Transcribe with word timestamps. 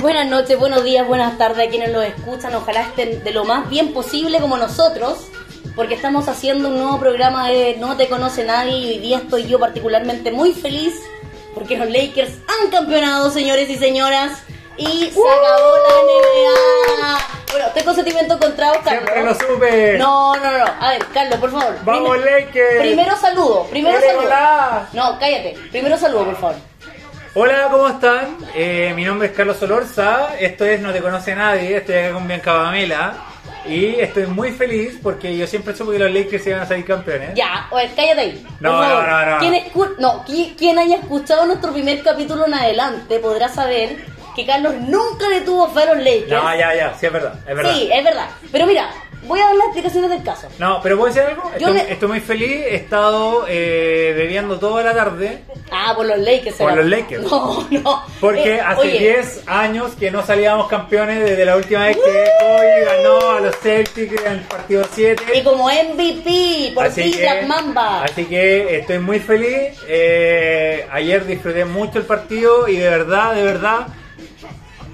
Buenas 0.00 0.26
noches, 0.28 0.58
buenos 0.58 0.82
días, 0.82 1.06
buenas 1.06 1.36
tardes 1.36 1.66
a 1.66 1.70
quienes 1.70 1.92
nos 1.92 2.04
escuchan. 2.04 2.54
Ojalá 2.54 2.82
estén 2.82 3.22
de 3.22 3.30
lo 3.32 3.44
más 3.44 3.68
bien 3.68 3.92
posible 3.92 4.40
como 4.40 4.56
nosotros, 4.56 5.18
porque 5.76 5.94
estamos 5.94 6.28
haciendo 6.28 6.68
un 6.68 6.78
nuevo 6.78 6.98
programa 6.98 7.50
de 7.50 7.76
No 7.78 7.98
te 7.98 8.08
conoce 8.08 8.44
nadie 8.44 8.78
y 8.78 8.88
hoy 8.88 8.98
día 8.98 9.18
estoy 9.18 9.46
yo 9.46 9.58
particularmente 9.60 10.32
muy 10.32 10.54
feliz 10.54 10.94
porque 11.54 11.76
los 11.76 11.90
Lakers 11.90 12.32
han 12.48 12.70
campeonado, 12.70 13.30
señores 13.30 13.68
y 13.68 13.76
señoras. 13.76 14.42
Y 14.78 15.10
se 15.10 15.20
acabó 15.20 15.76
la 15.76 15.94
NBA. 16.02 17.41
Bueno, 17.52 17.66
tengo 17.74 17.94
sentimientos 17.94 18.36
encontrados, 18.36 18.78
Carlos. 18.78 19.02
Siempre 19.12 19.24
lo 19.24 19.34
supe. 19.34 19.98
No, 19.98 20.34
no, 20.36 20.58
no. 20.58 20.64
A 20.80 20.90
ver, 20.90 21.04
Carlos, 21.12 21.38
por 21.38 21.50
favor. 21.50 21.76
Vamos, 21.84 22.18
Lakers. 22.18 22.78
Primero 22.80 23.16
saludo. 23.16 23.64
Primero 23.70 23.96
Ole, 23.98 24.06
saludo. 24.06 24.24
hola. 24.26 24.88
No, 24.92 25.18
cállate. 25.18 25.54
Primero 25.70 25.96
saludo, 25.98 26.24
por 26.24 26.36
favor. 26.36 26.56
Hola, 27.34 27.68
¿cómo 27.70 27.88
están? 27.88 28.36
Eh, 28.54 28.92
mi 28.94 29.04
nombre 29.04 29.28
es 29.28 29.34
Carlos 29.34 29.56
Solorza, 29.56 30.36
esto 30.38 30.66
es 30.66 30.80
No 30.82 30.92
Te 30.92 31.00
Conoce 31.00 31.34
Nadie, 31.34 31.78
estoy 31.78 31.96
acá 31.96 32.12
con 32.12 32.28
Bianca 32.28 32.52
Pamela 32.52 33.14
y 33.66 33.94
estoy 34.00 34.26
muy 34.26 34.50
feliz 34.52 34.98
porque 35.02 35.34
yo 35.34 35.46
siempre 35.46 35.74
supe 35.74 35.92
que 35.92 35.98
los 36.00 36.10
Lakers 36.12 36.46
iban 36.46 36.60
a 36.60 36.66
salir 36.66 36.84
campeones. 36.84 37.30
Ya, 37.34 37.68
oye, 37.70 37.90
cállate 37.96 38.20
ahí. 38.20 38.46
Por 38.60 38.60
No, 38.60 38.82
favor. 38.82 39.08
no, 39.08 39.24
no, 39.24 39.40
no. 39.40 39.56
Escu- 39.56 39.96
no, 39.98 40.24
qui- 40.26 40.54
quien 40.56 40.78
haya 40.78 40.96
escuchado 40.96 41.46
nuestro 41.46 41.72
primer 41.72 42.02
capítulo 42.02 42.44
en 42.46 42.52
adelante 42.52 43.18
podrá 43.18 43.48
saber 43.48 44.04
que 44.34 44.46
Carlos 44.46 44.74
nunca 44.80 45.28
le 45.28 45.40
tuvo 45.42 45.68
fe 45.68 45.82
a 45.82 45.94
los 45.94 45.98
Lakers. 46.04 46.28
No, 46.30 46.54
ya, 46.56 46.74
ya, 46.74 46.94
sí 46.98 47.06
es 47.06 47.12
verdad, 47.12 47.34
es 47.48 47.56
verdad. 47.56 47.74
Sí, 47.74 47.88
es 47.92 48.04
verdad. 48.04 48.28
Pero 48.50 48.66
mira, 48.66 48.90
voy 49.24 49.38
a 49.40 49.44
dar 49.46 49.54
las 49.56 49.66
explicaciones 49.66 50.10
del 50.10 50.22
caso. 50.22 50.48
No, 50.58 50.80
pero 50.82 50.96
¿puedo 50.98 51.12
decir 51.12 51.28
algo? 51.28 51.42
Yo 51.58 51.68
Estoy, 51.68 51.74
le- 51.74 51.92
estoy 51.92 52.08
muy 52.08 52.20
feliz, 52.20 52.50
he 52.66 52.74
estado 52.76 53.44
eh, 53.48 54.12
bebiendo 54.16 54.58
toda 54.58 54.82
la 54.82 54.94
tarde 54.94 55.42
Ah, 55.70 55.94
por 55.96 56.04
los 56.06 56.18
Lakers. 56.18 56.56
Por 56.56 56.70
será. 56.70 56.82
los 56.82 56.90
Lakers. 56.90 57.22
No, 57.30 57.66
no. 57.70 58.02
porque 58.20 58.56
Eh, 58.56 58.60
hace 58.60 58.80
oye, 58.80 58.98
10 58.98 59.42
años 59.46 59.92
que 59.98 60.10
no 60.10 60.24
salíamos 60.24 60.68
campeones 60.68 61.20
desde 61.20 61.44
la 61.46 61.56
última 61.56 61.86
vez 61.86 61.96
que 61.96 62.24
Kobe 62.40 62.84
ganó 62.84 63.30
a 63.30 63.40
los 63.40 63.56
Celtics 63.56 64.22
en 64.26 64.32
el 64.32 64.40
partido 64.40 64.84
7. 64.92 65.22
Y 65.34 65.42
como 65.42 65.68
MVP, 65.70 66.72
por 66.74 66.86
Así 66.86 67.02
ti, 67.04 67.12
que- 67.12 67.20
Black 67.22 67.46
Mamba. 67.46 68.02
Así 68.04 68.24
que 68.26 68.78
estoy 68.78 68.98
muy 68.98 69.18
feliz. 69.18 69.78
Eh, 69.88 70.86
ayer 70.92 71.24
disfruté 71.26 71.64
mucho 71.64 71.98
el 71.98 72.04
partido 72.04 72.68
y 72.68 72.76
de 72.76 72.90
verdad, 72.90 73.34
de 73.34 73.42
verdad, 73.44 73.86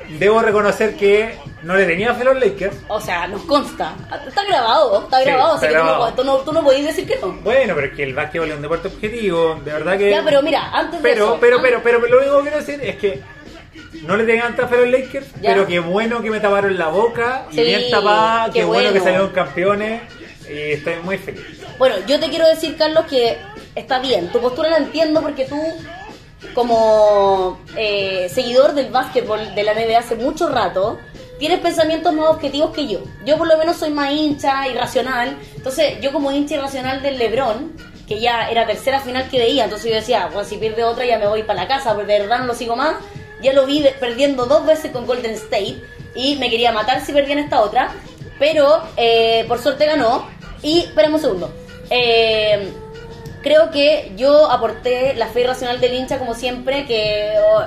debo 0.09 0.41
reconocer 0.41 0.97
que 0.97 1.37
no 1.63 1.75
le 1.77 1.85
tenía 1.87 2.15
fe 2.15 2.23
a 2.23 2.33
los 2.33 2.41
Lakers. 2.41 2.77
O 2.89 3.01
sea, 3.01 3.27
nos 3.27 3.43
consta. 3.43 3.95
Está 4.27 4.45
grabado, 4.45 5.03
está 5.05 5.19
Sí, 5.19 5.25
grabado, 5.27 5.55
está 5.57 5.67
así 5.67 5.75
que 5.75 5.81
tú 5.81 5.85
no, 5.85 5.91
grabado. 5.93 6.15
tú, 6.15 6.25
no, 6.25 6.37
tú 6.39 6.53
no 6.53 6.65
podés 6.65 6.85
decir 6.85 7.07
que 7.07 7.17
no. 7.21 7.33
Bueno, 7.43 7.75
pero 7.75 7.87
es 7.89 7.93
que 7.95 8.03
el 8.05 8.15
básquetbol 8.15 8.49
es 8.51 8.57
un 8.57 8.63
deporte 8.63 8.89
objetivo, 8.89 9.55
de 9.65 9.73
verdad 9.73 9.99
que... 9.99 10.11
Ya, 10.11 10.23
pero 10.25 10.43
mira, 10.43 10.71
antes 10.73 11.03
de 11.03 11.09
Pero, 11.09 11.25
eso, 11.25 11.39
pero, 11.41 11.61
pero, 11.61 11.83
pero, 11.83 11.99
lo 12.07 12.19
único 12.19 12.37
que 12.39 12.43
quiero 12.43 12.57
decir 12.59 12.81
es 12.83 12.97
que 12.97 13.21
no 14.03 14.17
le 14.17 14.25
tengan 14.25 14.55
tanta 14.57 14.69
fe 14.69 14.77
a 14.77 14.81
los 14.87 14.91
Lakers, 14.91 15.27
Ya. 15.41 15.51
pero 15.53 15.67
qué 15.67 15.79
bueno 15.81 16.23
que 16.23 16.31
me 16.31 16.41
taparon 16.41 16.79
la 16.79 16.89
boca 16.89 17.47
y 17.51 17.55
Sí, 17.57 17.63
bien 17.65 17.91
tapada, 17.91 18.47
qué 18.47 18.61
qué 18.61 18.65
bueno, 18.65 18.85
que 18.85 18.89
bueno. 19.01 19.05
salieron 19.05 19.31
campeones 19.31 20.03
y 20.49 20.73
estoy 20.73 20.95
muy 21.03 21.19
feliz. 21.19 21.43
Bueno, 21.79 21.97
yo 22.07 22.19
te 22.19 22.29
quiero 22.29 22.47
decir, 22.49 22.77
Carlos, 22.77 23.05
que 23.07 23.37
está 23.75 23.99
bien. 24.01 24.31
Tu 24.33 24.41
postura 24.41 24.71
la 24.71 24.79
entiendo 24.79 25.21
porque 25.23 25.45
tú, 25.45 25.61
como 26.55 27.59
eh, 27.77 28.29
seguidor 28.33 28.75
del 28.75 28.91
básquetbol 28.91 29.55
de 29.55 29.63
la 29.63 29.75
NBA 29.75 29.99
hace 29.99 30.17
mucho 30.17 30.49
rato, 30.49 30.99
tienes 31.39 31.61
pensamientos 31.61 32.13
más 32.13 32.29
objetivos 32.29 32.71
que 32.71 32.87
yo. 32.87 33.01
Yo 33.25 33.39
por 33.39 33.47
lo 33.47 33.57
menos 33.59 33.77
soy 33.77 33.91
más 33.91 34.13
hincha, 34.13 34.67
irracional. 34.69 35.37
Entonces, 35.57 36.01
yo 36.01 36.13
como 36.13 36.31
hincha 36.33 36.55
irracional 36.55 37.03
del 37.03 37.19
LeBron, 37.19 37.73
que 38.07 38.21
ya 38.21 38.49
era 38.51 38.67
tercera 38.67 39.01
final 39.01 39.29
que 39.29 39.39
veía, 39.39 39.65
entonces 39.65 39.91
yo 39.91 39.97
decía, 39.97 40.27
bueno, 40.33 40.49
si 40.49 40.57
pierde 40.57 40.85
otra 40.85 41.05
ya 41.05 41.19
me 41.19 41.27
voy 41.27 41.43
para 41.43 41.63
la 41.63 41.69
casa, 41.69 41.95
porque 41.95 42.13
de 42.13 42.21
verdad 42.21 42.41
no 42.41 42.47
lo 42.47 42.55
sigo 42.55 42.77
más. 42.77 42.97
Ya 43.43 43.53
lo 43.53 43.67
vi 43.67 43.85
perdiendo 44.01 44.47
dos 44.47 44.67
veces 44.67 44.91
con 44.91 45.07
Golden 45.07 45.35
State 45.35 45.81
y 46.15 46.37
me 46.37 46.51
quería 46.51 46.73
matar 46.73 47.05
si 47.05 47.13
perdía 47.13 47.35
en 47.35 47.41
esta 47.41 47.61
otra. 47.61 47.91
Pero 48.39 48.83
eh, 48.97 49.45
por 49.47 49.61
suerte 49.61 49.87
ganó. 49.87 50.27
Y, 50.63 50.81
espérame 50.81 51.15
un 51.15 51.21
segundo. 51.21 51.53
Eh, 51.91 52.73
creo 53.43 53.71
que 53.71 54.13
yo 54.17 54.51
aporté 54.51 55.15
la 55.15 55.29
fe 55.29 55.43
irracional 55.43 55.81
del 55.81 55.95
hincha 55.95 56.19
como 56.19 56.35
siempre, 56.35 56.87
que 56.87 57.35
oh, 57.45 57.63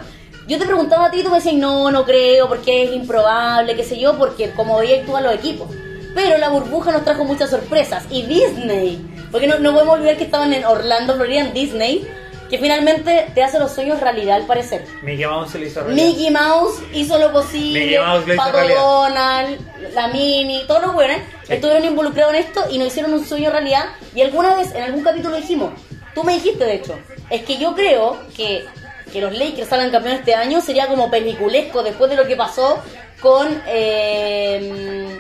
yo 0.48 0.58
te 0.58 0.66
preguntaba 0.66 1.06
a 1.06 1.12
ti 1.12 1.20
y 1.20 1.24
tú 1.24 1.30
me 1.30 1.38
decías, 1.38 1.56
no, 1.56 1.92
no 1.92 2.06
creo, 2.06 2.48
porque 2.48 2.84
es 2.84 2.94
improbable, 2.94 3.76
qué 3.76 3.84
sé 3.84 4.00
yo, 4.00 4.18
porque 4.18 4.52
como 4.52 4.78
veía 4.78 5.06
tú 5.06 5.14
los 5.22 5.34
equipos. 5.34 5.70
Pero 6.14 6.38
la 6.38 6.50
burbuja 6.50 6.92
nos 6.92 7.06
trajo 7.06 7.24
muchas 7.24 7.50
sorpresas. 7.50 8.06
Y 8.10 8.24
Disney, 8.24 9.00
porque 9.32 9.48
no, 9.48 9.60
no 9.60 9.74
podemos 9.74 9.96
olvidar 9.96 10.18
que 10.18 10.26
estaban 10.26 10.54
en 10.54 10.66
Orlando, 10.66 11.16
Florida, 11.16 11.42
en 11.42 11.54
Disney, 11.54 12.06
que 12.52 12.60
finalmente 12.60 13.32
te 13.34 13.42
hace 13.44 13.58
los 13.58 13.72
sueños 13.74 14.00
realidad 14.02 14.36
al 14.36 14.46
parecer. 14.46 14.86
Mickey 15.02 15.26
Mouse 15.26 15.52
se 15.52 15.58
le 15.60 15.68
hizo 15.68 15.82
realidad. 15.84 16.06
Mickey 16.06 16.30
Mouse 16.30 16.84
hizo 16.94 17.18
lo 17.18 17.32
posible, 17.32 17.80
Mickey 17.80 17.98
Mouse 17.98 18.28
lo 18.28 18.34
hizo 18.34 18.44
Pato 18.44 18.58
realidad. 18.58 18.82
Donald, 18.82 19.94
la 19.94 20.08
Mini, 20.10 20.64
todos 20.68 20.82
los 20.84 20.94
buenos 20.94 21.18
Sí. 21.48 21.54
estuvieron 21.54 21.86
involucrados 21.86 22.34
en 22.36 22.40
esto 22.42 22.64
y 22.70 22.78
nos 22.78 22.90
hicieron 22.90 23.14
un 23.14 23.26
sueño 23.26 23.50
realidad. 23.50 23.86
Y 24.14 24.22
alguna 24.22 24.54
vez, 24.56 24.76
en 24.76 24.84
algún 24.84 25.02
capítulo 25.04 25.38
dijimos, 25.38 25.72
tú 26.14 26.24
me 26.24 26.34
dijiste 26.34 26.64
de 26.66 26.76
hecho, 26.76 27.00
es 27.30 27.42
que 27.44 27.58
yo 27.58 27.74
creo 27.74 28.20
que 28.36 28.66
que 29.12 29.20
los 29.20 29.38
Lakers 29.38 29.68
salgan 29.68 29.92
campeones 29.92 30.20
este 30.20 30.36
año 30.36 30.62
sería 30.62 30.88
como 30.88 31.12
peliculesco 31.12 31.84
después 31.84 32.10
de 32.10 32.16
lo 32.16 32.26
que 32.28 32.38
pasó 32.38 32.80
con, 33.20 33.62
eh, 33.68 35.20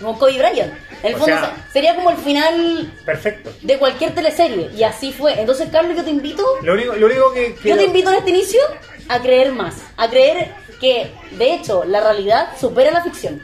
con 0.00 0.16
Kobe 0.18 0.38
Bryant. 0.38 0.72
En 1.02 1.08
el 1.10 1.14
O 1.14 1.18
fondo 1.18 1.36
sea- 1.36 1.56
sería 1.72 1.94
como 1.94 2.10
el 2.10 2.16
final 2.16 2.92
Perfecto. 3.04 3.50
de 3.62 3.78
cualquier 3.78 4.14
teleserie 4.14 4.70
y 4.74 4.82
así 4.82 5.12
fue. 5.12 5.38
Entonces, 5.40 5.68
Carlos, 5.70 5.96
yo 5.96 6.04
te 6.04 6.10
invito 6.10 6.44
Lo 6.62 6.72
único, 6.74 6.94
lo 6.94 7.06
único 7.06 7.32
que... 7.32 7.54
que 7.54 7.68
yo 7.68 7.76
te 7.76 7.84
invito 7.84 8.10
en 8.10 8.16
este 8.18 8.30
inicio 8.30 8.60
a 9.08 9.20
creer 9.20 9.52
más, 9.52 9.76
a 9.96 10.08
creer 10.08 10.52
que, 10.80 11.10
de 11.32 11.54
hecho, 11.54 11.84
la 11.84 12.00
realidad 12.00 12.50
supera 12.60 12.90
la 12.90 13.02
ficción. 13.02 13.42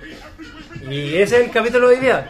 Y 0.90 1.16
ese 1.16 1.36
es 1.40 1.44
el 1.46 1.50
capítulo 1.50 1.88
de 1.88 1.94
hoy 1.94 2.00
día. 2.00 2.28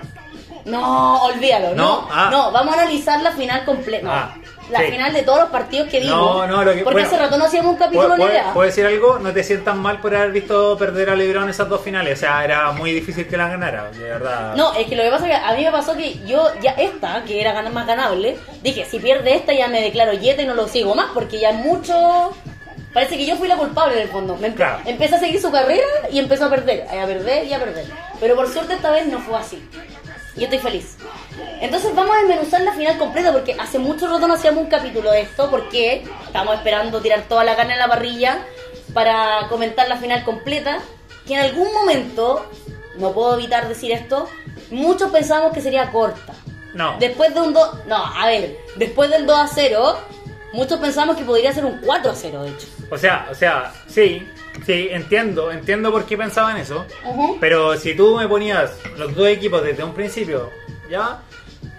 No, 0.65 1.25
olvídalo, 1.25 1.71
no. 1.75 2.03
No, 2.03 2.09
ah. 2.11 2.29
No, 2.31 2.51
vamos 2.53 2.75
a 2.77 2.81
analizar 2.83 3.21
la 3.21 3.33
final 3.33 3.65
completa. 3.65 4.05
no, 4.07 4.13
Ah, 4.13 4.35
la 4.71 4.79
sí. 4.81 4.87
final 4.87 5.13
de 5.13 5.23
todos 5.23 5.41
los 5.41 5.49
partidos 5.51 5.89
que 5.89 6.01
vimos. 6.01 6.17
No, 6.17 6.47
no, 6.47 6.65
lo 6.65 6.73
que- 6.73 6.79
Porque 6.83 6.95
bueno, 6.95 7.07
hace 7.09 7.19
rato 7.19 7.37
no 7.37 7.45
hacíamos 7.45 7.73
un 7.73 7.79
capítulo 7.79 8.17
¿Puedo, 8.17 8.29
en 8.31 8.53
puedo- 8.53 8.67
decir 8.67 8.87
algo? 8.87 9.19
No 9.19 9.33
te 9.33 9.43
sientas 9.45 9.77
mal 9.77 10.01
por 10.01 10.15
haber 10.17 10.33
visto 10.33 10.77
perder 10.79 11.11
a 11.11 11.15
LeBron 11.15 11.49
esas 11.49 11.69
dos 11.69 11.81
finales. 11.83 12.19
O 12.19 12.21
sea, 12.21 12.45
era 12.45 12.73
muy 12.73 12.93
difícil 12.93 13.27
que 13.27 13.37
las 13.37 13.51
ganara, 13.51 13.91
de 13.91 13.99
verdad. 14.05 14.55
No, 14.57 14.73
es 14.75 14.87
que 14.87 14.97
lo 14.97 15.03
que 15.03 15.11
pasa 15.11 15.29
es 15.29 15.39
que 15.39 15.45
a 15.47 15.53
mí 15.55 15.65
me 15.65 15.71
pasó 15.73 15.97
que 15.97 16.19
yo 16.27 16.49
ya 16.63 16.73
esta, 16.73 17.25
que 17.25 17.41
era 17.41 17.61
más 17.71 17.87
ganable, 17.87 18.37
dije, 18.63 18.85
si 18.85 18.99
pierde 18.99 19.35
esta 19.35 19.53
ya 19.53 19.69
me 19.69 19.81
declaro 19.83 20.13
yeta 20.15 20.43
y 20.43 20.47
no 20.47 20.55
lo 20.55 20.67
sigo 20.69 20.95
más, 20.95 21.07
porque 21.15 21.39
ya 21.41 21.51
es 21.51 21.57
mucho... 21.57 22.33
Parece 22.93 23.17
que 23.17 23.27
yo 23.27 23.35
fui 23.37 23.49
la 23.49 23.57
culpable 23.57 23.97
en 23.97 24.03
el 24.03 24.09
fondo. 24.09 24.37
Me 24.37 24.49
empe- 24.53 24.55
Claro. 24.55 24.79
Empecé 24.87 25.17
a 25.17 25.19
seguir 25.19 25.41
su 25.41 25.51
carrera 25.51 25.83
y 26.13 26.21
empezó 26.21 26.45
a 26.45 26.51
perder, 26.51 26.87
a 26.89 27.05
perder 27.07 27.45
y 27.45 27.53
a 27.53 27.59
perder. 27.59 27.87
Pero 28.21 28.37
por 28.37 28.49
suerte 28.49 28.75
esta 28.75 28.93
vez 28.93 29.07
no 29.09 29.19
fue 29.19 29.37
así. 29.37 29.69
Y 30.37 30.41
yo 30.41 30.45
estoy 30.45 30.59
feliz. 30.59 30.97
Entonces 31.61 31.95
vamos 31.95 32.17
a 32.17 32.21
desmenuzar 32.21 32.61
la 32.63 32.73
final 32.73 32.99
completa 32.99 33.33
porque 33.33 33.57
hace 33.59 33.79
mucho 33.79 34.09
rato 34.09 34.27
no 34.27 34.35
hacíamos 34.35 34.65
un 34.65 34.71
capítulo 34.71 35.11
de 35.11 35.23
esto 35.23 35.51
porque 35.51 36.05
estamos 36.27 36.57
esperando 36.57 37.01
tirar 37.01 37.23
toda 37.23 37.45
la 37.45 37.57
carne 37.57 37.75
en 37.75 37.79
la 37.79 37.89
parrilla 37.89 38.45
para 38.93 39.47
comentar 39.49 39.89
la 39.89 39.97
final 39.97 40.25
completa. 40.25 40.79
Que 41.27 41.35
en 41.35 41.41
algún 41.41 41.73
momento, 41.73 42.51
no 42.99 43.13
puedo 43.13 43.39
evitar 43.39 43.67
decir 43.69 43.93
esto, 43.93 44.29
muchos 44.71 45.11
pensábamos 45.11 45.53
que 45.53 45.63
sería 45.63 45.91
corta. 45.91 46.35
No. 46.75 46.97
Después 46.99 47.33
de 47.33 47.41
un 47.41 47.55
2... 47.55 47.87
No, 47.87 47.97
a 47.97 48.27
ver, 48.27 48.59
después 48.77 49.09
del 49.09 49.25
2 49.25 49.39
a 49.39 49.47
0, 49.47 49.99
muchos 50.53 50.79
pensamos 50.81 51.17
que 51.17 51.25
podría 51.25 51.53
ser 51.53 51.65
un 51.65 51.81
4 51.81 52.11
a 52.11 52.15
0, 52.15 52.43
de 52.43 52.51
hecho. 52.51 52.67
O 52.91 52.99
sea, 52.99 53.27
o 53.31 53.35
sea, 53.35 53.73
sí, 53.87 54.29
sí, 54.67 54.89
entiendo, 54.91 55.51
entiendo 55.51 55.91
por 55.93 56.05
qué 56.05 56.17
pensaban 56.17 56.57
eso. 56.57 56.85
Pero 57.41 57.77
si 57.77 57.95
tú 57.95 58.17
me 58.17 58.29
ponías 58.29 58.79
los 58.97 59.15
dos 59.15 59.29
equipos 59.29 59.63
desde 59.63 59.83
un 59.85 59.93
principio, 59.95 60.51
ya, 60.91 61.23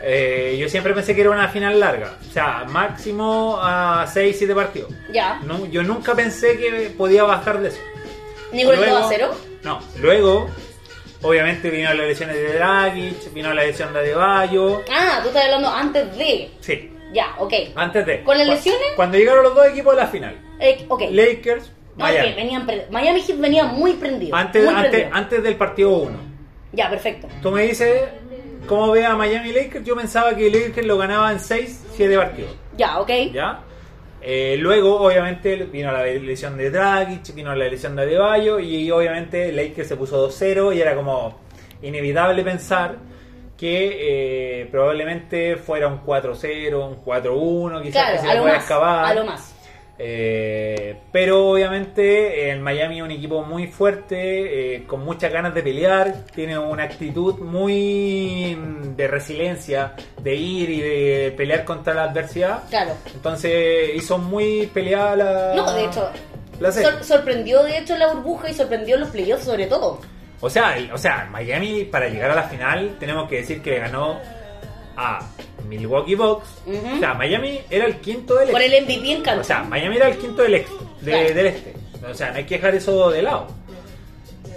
eh, 0.01 0.57
yo 0.59 0.67
siempre 0.69 0.93
pensé 0.93 1.15
que 1.15 1.21
era 1.21 1.31
una 1.31 1.47
final 1.49 1.79
larga. 1.79 2.17
O 2.29 2.31
sea, 2.33 2.65
máximo 2.69 3.57
a 3.61 4.05
6, 4.07 4.35
7 4.37 4.53
partidos. 4.55 4.91
Ya. 5.11 5.39
No, 5.45 5.65
yo 5.67 5.83
nunca 5.83 6.13
pensé 6.15 6.57
que 6.57 6.93
podía 6.97 7.23
bajar 7.23 7.59
de 7.61 7.69
eso. 7.69 7.79
¿Ni 8.51 8.63
con 8.63 8.73
el 8.75 8.79
2 8.81 8.89
Luego- 8.89 9.05
a 9.05 9.09
0? 9.09 9.31
No, 9.63 9.79
luego, 9.99 10.49
obviamente 11.23 11.69
vino 11.71 11.91
las 11.93 12.07
lesiones 12.07 12.35
de 12.35 12.53
Dragic, 12.53 13.33
vino 13.33 13.53
la 13.53 13.63
lesión 13.63 13.91
de 13.93 13.99
Adebayo. 13.99 14.83
Ah, 14.91 15.19
tú 15.23 15.29
estás 15.29 15.45
hablando 15.45 15.69
antes 15.69 16.15
de... 16.17 16.51
Sí, 16.59 16.91
Ya, 17.13 17.33
ok. 17.39 17.53
antes 17.75 18.05
de. 18.05 18.23
¿Con 18.23 18.37
las 18.37 18.47
lesiones? 18.47 18.81
Cuando 18.95 19.17
llegaron 19.17 19.43
los 19.43 19.55
dos 19.55 19.65
equipos 19.67 19.93
a 19.93 19.97
la 19.97 20.07
final. 20.07 20.39
Eh, 20.59 20.85
ok. 20.87 21.01
Lakers, 21.11 21.71
Miami. 21.97 22.29
ok, 22.29 22.35
venían 22.35 22.67
Miami 22.91 23.21
Heat 23.21 23.39
venía 23.39 23.63
muy 23.65 23.93
prendido. 23.93 24.35
Antes, 24.35 24.63
muy 24.65 24.73
antes, 24.73 24.89
prendido. 24.91 25.15
antes 25.15 25.43
del 25.43 25.55
partido 25.55 25.89
1. 25.97 26.17
Ya, 26.73 26.89
perfecto. 26.89 27.27
Tú 27.41 27.51
me 27.51 27.63
dices 27.63 28.03
cómo 28.67 28.91
ve 28.91 29.05
a 29.05 29.15
Miami 29.15 29.51
Lakers. 29.53 29.85
Yo 29.85 29.95
pensaba 29.95 30.35
que 30.35 30.49
Lakers 30.49 30.85
lo 30.85 30.97
ganaba 30.97 31.31
en 31.31 31.39
6, 31.39 31.85
7 31.93 32.17
partidos. 32.17 32.51
Ya, 32.77 32.99
ok. 32.99 33.09
¿Ya? 33.31 33.59
Eh, 34.21 34.57
luego, 34.59 34.99
obviamente, 35.01 35.55
vino 35.65 35.91
la 35.91 36.03
lesión 36.03 36.57
de 36.57 36.71
Dragic, 36.71 37.33
vino 37.33 37.55
la 37.55 37.65
lesión 37.67 37.95
de 37.95 38.01
Adebayo 38.01 38.59
y 38.59 38.89
obviamente 38.91 39.51
Lakers 39.51 39.87
se 39.87 39.95
puso 39.95 40.27
2-0 40.29 40.75
y 40.75 40.81
era 40.81 40.95
como... 40.95 41.39
inevitable 41.81 42.43
pensar 42.43 42.95
que 43.55 44.61
eh, 44.61 44.65
probablemente 44.71 45.55
fuera 45.57 45.87
un 45.87 46.03
4-0, 46.03 46.73
un 46.75 47.05
4-1, 47.05 47.81
quizás 47.83 47.93
Claro, 47.93 48.13
que 48.15 48.19
se 48.21 48.27
le 48.27 48.33
lo 48.35 48.41
pueda 48.41 48.53
más. 48.55 48.63
excavar. 48.63 49.05
A 49.05 49.13
lo 49.13 49.25
más. 49.25 49.54
Eh, 49.97 50.97
pero 51.11 51.51
obviamente 51.51 52.49
el 52.51 52.59
Miami 52.59 52.97
es 52.97 53.03
un 53.03 53.11
equipo 53.11 53.43
muy 53.43 53.67
fuerte, 53.67 54.75
eh, 54.75 54.83
con 54.85 55.05
muchas 55.05 55.31
ganas 55.31 55.53
de 55.53 55.63
pelear, 55.63 56.25
tiene 56.33 56.57
una 56.59 56.83
actitud 56.83 57.39
muy 57.39 58.55
mm, 58.57 58.95
de 58.95 59.07
resiliencia, 59.07 59.93
de 60.21 60.35
ir 60.35 60.69
y 60.69 60.81
de 60.81 61.33
pelear 61.37 61.63
contra 61.63 61.93
la 61.93 62.03
adversidad. 62.03 62.63
Claro. 62.69 62.91
Entonces 63.13 63.91
hizo 63.95 64.17
muy 64.17 64.67
peleada 64.73 65.15
la... 65.15 65.53
No, 65.55 65.71
de 65.73 65.85
hecho, 65.85 66.09
la 66.59 66.71
serie. 66.71 66.89
sor- 66.91 67.03
sorprendió 67.03 67.63
de 67.63 67.77
hecho 67.77 67.97
la 67.97 68.13
burbuja 68.13 68.49
y 68.49 68.53
sorprendió 68.53 68.95
en 68.95 69.01
los 69.01 69.09
playoffs 69.11 69.45
sobre 69.45 69.65
todo. 69.67 70.01
O 70.41 70.49
sea, 70.49 70.75
el- 70.77 70.91
o 70.91 70.97
sea, 70.97 71.27
Miami 71.31 71.85
para 71.85 72.09
llegar 72.09 72.31
a 72.31 72.35
la 72.35 72.43
final 72.43 72.97
tenemos 72.99 73.29
que 73.29 73.37
decir 73.37 73.61
que 73.61 73.71
le 73.71 73.79
ganó 73.79 74.19
a 74.97 75.19
Milwaukee 75.67 76.15
Bucks. 76.15 76.47
O 76.95 76.99
sea, 76.99 77.13
Miami 77.13 77.59
era 77.69 77.85
el 77.85 77.97
quinto 77.97 78.35
del 78.35 78.49
Por 78.49 78.61
este. 78.61 78.77
el 78.77 78.83
MVP 78.85 79.11
en 79.11 79.21
cancha. 79.23 79.41
O 79.41 79.43
sea, 79.43 79.63
Miami 79.63 79.97
era 79.97 80.07
el 80.09 80.17
quinto 80.17 80.41
del, 80.43 80.55
ex- 80.55 80.69
de- 81.01 81.11
Claro. 81.11 81.33
del 81.33 81.45
este. 81.47 81.73
O 82.09 82.13
sea, 82.13 82.31
no 82.31 82.37
hay 82.37 82.43
que 82.45 82.55
dejar 82.55 82.75
eso 82.75 83.09
de 83.09 83.21
lado. 83.21 83.47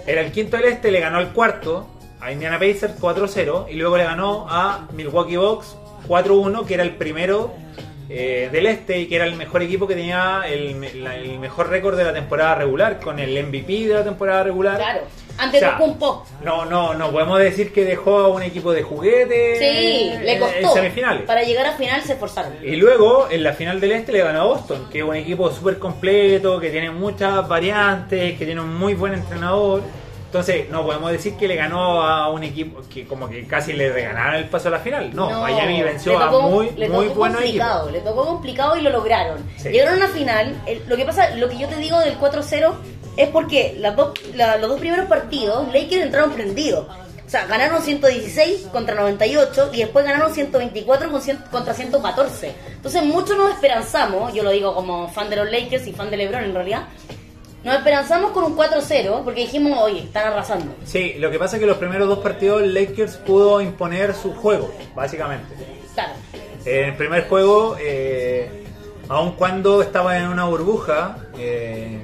Era 0.05 0.21
el 0.21 0.31
quinto 0.31 0.57
del 0.57 0.65
este, 0.67 0.91
le 0.91 0.99
ganó 0.99 1.17
al 1.17 1.33
cuarto 1.33 1.87
a 2.21 2.31
Indiana 2.31 2.57
Pacers 2.59 2.93
4-0 2.99 3.67
y 3.69 3.75
luego 3.75 3.97
le 3.97 4.03
ganó 4.03 4.45
a 4.49 4.87
Milwaukee 4.93 5.37
Bucks 5.37 5.75
4-1, 6.07 6.65
que 6.65 6.73
era 6.73 6.83
el 6.83 6.95
primero 6.95 7.53
eh, 8.09 8.49
del 8.51 8.65
este 8.65 8.99
y 8.99 9.07
que 9.07 9.15
era 9.17 9.25
el 9.25 9.35
mejor 9.35 9.61
equipo 9.61 9.87
que 9.87 9.95
tenía 9.95 10.41
el, 10.47 11.03
la- 11.03 11.15
el 11.15 11.37
mejor 11.39 11.69
récord 11.69 11.95
de 11.97 12.03
la 12.03 12.13
temporada 12.13 12.55
regular, 12.55 12.99
con 12.99 13.19
el 13.19 13.37
MVP 13.45 13.87
de 13.87 13.93
la 13.93 14.03
temporada 14.03 14.43
regular. 14.43 14.77
Claro. 14.77 15.01
Antes 15.39 15.61
O 15.63 15.65
sea, 15.65 15.77
pop. 15.77 16.25
No, 16.43 16.65
no, 16.65 16.93
no 16.93 17.11
podemos 17.11 17.39
decir 17.39 17.71
que 17.71 17.85
dejó 17.85 18.19
a 18.19 18.27
un 18.27 18.43
equipo 18.43 18.71
de 18.73 18.83
juguete 18.83 19.55
Sí, 19.57 20.17
le 20.23 20.33
en- 20.33 20.39
costó. 20.39 20.57
en 20.57 20.69
semifinales. 20.69 21.23
Para 21.23 21.43
llegar 21.43 21.65
a 21.65 21.73
final 21.77 22.01
se 22.01 22.13
esforzaron. 22.13 22.53
Y 22.63 22.75
luego 22.75 23.27
en 23.31 23.43
la 23.43 23.53
final 23.53 23.79
del 23.79 23.93
este 23.93 24.11
le 24.11 24.19
ganó 24.23 24.41
a 24.41 24.45
Boston, 24.45 24.87
que 24.91 24.99
es 24.99 25.03
un 25.05 25.15
equipo 25.15 25.49
súper 25.51 25.79
completo, 25.79 26.59
que 26.59 26.69
tiene 26.69 26.91
muchas 26.91 27.47
variantes, 27.47 28.37
que 28.37 28.45
tiene 28.45 28.61
un 28.61 28.75
muy 28.77 28.93
buen 28.95 29.13
entrenador. 29.13 29.81
Entonces, 30.25 30.69
no 30.69 30.85
podemos 30.85 31.11
decir 31.11 31.33
que 31.37 31.47
le 31.47 31.55
ganó 31.55 32.03
a 32.03 32.29
un 32.29 32.43
equipo 32.43 32.81
que 32.87 33.07
como 33.07 33.27
que 33.27 33.47
casi 33.47 33.73
le 33.73 33.91
regalaron 33.91 34.35
el 34.35 34.45
paso 34.45 34.67
a 34.67 34.71
la 34.71 34.77
final. 34.77 35.09
No, 35.15 35.27
Miami 35.41 35.81
venció 35.81 36.11
le 36.19 36.23
a 36.23 36.29
tocó- 36.29 36.41
muy, 36.51 36.69
le 36.77 36.87
muy 36.87 37.07
tocó 37.07 37.19
buenos 37.19 37.37
complicado, 37.41 37.89
equipos. 37.89 37.91
Le 37.93 38.09
tocó 38.11 38.25
complicado 38.27 38.77
y 38.77 38.81
lo 38.81 38.89
lograron. 38.91 39.37
Sí. 39.57 39.69
Llegaron 39.69 39.95
a 39.95 40.05
una 40.05 40.07
final. 40.13 40.61
el- 40.67 40.83
lo 40.87 40.95
que 40.97 41.05
pasa, 41.05 41.31
lo 41.31 41.49
que 41.49 41.57
yo 41.57 41.67
te 41.67 41.77
digo 41.77 41.99
del 42.01 42.15
4-0 42.19 42.75
es 43.19 43.29
porque 43.29 43.75
las 43.79 43.95
dos, 43.95 44.13
la- 44.35 44.57
los 44.57 44.69
dos 44.69 44.79
primeros 44.79 45.05
partidos, 45.07 45.67
Lakers 45.73 46.03
entraron 46.05 46.31
prendidos. 46.31 46.87
O 46.87 47.29
sea, 47.31 47.45
ganaron 47.45 47.81
116 47.83 48.67
contra 48.71 48.95
98 48.95 49.69
y 49.73 49.77
después 49.79 50.03
ganaron 50.03 50.33
124 50.33 51.11
con 51.11 51.21
cien- 51.21 51.43
contra 51.51 51.73
114. 51.75 52.55
Entonces 52.75 53.03
muchos 53.03 53.37
nos 53.37 53.51
esperanzamos, 53.51 54.33
yo 54.33 54.41
lo 54.41 54.49
digo 54.49 54.73
como 54.73 55.07
fan 55.09 55.29
de 55.29 55.35
los 55.35 55.51
Lakers 55.51 55.85
y 55.85 55.93
fan 55.93 56.09
de 56.09 56.17
LeBron 56.17 56.43
en 56.45 56.53
realidad, 56.55 56.83
nos 57.63 57.75
esperanzamos 57.75 58.31
con 58.31 58.45
un 58.45 58.55
4-0 58.55 59.21
porque 59.23 59.41
dijimos, 59.41 59.77
oye, 59.79 59.99
están 59.99 60.31
arrasando. 60.31 60.73
Sí, 60.85 61.15
lo 61.19 61.29
que 61.29 61.37
pasa 61.37 61.57
es 61.57 61.59
que 61.59 61.67
los 61.67 61.77
primeros 61.77 62.07
dos 62.07 62.19
partidos 62.19 62.65
Lakers 62.65 63.17
pudo 63.17 63.61
imponer 63.61 64.15
su 64.15 64.33
juego, 64.33 64.73
básicamente. 64.95 65.53
Claro. 65.93 66.13
En 66.65 66.85
el 66.85 66.95
primer 66.95 67.27
juego, 67.27 67.75
eh, 67.79 68.63
aun 69.07 69.33
cuando 69.33 69.81
estaba 69.83 70.17
en 70.17 70.27
una 70.29 70.45
burbuja, 70.45 71.17
eh, 71.37 71.99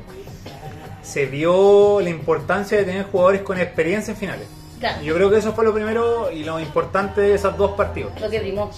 se 1.06 1.28
vio 1.28 2.02
la 2.02 2.10
importancia 2.10 2.78
de 2.78 2.84
tener 2.84 3.06
jugadores 3.06 3.42
con 3.42 3.60
experiencia 3.60 4.12
en 4.12 4.18
finales. 4.18 4.48
Claro. 4.80 5.04
Yo 5.04 5.16
creo 5.16 5.30
que 5.30 5.38
eso 5.38 5.54
fue 5.54 5.63
lo 5.63 5.74
primero 5.74 6.31
y 6.31 6.44
lo 6.44 6.60
importante 6.60 7.22
de 7.22 7.36
esos 7.36 7.56
dos 7.57 7.72
partidos. 7.72 8.19
Lo 8.19 8.30
que 8.30 8.40
primó. 8.40 8.72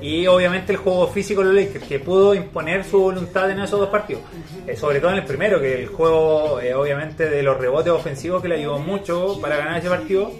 Y 0.00 0.26
obviamente 0.26 0.72
el 0.72 0.78
juego 0.78 1.06
físico 1.06 1.42
de 1.42 1.52
los 1.52 1.64
Lakers, 1.64 1.86
que 1.86 2.00
pudo 2.00 2.34
imponer 2.34 2.84
su 2.84 3.00
voluntad 3.00 3.48
en 3.50 3.60
esos 3.60 3.78
dos 3.78 3.88
partidos. 3.88 4.22
Eh, 4.66 4.76
sobre 4.76 4.98
todo 4.98 5.12
en 5.12 5.18
el 5.18 5.24
primero, 5.24 5.60
que 5.60 5.74
el 5.74 5.86
juego 5.86 6.60
eh, 6.60 6.74
obviamente 6.74 7.30
de 7.30 7.42
los 7.44 7.56
rebotes 7.56 7.92
ofensivos 7.92 8.42
que 8.42 8.48
le 8.48 8.56
ayudó 8.56 8.78
mucho 8.78 9.40
para 9.40 9.56
ganar 9.56 9.78
ese 9.78 9.88
partido. 9.88 10.32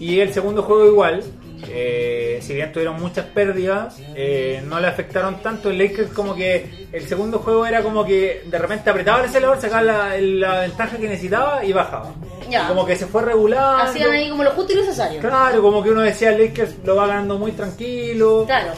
Y 0.00 0.20
el 0.20 0.32
segundo 0.32 0.62
juego 0.62 0.86
igual, 0.86 1.22
eh, 1.68 2.38
si 2.42 2.54
bien 2.54 2.72
tuvieron 2.72 3.00
muchas 3.00 3.26
pérdidas, 3.26 3.96
eh, 4.14 4.62
no 4.66 4.80
le 4.80 4.86
afectaron 4.86 5.40
tanto. 5.42 5.70
El 5.70 5.78
Lakers 5.78 6.10
como 6.10 6.34
que 6.34 6.88
el 6.92 7.06
segundo 7.06 7.38
juego 7.38 7.66
era 7.66 7.82
como 7.82 8.04
que 8.04 8.42
de 8.46 8.58
repente 8.58 8.90
apretaba 8.90 9.20
el 9.20 9.26
acelerador, 9.26 9.60
sacaba 9.60 9.82
la, 9.82 10.18
la 10.18 10.60
ventaja 10.60 10.96
que 10.96 11.08
necesitaba 11.08 11.64
y 11.64 11.72
bajaba. 11.72 12.12
Ya. 12.50 12.68
Como 12.68 12.84
que 12.84 12.96
se 12.96 13.06
fue 13.06 13.22
regular. 13.22 13.86
Hacían 13.86 14.10
ahí 14.10 14.28
como 14.28 14.44
lo 14.44 14.50
justo 14.50 14.72
y 14.72 14.76
necesario. 14.76 15.20
Claro, 15.20 15.62
como 15.62 15.82
que 15.82 15.90
uno 15.90 16.02
decía 16.02 16.32
Lakers 16.32 16.76
lo 16.84 16.96
va 16.96 17.06
ganando 17.06 17.38
muy 17.38 17.52
tranquilo. 17.52 18.44
Claro. 18.46 18.72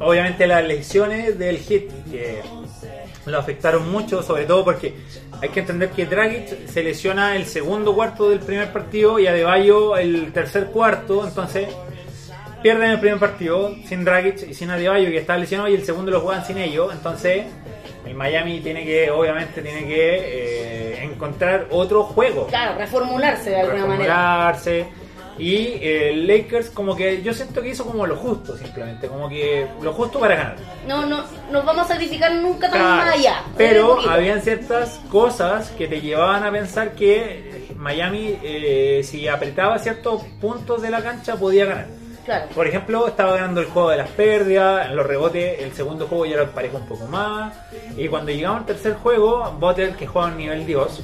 Obviamente 0.00 0.46
las 0.48 0.64
lesiones 0.64 1.38
del 1.38 1.58
hit 1.58 1.88
que 2.10 2.42
lo 3.26 3.38
afectaron 3.38 3.90
mucho, 3.90 4.22
sobre 4.22 4.44
todo 4.44 4.64
porque 4.64 4.94
hay 5.40 5.48
que 5.50 5.60
entender 5.60 5.90
que 5.90 6.06
Dragic 6.06 6.66
se 6.66 6.82
lesiona 6.82 7.36
el 7.36 7.46
segundo 7.46 7.94
cuarto 7.94 8.28
del 8.30 8.40
primer 8.40 8.72
partido 8.72 9.18
y 9.18 9.26
Adebayo 9.26 9.96
el 9.96 10.32
tercer 10.32 10.66
cuarto, 10.66 11.24
entonces 11.26 11.68
pierden 12.62 12.90
el 12.92 13.00
primer 13.00 13.18
partido 13.18 13.74
sin 13.86 14.04
Dragic 14.04 14.48
y 14.50 14.54
sin 14.54 14.70
Adebayo 14.70 15.08
que 15.10 15.18
está 15.18 15.36
lesionado 15.36 15.68
y 15.68 15.74
el 15.74 15.84
segundo 15.84 16.10
lo 16.10 16.20
juegan 16.20 16.44
sin 16.44 16.58
ellos, 16.58 16.92
entonces 16.92 17.44
el 18.04 18.14
Miami 18.14 18.60
tiene 18.60 18.84
que, 18.84 19.10
obviamente 19.10 19.62
tiene 19.62 19.86
que 19.86 20.16
eh, 20.94 21.04
encontrar 21.04 21.66
otro 21.70 22.02
juego 22.02 22.46
Claro, 22.48 22.76
reformularse 22.78 23.50
de 23.50 23.60
alguna 23.60 23.86
manera. 23.86 24.52
reformularse. 24.52 25.01
Y 25.42 25.80
el 25.82 26.28
Lakers 26.28 26.70
como 26.70 26.94
que 26.94 27.20
yo 27.20 27.34
siento 27.34 27.60
que 27.62 27.70
hizo 27.70 27.84
como 27.84 28.06
lo 28.06 28.14
justo 28.14 28.56
simplemente, 28.56 29.08
como 29.08 29.28
que 29.28 29.66
lo 29.80 29.92
justo 29.92 30.20
para 30.20 30.36
ganar. 30.36 30.56
No, 30.86 31.04
no, 31.04 31.24
nos 31.50 31.64
vamos 31.64 31.84
a 31.86 31.88
sacrificar 31.88 32.32
nunca 32.36 32.70
tan 32.70 32.78
Claro, 32.78 33.04
más 33.04 33.14
allá. 33.16 33.42
Pero 33.56 34.08
habían 34.08 34.40
ciertas 34.40 35.00
cosas 35.10 35.70
que 35.72 35.88
te 35.88 36.00
llevaban 36.00 36.44
a 36.44 36.52
pensar 36.52 36.92
que 36.92 37.74
Miami 37.76 38.38
eh, 38.40 39.00
si 39.02 39.26
apretaba 39.26 39.80
ciertos 39.80 40.22
puntos 40.40 40.80
de 40.80 40.90
la 40.90 41.02
cancha 41.02 41.34
podía 41.34 41.64
ganar. 41.64 41.86
Claro. 42.24 42.46
Por 42.54 42.68
ejemplo, 42.68 43.08
estaba 43.08 43.32
ganando 43.32 43.60
el 43.60 43.66
juego 43.66 43.90
de 43.90 43.96
las 43.96 44.10
pérdidas, 44.10 44.86
en 44.86 44.94
los 44.94 45.04
rebotes, 45.04 45.60
el 45.60 45.72
segundo 45.72 46.06
juego 46.06 46.24
ya 46.24 46.36
lo 46.36 46.44
emparejó 46.44 46.76
un 46.76 46.86
poco 46.86 47.06
más. 47.06 47.52
Y 47.96 48.06
cuando 48.06 48.30
llegamos 48.30 48.60
al 48.60 48.66
tercer 48.66 48.94
juego, 48.94 49.56
Butler, 49.58 49.96
que 49.96 50.06
juega 50.06 50.28
a 50.28 50.30
un 50.30 50.38
nivel 50.38 50.64
Dios, 50.64 51.02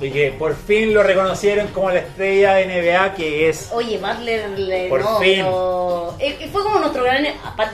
y 0.00 0.10
que 0.10 0.30
por 0.32 0.54
fin 0.54 0.94
lo 0.94 1.02
reconocieron 1.02 1.66
como 1.68 1.90
la 1.90 1.98
estrella 2.00 2.54
de 2.54 2.66
NBA 2.66 3.14
que 3.14 3.48
es. 3.48 3.70
Oye, 3.72 3.98
Butler, 3.98 4.50
le- 4.58 4.88
Por 4.88 5.00
no, 5.00 5.18
fin. 5.18 5.36
pero- 5.44 6.14
eh, 6.20 6.48
fue 6.52 6.62
como 6.62 6.78
nuestro 6.78 7.02
gran. 7.02 7.26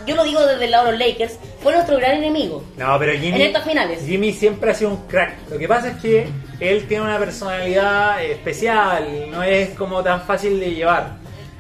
Yo 0.07 0.17
lo 0.17 0.25
digo 0.25 0.45
desde 0.47 0.65
el 0.65 0.71
lado 0.71 0.87
de 0.87 0.93
los 0.93 1.01
Lakers, 1.01 1.39
fue 1.63 1.73
nuestro 1.75 1.97
gran 1.97 2.17
enemigo. 2.17 2.63
No, 2.77 2.99
pero 2.99 3.13
Jimmy, 3.13 3.37
En 3.37 3.43
estas 3.43 3.65
finales. 3.65 4.03
Jimmy 4.07 4.33
siempre 4.33 4.71
ha 4.71 4.75
sido 4.75 4.91
un 4.91 5.07
crack. 5.07 5.35
Lo 5.51 5.59
que 5.59 5.69
pasa 5.69 5.89
es 5.91 5.97
que 6.01 6.27
él 6.61 6.87
tiene 6.89 7.05
una 7.05 7.19
personalidad 7.19 8.25
especial, 8.25 9.31
no 9.31 9.43
es 9.43 9.71
como 9.71 10.03
tan 10.03 10.23
fácil 10.23 10.59
de 10.61 10.71
llevar. 10.75 11.17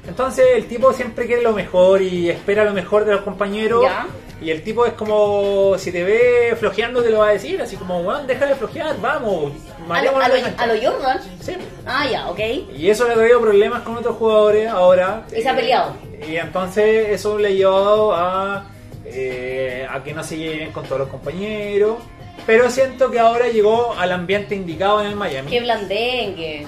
Entonces 0.06 0.44
el 0.54 0.66
tipo 0.66 0.92
siempre 0.92 1.26
quiere 1.26 1.42
lo 1.42 1.52
mejor 1.52 2.02
y 2.02 2.28
espera 2.30 2.64
lo 2.64 2.72
mejor 2.72 3.04
de 3.04 3.12
los 3.12 3.22
compañeros. 3.22 3.82
Ya. 3.84 4.06
Y 4.42 4.50
el 4.50 4.62
tipo 4.62 4.84
es 4.84 4.92
como, 4.92 5.76
si 5.78 5.90
te 5.90 6.02
ve 6.04 6.54
flojeando 6.58 7.02
te 7.02 7.08
lo 7.08 7.20
va 7.20 7.28
a 7.28 7.32
decir, 7.32 7.62
así 7.62 7.76
como, 7.76 8.00
weón, 8.00 8.26
deja 8.26 8.44
de 8.44 8.54
flojear, 8.56 9.00
vamos. 9.00 9.52
A 9.90 10.02
lo, 10.02 10.16
a 10.18 10.28
lo- 10.28 10.34
en 10.36 10.42
la 10.42 10.48
cancha". 10.50 10.62
a 10.62 10.66
lo 10.66 10.74
Jordan. 10.92 11.20
Sí. 11.40 11.56
Ah, 11.86 12.06
ya, 12.10 12.28
ok. 12.28 12.40
Y 12.76 12.88
eso 12.90 13.06
le 13.06 13.12
ha 13.12 13.16
traído 13.16 13.40
problemas 13.40 13.82
con 13.82 13.96
otros 13.96 14.16
jugadores 14.16 14.68
ahora. 14.68 15.24
Y 15.36 15.42
se 15.42 15.48
ha 15.48 15.54
peleado. 15.56 15.92
Y 16.28 16.36
entonces 16.36 17.08
eso 17.10 17.38
le 17.38 17.48
ha 17.48 17.50
llevado 17.50 18.14
a, 18.14 18.66
eh, 19.04 19.86
a 19.90 20.02
que 20.02 20.12
no 20.14 20.22
se 20.24 20.70
con 20.72 20.84
todos 20.84 21.00
los 21.00 21.08
compañeros. 21.08 21.98
Pero 22.46 22.68
siento 22.70 23.10
que 23.10 23.18
ahora 23.18 23.48
llegó 23.48 23.94
al 23.98 24.12
ambiente 24.12 24.54
indicado 24.54 25.00
en 25.00 25.06
el 25.08 25.16
Miami. 25.16 25.50
Qué 25.50 25.60
blandengue. 25.60 26.66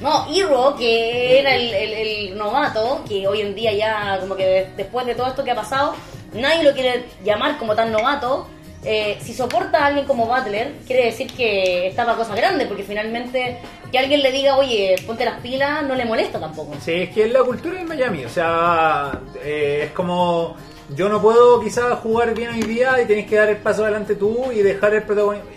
No, 0.00 0.26
Hero, 0.34 0.74
que 0.78 1.38
era 1.40 1.54
el, 1.54 1.74
el- 1.74 1.92
el 1.92 2.38
novato, 2.38 3.02
que 3.06 3.26
hoy 3.28 3.42
en 3.42 3.54
día 3.54 3.72
ya, 3.74 4.16
como 4.20 4.34
que 4.34 4.46
de- 4.46 4.66
después 4.76 5.04
de 5.04 5.14
todo 5.14 5.26
esto 5.26 5.44
que 5.44 5.50
ha 5.50 5.54
pasado, 5.54 5.94
nadie 6.32 6.62
lo 6.62 6.72
quiere 6.72 7.04
llamar 7.22 7.58
como 7.58 7.74
tan 7.74 7.92
novato. 7.92 8.46
Eh, 8.82 9.18
si 9.20 9.34
soporta 9.34 9.78
a 9.84 9.86
alguien 9.86 10.06
como 10.06 10.26
Butler, 10.26 10.72
quiere 10.86 11.06
decir 11.06 11.30
que 11.32 11.88
está 11.88 12.04
para 12.04 12.16
cosas 12.16 12.34
grandes, 12.36 12.66
porque 12.66 12.82
finalmente 12.82 13.58
que 13.92 13.98
alguien 13.98 14.22
le 14.22 14.32
diga, 14.32 14.56
oye, 14.56 14.96
ponte 15.06 15.24
las 15.24 15.40
pilas, 15.40 15.82
no 15.82 15.94
le 15.94 16.04
molesta 16.06 16.40
tampoco. 16.40 16.74
Sí, 16.80 16.92
es 16.92 17.10
que 17.10 17.24
es 17.24 17.32
la 17.32 17.42
cultura 17.42 17.76
del 17.76 17.86
Miami. 17.86 18.24
O 18.24 18.28
sea, 18.30 19.20
eh, 19.42 19.82
es 19.86 19.90
como 19.92 20.56
yo 20.96 21.08
no 21.08 21.20
puedo 21.20 21.60
quizás 21.60 21.98
jugar 22.00 22.34
bien 22.34 22.50
hoy 22.50 22.62
día 22.62 23.00
y 23.02 23.06
tenés 23.06 23.26
que 23.26 23.36
dar 23.36 23.48
el 23.50 23.58
paso 23.58 23.82
adelante 23.82 24.14
tú 24.14 24.50
y 24.50 24.62
dejar 24.62 24.94
el 24.94 25.02
protagonismo. 25.02 25.50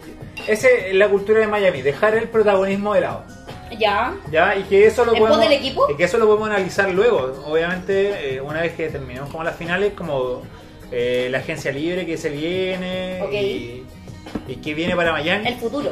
Esa 0.48 0.68
es 0.70 0.94
la 0.94 1.08
cultura 1.08 1.40
de 1.40 1.48
Miami, 1.48 1.82
dejar 1.82 2.16
el 2.16 2.28
protagonismo 2.28 2.94
de 2.94 3.02
lado. 3.02 3.24
Ya, 3.80 4.14
¿Ya? 4.32 4.56
Y 4.56 4.64
que 4.64 4.86
eso 4.86 5.04
lo 5.06 5.14
¿En 5.14 5.20
podemos, 5.20 5.40
del 5.40 5.54
equipo? 5.54 5.90
y 5.90 5.96
que 5.96 6.04
eso 6.04 6.18
lo 6.18 6.28
podemos 6.28 6.50
analizar 6.50 6.90
luego. 6.92 7.42
Obviamente, 7.48 8.36
eh, 8.36 8.42
una 8.42 8.62
vez 8.62 8.74
que 8.74 8.90
terminemos 8.90 9.32
como 9.32 9.44
las 9.44 9.56
finales, 9.56 9.94
como 9.94 10.44
eh, 10.94 11.28
la 11.32 11.40
agencia 11.40 11.72
libre 11.72 12.06
que 12.06 12.18
se 12.18 12.30
viene 12.30 13.20
y, 13.32 13.84
y 14.48 14.56
que 14.58 14.74
viene 14.74 14.96
para 14.96 15.12
Miami. 15.12 15.48
el 15.48 15.56
futuro. 15.56 15.92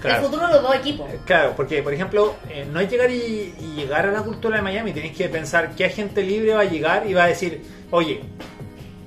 Claro. 0.00 0.18
El 0.18 0.24
futuro 0.26 0.46
de 0.46 0.52
los 0.52 0.62
dos 0.62 0.74
equipos. 0.76 1.10
Eh, 1.10 1.18
Claro, 1.24 1.54
porque 1.56 1.82
por 1.82 1.92
ejemplo, 1.92 2.34
eh, 2.50 2.66
no 2.70 2.78
es 2.78 2.90
llegar 2.90 3.10
y, 3.10 3.54
y 3.58 3.74
llegar 3.74 4.06
a 4.06 4.12
la 4.12 4.22
cultura 4.22 4.56
de 4.56 4.62
Miami, 4.62 4.92
tenés 4.92 5.16
que 5.16 5.28
pensar 5.28 5.70
qué 5.74 5.86
agente 5.86 6.22
libre 6.22 6.54
va 6.54 6.60
a 6.60 6.64
llegar 6.64 7.06
y 7.06 7.14
va 7.14 7.24
a 7.24 7.28
decir, 7.28 7.62
oye, 7.90 8.20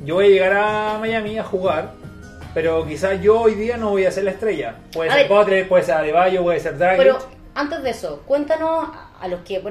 yo 0.03 0.15
voy 0.15 0.25
a 0.25 0.29
llegar 0.29 0.53
a 0.53 0.97
Miami 0.99 1.37
a 1.37 1.43
jugar, 1.43 1.93
pero 2.53 2.85
quizás 2.85 3.21
yo 3.21 3.39
hoy 3.41 3.53
día 3.55 3.77
no 3.77 3.91
voy 3.91 4.05
a 4.05 4.11
ser 4.11 4.25
la 4.25 4.31
estrella. 4.31 4.75
Puede 4.91 5.11
A 5.11 5.13
ser 5.13 5.29
ver. 5.29 5.37
Butler, 5.37 5.67
puede 5.69 5.83
ser 5.83 5.95
Adebayo, 5.95 6.43
puede 6.43 6.59
ser 6.59 6.77
Dragic. 6.77 6.97
Pero 6.97 7.19
antes 7.55 7.83
de 7.83 7.89
eso, 7.91 8.23
cuéntanos 8.25 8.89
a 9.19 9.27
los 9.29 9.41
que... 9.41 9.61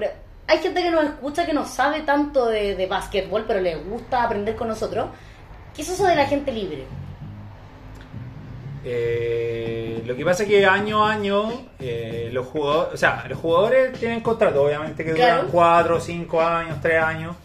hay 0.47 0.59
gente 0.59 0.83
que 0.83 0.91
nos 0.91 1.05
escucha 1.05 1.45
que 1.45 1.53
no 1.53 1.67
sabe 1.67 2.01
tanto 2.01 2.47
de, 2.47 2.77
de 2.77 2.87
básquetbol, 2.87 3.45
pero 3.47 3.61
le 3.61 3.77
gusta 3.77 4.23
aprender 4.23 4.57
con 4.57 4.69
nosotros. 4.69 5.09
¿Qué 5.75 5.83
es 5.83 5.89
eso 5.89 6.05
de 6.07 6.15
la 6.17 6.27
gente 6.27 6.53
libre? 6.53 6.85
Eh, 8.85 10.03
lo 10.07 10.17
que 10.17 10.25
pasa 10.25 10.43
es 10.45 10.49
que 10.49 10.65
año 10.65 11.05
a 11.05 11.13
año 11.13 11.51
eh, 11.79 12.31
los 12.33 12.47
jugadores, 12.47 12.95
o 12.95 12.97
sea, 12.97 13.25
los 13.29 13.39
jugadores 13.39 13.93
tienen 13.99 14.21
contrato, 14.21 14.63
obviamente 14.65 15.05
que 15.05 15.13
duran 15.13 15.49
4, 15.51 16.01
5 16.01 16.41
años, 16.41 16.81
3 16.81 17.03
años. 17.03 17.37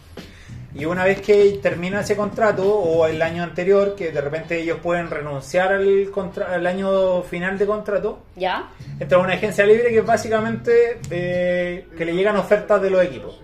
Y 0.74 0.84
una 0.84 1.04
vez 1.04 1.22
que 1.22 1.58
termina 1.62 2.00
ese 2.00 2.16
contrato 2.16 2.62
o 2.68 3.06
el 3.06 3.20
año 3.22 3.42
anterior, 3.42 3.94
que 3.94 4.12
de 4.12 4.20
repente 4.20 4.60
ellos 4.60 4.78
pueden 4.82 5.08
renunciar 5.10 5.72
al, 5.72 6.10
contra- 6.10 6.52
al 6.54 6.66
año 6.66 7.22
final 7.22 7.56
de 7.58 7.66
contrato, 7.66 8.18
¿Ya? 8.36 8.68
entra 9.00 9.18
una 9.18 9.34
agencia 9.34 9.64
libre 9.64 9.88
que 9.88 9.98
es 9.98 10.04
básicamente 10.06 11.00
eh, 11.10 11.86
que 11.96 12.04
le 12.04 12.14
llegan 12.14 12.36
ofertas 12.36 12.82
de 12.82 12.90
los 12.90 13.02
equipos. 13.02 13.40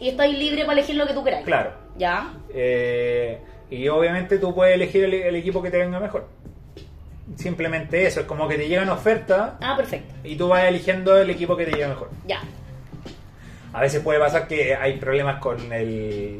Y 0.00 0.08
estáis 0.08 0.38
libre 0.38 0.62
para 0.64 0.78
elegir 0.78 0.96
lo 0.96 1.06
que 1.06 1.12
tú 1.12 1.22
queráis. 1.22 1.44
Claro. 1.44 1.72
¿Ya? 1.98 2.32
Eh, 2.48 3.38
y 3.70 3.88
obviamente 3.88 4.38
tú 4.38 4.54
puedes 4.54 4.74
elegir 4.74 5.04
el, 5.04 5.14
el 5.14 5.36
equipo 5.36 5.62
que 5.62 5.70
te 5.70 5.78
venga 5.78 6.00
mejor. 6.00 6.26
Simplemente 7.36 8.06
eso, 8.06 8.20
es 8.20 8.26
como 8.26 8.48
que 8.48 8.56
te 8.56 8.66
llegan 8.68 8.88
ofertas 8.90 9.52
Ah, 9.60 9.74
perfecto. 9.76 10.12
y 10.24 10.34
tú 10.36 10.48
vas 10.48 10.64
eligiendo 10.64 11.16
el 11.16 11.30
equipo 11.30 11.56
que 11.56 11.64
te 11.64 11.72
llegue 11.72 11.86
mejor. 11.86 12.10
Ya. 12.26 12.40
A 13.72 13.80
veces 13.82 14.00
puede 14.02 14.18
pasar 14.18 14.48
que 14.48 14.74
hay 14.74 14.96
problemas 14.98 15.36
con 15.40 15.72
el. 15.72 16.38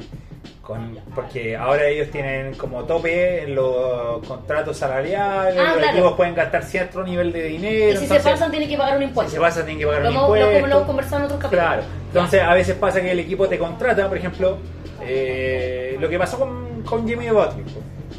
Con, 0.62 0.99
porque 1.14 1.56
ahora 1.56 1.87
ellos 1.87 2.10
tienen 2.10 2.54
como 2.54 2.84
tope 2.84 3.42
en 3.44 3.54
los 3.54 4.25
contratos 4.26 4.76
salariales, 4.76 5.56
Ah, 5.58 5.64
los 5.70 5.76
claro. 5.78 5.92
equipos 5.92 6.12
pueden 6.14 6.34
gastar 6.34 6.64
cierto 6.64 7.02
nivel 7.04 7.32
de 7.32 7.42
dinero. 7.44 7.92
Y 7.92 7.96
si 7.96 8.06
se 8.06 8.20
pasan, 8.20 8.50
tienen 8.50 8.68
que 8.68 8.76
pagar 8.76 8.94
un 8.96 9.02
si 9.02 9.08
impuesto. 9.08 9.32
se 9.34 9.40
pasa, 9.40 9.60
tienen 9.64 9.78
que 9.78 9.87
pagar 9.87 10.02
Lo 10.02 10.08
un 10.10 10.14
hemos- 10.16 10.28
lo- 10.28 10.37
impuesto. 10.37 10.54
como 10.60 10.66
lo 10.66 10.75
hemos 10.75 10.87
conversado 10.87 11.16
en 11.18 11.25
otros 11.25 11.40
capítulos. 11.40 11.64
Claro. 11.66 11.82
Entonces, 12.08 12.42
a 12.42 12.54
veces 12.54 12.75
pasa 12.76 13.00
que 13.00 13.10
el 13.12 13.18
equipo 13.20 13.49
te 13.49 13.58
contrata, 13.58 14.08
por 14.08 14.16
ejemplo, 14.18 14.58
eh, 15.02 15.96
lo 16.00 16.08
que 16.08 16.18
pasó 16.18 16.38
con, 16.38 16.69
con 16.84 17.06
Jimmy 17.06 17.28
Butler, 17.30 17.64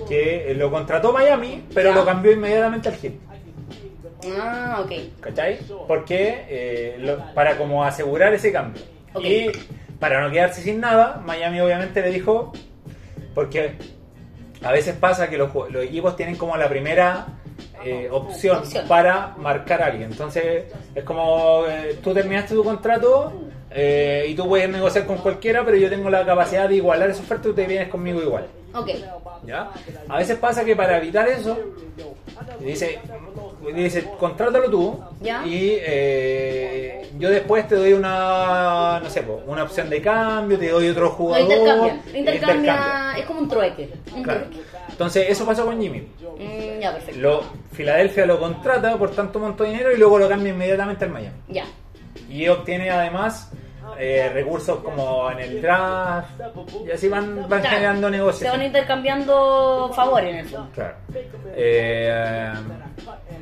que 0.07 0.53
lo 0.55 0.69
contrató 0.71 1.11
Miami, 1.13 1.65
pero 1.73 1.93
lo 1.93 2.05
cambió 2.05 2.31
inmediatamente 2.31 2.89
al 2.89 2.95
Heat. 2.95 3.13
Ah, 4.39 4.81
ok. 4.85 4.91
¿Cachai? 5.19 5.59
Porque 5.87 6.45
eh, 6.47 6.95
lo- 6.99 7.33
para 7.33 7.57
como 7.57 7.83
asegurar 7.83 8.33
ese 8.33 8.51
cambio. 8.51 8.81
Y 9.21 9.47
para 9.99 10.21
no 10.21 10.31
quedarse 10.31 10.61
sin 10.61 10.79
nada, 10.79 11.21
Miami 11.25 11.59
obviamente 11.59 12.01
le 12.01 12.09
dijo, 12.11 12.53
porque 13.33 13.73
a 14.63 14.71
veces 14.71 14.95
pasa 14.95 15.29
que 15.29 15.37
los, 15.37 15.51
los 15.71 15.83
equipos 15.83 16.15
tienen 16.15 16.35
como 16.37 16.55
la 16.55 16.69
primera 16.69 17.27
eh, 17.83 18.09
opción, 18.11 18.59
Opción. 18.59 18.87
para 18.87 19.33
marcar 19.37 19.81
a 19.81 19.87
alguien. 19.87 20.11
Entonces 20.11 20.65
es 20.93 21.03
como 21.03 21.63
eh, 21.67 21.97
tú 22.03 22.13
terminaste 22.13 22.53
tu 22.53 22.63
contrato 22.63 23.33
eh, 23.73 24.25
y 24.27 24.35
tú 24.35 24.47
puedes 24.47 24.69
negociar 24.69 25.05
con 25.05 25.17
cualquiera, 25.17 25.63
pero 25.63 25.77
yo 25.77 25.89
tengo 25.89 26.09
la 26.09 26.25
capacidad 26.25 26.67
de 26.67 26.75
igualar 26.75 27.09
esa 27.09 27.21
oferta 27.21 27.49
y 27.49 27.53
te 27.53 27.65
vienes 27.67 27.87
conmigo 27.89 28.21
igual. 28.21 28.47
Ok. 28.73 28.89
¿Ya? 29.45 29.71
A 30.07 30.17
veces 30.17 30.37
pasa 30.37 30.63
que 30.63 30.75
para 30.75 30.97
evitar 30.97 31.27
eso, 31.27 31.57
dice, 32.59 32.99
dice 33.75 34.07
contrátalo 34.19 34.69
tú 34.69 34.99
¿Ya? 35.19 35.43
y 35.45 35.77
eh, 35.81 37.09
yo 37.17 37.29
después 37.29 37.67
te 37.67 37.75
doy 37.75 37.93
una, 37.93 38.99
no 39.03 39.09
sé, 39.09 39.23
una 39.47 39.63
opción 39.63 39.89
de 39.89 40.01
cambio, 40.01 40.57
te 40.59 40.69
doy 40.69 40.89
otro 40.89 41.09
jugador. 41.09 41.41
intercambia. 41.51 42.01
Intercambia. 42.13 43.13
Es 43.17 43.25
como 43.25 43.39
un 43.41 43.49
trueque. 43.49 43.89
Un 44.15 44.23
Claro. 44.23 44.41
trueque. 44.45 44.61
Entonces 44.89 45.25
eso 45.29 45.45
pasó 45.45 45.65
con 45.65 45.81
Jimmy. 45.81 46.07
Mm, 46.37 46.79
ya, 46.81 46.93
perfecto. 46.93 47.19
Lo, 47.19 47.43
Filadelfia 47.71 48.25
lo 48.25 48.39
contrata 48.39 48.95
por 48.97 49.11
tanto 49.11 49.39
monto 49.39 49.63
de 49.63 49.71
dinero 49.71 49.91
y 49.91 49.97
luego 49.97 50.19
lo 50.19 50.29
cambia 50.29 50.53
inmediatamente 50.53 51.05
al 51.05 51.11
Miami. 51.11 51.35
Ya. 51.47 51.65
Y 52.29 52.47
obtiene 52.47 52.89
además 52.89 53.51
eh, 53.99 54.29
recursos 54.33 54.79
como 54.83 55.29
en 55.31 55.39
el 55.39 55.61
draft 55.61 56.29
y 56.87 56.91
así 56.91 57.07
van, 57.09 57.47
van 57.49 57.61
Claro. 57.61 57.75
generando 57.75 58.07
Se 58.07 58.11
negocios. 58.11 58.51
van 58.51 58.63
intercambiando 58.63 59.91
favores 59.93 60.29
en 60.33 60.35
el 60.39 60.45
fondo. 60.47 60.69
Claro. 60.73 60.95
Eh, 61.55 62.51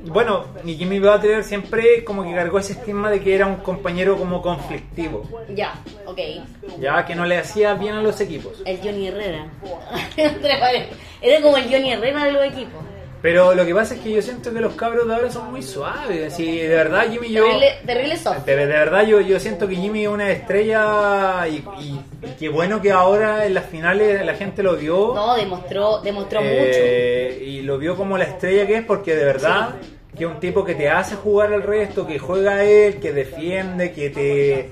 bueno, 0.05 0.45
y 0.63 0.75
Jimmy 0.75 0.99
Butler 0.99 1.43
siempre 1.43 2.03
como 2.03 2.23
que 2.23 2.33
cargó 2.33 2.57
ese 2.59 2.73
estigma 2.73 3.09
de 3.11 3.19
que 3.21 3.35
era 3.35 3.45
un 3.45 3.57
compañero 3.57 4.17
como 4.17 4.41
conflictivo, 4.41 5.23
Ya, 5.53 5.73
ok. 6.05 6.19
ya 6.79 7.05
que 7.05 7.15
no 7.15 7.25
le 7.25 7.37
hacía 7.37 7.73
bien 7.75 7.95
a 7.95 8.01
los 8.01 8.19
equipos. 8.21 8.61
El 8.65 8.79
Johnny 8.79 9.07
Herrera. 9.09 9.45
Era 11.21 11.41
como 11.41 11.57
el 11.57 11.63
Johnny 11.65 11.91
Herrera 11.93 12.23
de 12.25 12.31
los 12.31 12.43
equipos. 12.45 12.81
Pero 13.21 13.53
lo 13.53 13.65
que 13.65 13.75
pasa 13.75 13.95
es 13.95 13.99
que 13.99 14.11
yo 14.13 14.21
siento 14.21 14.53
que 14.53 14.61
los 14.61 14.73
cabros 14.75 15.05
de 15.07 15.13
ahora 15.13 15.29
son 15.29 15.51
muy 15.51 15.61
suaves. 15.61 16.31
Así, 16.33 16.57
de 16.59 16.69
verdad, 16.69 17.03
Jimmy 17.11 17.31
yo... 17.31 17.43
Terrible, 17.43 17.67
terrible 17.85 18.17
soft. 18.17 18.45
De, 18.45 18.55
de 18.55 18.65
verdad 18.65 19.05
yo, 19.05 19.19
yo 19.19 19.39
siento 19.39 19.67
que 19.67 19.75
Jimmy 19.75 20.03
es 20.03 20.07
una 20.09 20.31
estrella 20.31 21.45
y, 21.47 21.55
y- 21.81 21.99
y 22.25 22.29
qué 22.39 22.47
bueno 22.49 22.81
que 22.81 22.91
ahora 22.91 23.45
en 23.45 23.53
las 23.53 23.65
finales 23.65 24.25
la 24.25 24.35
gente 24.35 24.63
lo 24.63 24.75
vio. 24.77 25.11
No, 25.13 25.35
demostró, 25.35 25.99
demostró 26.01 26.39
Eh, 26.43 27.39
Y 27.45 27.61
lo 27.63 27.77
vio 27.77 27.97
como 27.97 28.17
la 28.17 28.23
estrella 28.25 28.65
que 28.65 28.75
es 28.77 28.85
porque 28.85 29.15
de 29.15 29.25
verdad 29.25 29.75
que 30.17 30.25
es 30.25 30.29
un 30.31 30.39
tipo 30.39 30.65
que 30.65 30.75
te 30.75 30.89
hace 30.89 31.15
jugar 31.15 31.53
al 31.53 31.63
resto, 31.63 32.05
que 32.05 32.19
juega 32.19 32.55
a 32.55 32.63
él, 32.65 32.95
que 32.99 33.13
defiende, 33.13 33.91
que 33.93 34.09
te, 34.09 34.69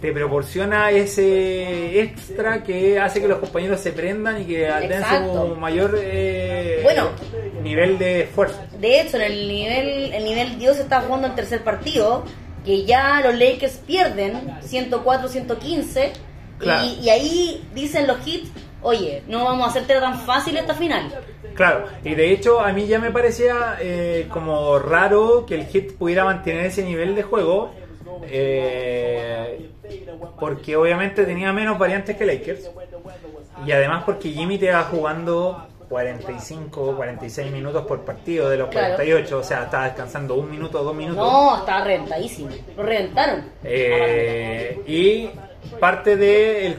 te 0.00 0.12
proporciona 0.12 0.90
ese 0.90 2.00
extra 2.00 2.64
que 2.64 2.98
hace 2.98 3.20
que 3.20 3.28
los 3.28 3.38
compañeros 3.38 3.78
se 3.80 3.92
prendan 3.92 4.40
y 4.42 4.44
que 4.46 4.58
den 4.88 5.02
su 5.04 5.54
mayor 5.56 5.96
eh, 6.02 6.80
Bueno. 6.82 7.10
Nivel 7.62 7.98
de 7.98 8.22
esfuerzo. 8.22 8.58
De 8.78 9.00
hecho, 9.00 9.16
en 9.16 9.22
el 9.24 9.48
nivel, 9.48 10.12
el 10.12 10.24
nivel 10.24 10.58
Dios 10.58 10.78
está 10.78 11.00
jugando 11.02 11.26
el 11.28 11.34
tercer 11.34 11.62
partido, 11.62 12.24
que 12.64 12.84
ya 12.84 13.20
los 13.22 13.34
Lakers 13.34 13.78
pierden 13.86 14.58
104-115, 14.62 16.10
Claro. 16.58 16.86
y, 16.86 17.04
y 17.06 17.10
ahí 17.10 17.64
dicen 17.74 18.06
los 18.08 18.26
hits, 18.26 18.50
oye, 18.82 19.22
no 19.28 19.44
vamos 19.44 19.66
a 19.66 19.70
hacerte 19.70 19.94
tan 20.00 20.18
fácil 20.20 20.56
esta 20.56 20.74
final. 20.74 21.12
Claro, 21.54 21.84
y 22.04 22.14
de 22.14 22.32
hecho 22.32 22.60
a 22.60 22.72
mí 22.72 22.86
ya 22.86 22.98
me 22.98 23.10
parecía 23.10 23.76
eh, 23.80 24.26
como 24.32 24.78
raro 24.78 25.46
que 25.46 25.54
el 25.54 25.66
Hit 25.66 25.92
pudiera 25.96 26.24
mantener 26.24 26.66
ese 26.66 26.84
nivel 26.84 27.14
de 27.14 27.22
juego, 27.22 27.70
eh, 28.24 29.70
porque 30.38 30.76
obviamente 30.76 31.24
tenía 31.24 31.52
menos 31.52 31.78
variantes 31.78 32.16
que 32.16 32.26
Lakers, 32.26 32.70
y 33.66 33.72
además 33.72 34.04
porque 34.04 34.30
Jimmy 34.30 34.58
te 34.58 34.70
va 34.70 34.82
jugando 34.84 35.66
45, 35.88 36.96
46 36.96 37.50
minutos 37.50 37.86
por 37.86 38.04
partido 38.04 38.48
de 38.50 38.58
los 38.58 38.68
Claro. 38.68 38.96
48, 38.96 39.38
o 39.38 39.42
sea, 39.42 39.64
estaba 39.64 39.84
descansando 39.84 40.34
un 40.34 40.50
minuto, 40.50 40.82
dos 40.82 40.94
minutos. 40.94 41.24
No, 41.26 41.56
estaba 41.58 41.84
reventadísimo. 41.84 42.50
Lo 42.76 42.82
reventaron. 42.82 43.44
Eh, 43.64 44.80
y 44.86 45.30
parte 45.80 46.16
del 46.16 46.76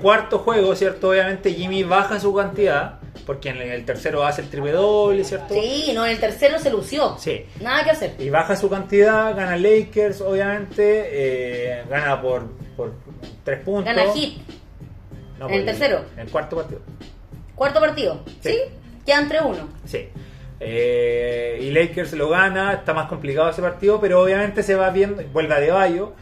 cuarto 0.00 0.38
juego, 0.38 0.74
¿cierto? 0.74 1.10
Obviamente 1.10 1.52
Jimmy 1.52 1.82
baja 1.84 2.18
su 2.20 2.34
cantidad, 2.34 2.98
porque 3.26 3.50
en 3.50 3.58
el 3.58 3.84
tercero 3.84 4.24
hace 4.24 4.42
el 4.42 4.50
triple 4.50 4.72
doble, 4.72 5.24
¿cierto? 5.24 5.54
Sí, 5.54 5.92
no, 5.94 6.04
en 6.04 6.12
el 6.12 6.20
tercero 6.20 6.58
se 6.58 6.70
lució. 6.70 7.16
Sí. 7.18 7.46
Nada 7.60 7.84
que 7.84 7.90
hacer. 7.90 8.14
Y 8.18 8.30
baja 8.30 8.56
su 8.56 8.68
cantidad, 8.68 9.34
gana 9.36 9.56
Lakers, 9.56 10.20
obviamente, 10.20 11.08
eh, 11.12 11.84
gana 11.88 12.20
por, 12.20 12.48
por 12.76 12.92
tres 13.44 13.60
puntos. 13.60 13.84
Gana 13.94 14.12
hit. 14.12 14.38
No, 15.38 15.48
¿En 15.48 15.54
el 15.54 15.64
tercero? 15.64 16.04
En 16.14 16.20
el 16.20 16.30
cuarto 16.30 16.56
partido. 16.56 16.80
Cuarto 17.54 17.80
partido. 17.80 18.20
Sí. 18.40 18.50
¿Sí? 18.50 18.58
Quedan 19.06 19.28
3-1. 19.28 19.56
Sí. 19.84 20.08
Eh, 20.60 21.58
y 21.60 21.70
Lakers 21.72 22.12
lo 22.12 22.28
gana, 22.28 22.72
está 22.74 22.94
más 22.94 23.08
complicado 23.08 23.50
ese 23.50 23.60
partido, 23.62 24.00
pero 24.00 24.22
obviamente 24.22 24.62
se 24.62 24.76
va 24.76 24.90
viendo, 24.90 25.20
vuelve 25.32 25.54
a 25.54 25.58
Deballo, 25.60 26.12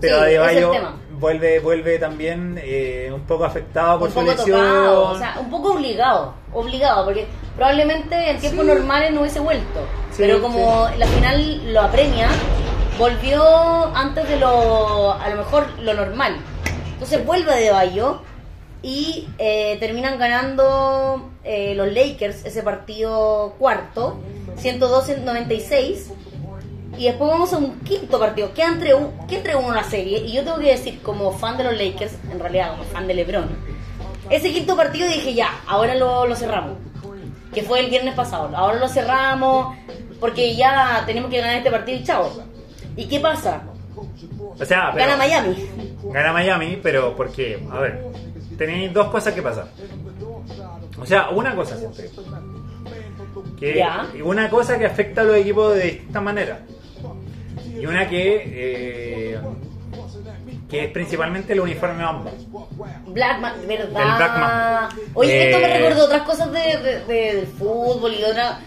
pero 0.00 0.16
Sí, 0.16 0.22
Adebayo 0.24 0.72
vuelve, 1.12 1.60
vuelve 1.60 1.98
también 2.00 2.60
eh, 2.62 3.10
un 3.14 3.20
poco 3.22 3.44
afectado 3.44 4.00
por 4.00 4.08
un 4.08 4.14
su 4.14 4.20
poco 4.20 4.32
lesión. 4.32 4.58
tocado, 4.60 5.10
o 5.10 5.18
sea, 5.18 5.36
un 5.40 5.50
poco 5.50 5.74
obligado, 5.74 6.34
obligado, 6.52 7.04
porque 7.04 7.26
probablemente 7.54 8.30
en 8.30 8.38
tiempos 8.38 8.66
Sí. 8.66 8.72
normales 8.72 9.12
no 9.12 9.20
hubiese 9.20 9.38
vuelto, 9.40 9.80
Sí, 10.10 10.16
pero 10.18 10.42
como 10.42 10.88
la 10.98 11.06
final 11.06 11.72
lo 11.72 11.80
apremia, 11.82 12.28
volvió 12.98 13.86
antes 13.94 14.28
de 14.28 14.36
lo, 14.40 15.12
a 15.12 15.28
lo 15.28 15.36
mejor 15.36 15.66
lo 15.80 15.94
normal. 15.94 16.36
Entonces 16.94 17.24
vuelve 17.24 17.54
de 17.54 17.70
Bayo 17.70 18.20
y 18.82 19.26
eh, 19.38 19.76
terminan 19.80 20.18
ganando 20.18 21.30
eh, 21.44 21.74
los 21.74 21.92
Lakers 21.92 22.44
ese 22.44 22.62
partido 22.62 23.54
cuarto, 23.58 24.18
112-96. 24.62 26.12
Y 26.98 27.04
después 27.04 27.30
vamos 27.30 27.52
a 27.52 27.58
un 27.58 27.80
quinto 27.80 28.18
partido, 28.18 28.54
que 28.54 28.62
entre 28.62 28.94
un, 28.94 29.10
que 29.26 29.36
entre 29.36 29.54
uno 29.54 29.74
la 29.74 29.84
serie. 29.84 30.18
Y 30.20 30.32
yo 30.32 30.44
tengo 30.44 30.58
que 30.58 30.68
decir, 30.70 31.00
como 31.02 31.30
fan 31.32 31.58
de 31.58 31.64
los 31.64 31.74
Lakers, 31.76 32.12
en 32.30 32.38
realidad 32.40 32.70
como 32.70 32.84
fan 32.84 33.06
de 33.06 33.14
LeBron, 33.14 33.48
ese 34.30 34.50
quinto 34.52 34.74
partido 34.76 35.06
dije 35.08 35.34
ya, 35.34 35.60
ahora 35.66 35.94
lo, 35.94 36.26
lo 36.26 36.34
cerramos. 36.34 36.78
que 37.52 37.62
fue 37.62 37.80
el 37.80 37.90
viernes 37.90 38.14
pasado. 38.14 38.50
Ahora 38.56 38.78
lo 38.78 38.88
cerramos 38.88 39.76
porque 40.20 40.56
ya 40.56 41.02
tenemos 41.06 41.30
que 41.30 41.38
ganar 41.38 41.56
este 41.56 41.70
partido 41.70 41.98
y 41.98 42.04
chao. 42.04 42.30
¿Y 42.96 43.06
qué 43.06 43.20
pasa? 43.20 43.62
O 44.58 44.64
sea, 44.64 44.90
pero- 44.94 45.04
Gana 45.04 45.16
Miami. 45.18 45.68
Gana 46.04 46.32
Miami, 46.32 46.78
pero 46.82 47.14
porque, 47.14 47.62
a 47.70 47.78
ver, 47.80 48.04
tenéis 48.56 48.92
dos 48.92 49.08
cosas 49.08 49.34
que 49.34 49.42
pasan. 49.42 49.68
O 50.98 51.06
sea, 51.06 51.30
una 51.30 51.54
cosa 51.54 51.76
siempre. 51.76 52.10
Que, 53.58 53.76
Ya. 53.76 54.06
Una 54.24 54.48
cosa 54.48 54.78
que 54.78 54.86
afecta 54.86 55.20
a 55.22 55.24
los 55.24 55.36
equipos 55.36 55.74
de 55.74 55.84
distintas 55.84 56.22
maneras. 56.22 56.58
Y 57.78 57.84
una 57.86 58.08
que, 58.08 58.42
eh, 58.46 59.38
que 60.68 60.84
es 60.84 60.90
principalmente 60.90 61.52
el 61.52 61.60
uniforme 61.60 62.02
Mamba. 62.02 62.30
Blackman, 63.06 63.54
¿verdad? 63.68 63.86
El 63.86 64.16
Blackman. 64.16 64.88
Oye, 65.14 65.50
esto 65.50 65.58
me 65.60 65.74
Eh, 65.74 65.78
recordó 65.78 66.04
otras 66.06 66.22
cosas 66.22 66.50
de, 66.52 66.58
de- 66.78 67.00
de- 67.04 67.34
del 67.36 67.46
fútbol 67.46 68.12
y 68.14 68.24
otra. 68.24 68.60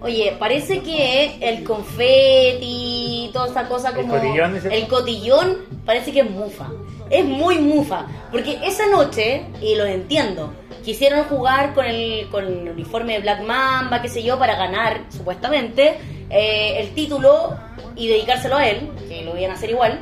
Oye, 0.00 0.36
parece 0.38 0.80
que 0.82 1.36
el 1.40 1.64
confeti, 1.64 3.30
toda 3.32 3.48
esta 3.48 3.68
cosa 3.68 3.88
El 3.90 3.94
como. 3.96 4.14
cotillón, 4.14 4.54
dices 4.54 4.70
tú. 4.70 4.76
el 4.76 4.86
cotillón 4.88 5.56
parece 5.84 6.12
que 6.12 6.20
es 6.20 6.30
mufa. 6.30 6.68
Es 7.10 7.24
muy 7.24 7.58
mufa. 7.58 8.06
Porque 8.30 8.58
esa 8.64 8.86
noche, 8.86 9.44
y 9.60 9.74
lo 9.74 9.84
entiendo, 9.84 10.52
quisieron 10.84 11.24
jugar 11.24 11.74
con 11.74 11.84
el, 11.84 12.28
con 12.30 12.44
el 12.46 12.68
uniforme 12.70 13.14
de 13.14 13.18
Black 13.20 13.42
Mamba, 13.42 14.00
qué 14.00 14.08
sé 14.08 14.22
yo, 14.22 14.38
para 14.38 14.56
ganar, 14.56 15.00
supuestamente, 15.10 15.98
eh, 16.30 16.74
el 16.78 16.94
título 16.94 17.56
y 17.96 18.08
dedicárselo 18.08 18.56
a 18.56 18.66
él, 18.66 18.88
que 19.08 19.22
lo 19.24 19.36
iban 19.36 19.50
a 19.50 19.54
hacer 19.54 19.70
igual. 19.70 19.98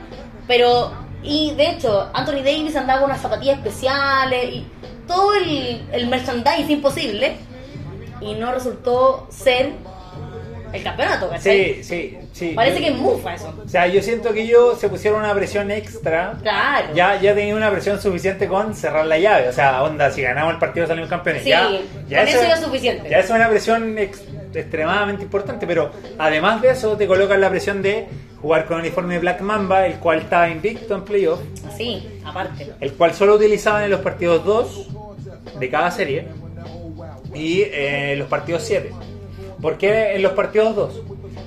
Pero, 0.46 0.92
y 1.22 1.54
de 1.54 1.70
hecho, 1.70 2.08
Anthony 2.14 2.42
Davis 2.44 2.74
andaba 2.76 3.00
con 3.00 3.10
unas 3.10 3.20
zapatillas 3.22 3.58
especiales 3.58 4.44
y 4.54 4.66
todo 5.06 5.34
el, 5.34 5.82
el 5.92 6.06
merchandising 6.08 6.80
posible. 6.80 7.36
Y 8.22 8.34
no 8.34 8.52
resultó 8.52 9.26
ser 9.30 9.72
el 10.72 10.82
campeonato, 10.84 11.28
¿cachai? 11.30 11.82
Sí, 11.82 11.84
sí, 11.84 12.18
sí. 12.32 12.52
Parece 12.54 12.78
Yo- 12.80 12.84
que 12.86 12.92
es 12.92 12.98
mufa 12.98 13.34
eso. 13.34 13.52
O 13.64 13.68
sea, 13.68 13.86
yo 13.88 14.00
siento 14.02 14.32
que 14.32 14.42
ellos 14.42 14.78
se 14.78 14.88
pusieron 14.88 15.20
una 15.20 15.34
presión 15.34 15.70
extra. 15.70 16.34
Claro. 16.42 16.94
Ya, 16.94 17.20
ya 17.20 17.34
tenía 17.34 17.56
una 17.56 17.70
presión 17.70 18.00
suficiente 18.00 18.46
con 18.46 18.74
cerrar 18.74 19.06
la 19.06 19.18
llave. 19.18 19.48
O 19.48 19.52
sea, 19.52 19.82
onda, 19.82 20.10
si 20.10 20.22
ganamos 20.22 20.52
el 20.54 20.58
partido 20.60 20.86
salimos 20.86 21.08
campeones. 21.10 21.42
Sí, 21.42 21.48
ya, 21.50 21.64
con 21.64 22.28
eso 22.28 22.42
ya 22.42 22.54
es 22.54 22.60
suficiente. 22.60 23.08
Ya 23.10 23.18
es 23.18 23.30
una 23.30 23.48
presión 23.48 23.98
ex- 23.98 24.22
extremadamente 24.54 25.22
importante. 25.22 25.66
Pero 25.66 25.90
además 26.18 26.60
de 26.62 26.70
eso, 26.70 26.96
te 26.96 27.06
colocan 27.06 27.40
la 27.40 27.50
presión 27.50 27.82
de 27.82 28.06
jugar 28.40 28.64
con 28.66 28.76
el 28.78 28.82
uniforme 28.86 29.14
de 29.14 29.20
Black 29.20 29.40
Mamba, 29.42 29.86
el 29.86 29.94
cual 29.94 30.20
estaba 30.20 30.48
invicto 30.48 30.94
en 30.94 31.04
playoff, 31.04 31.40
Sí, 31.76 32.20
aparte. 32.24 32.72
el 32.80 32.92
cual 32.94 33.12
solo 33.14 33.34
utilizaban 33.36 33.84
en 33.84 33.90
los 33.90 34.00
partidos 34.00 34.44
2 34.44 34.88
de 35.58 35.68
cada 35.70 35.90
serie 35.90 36.26
y 37.34 37.60
eh, 37.62 38.12
en 38.12 38.18
los 38.18 38.28
partidos 38.28 38.62
7. 38.64 38.90
¿Por 39.60 39.76
qué 39.76 40.14
en 40.14 40.22
los 40.22 40.32
partidos 40.32 40.74
2? 40.74 41.02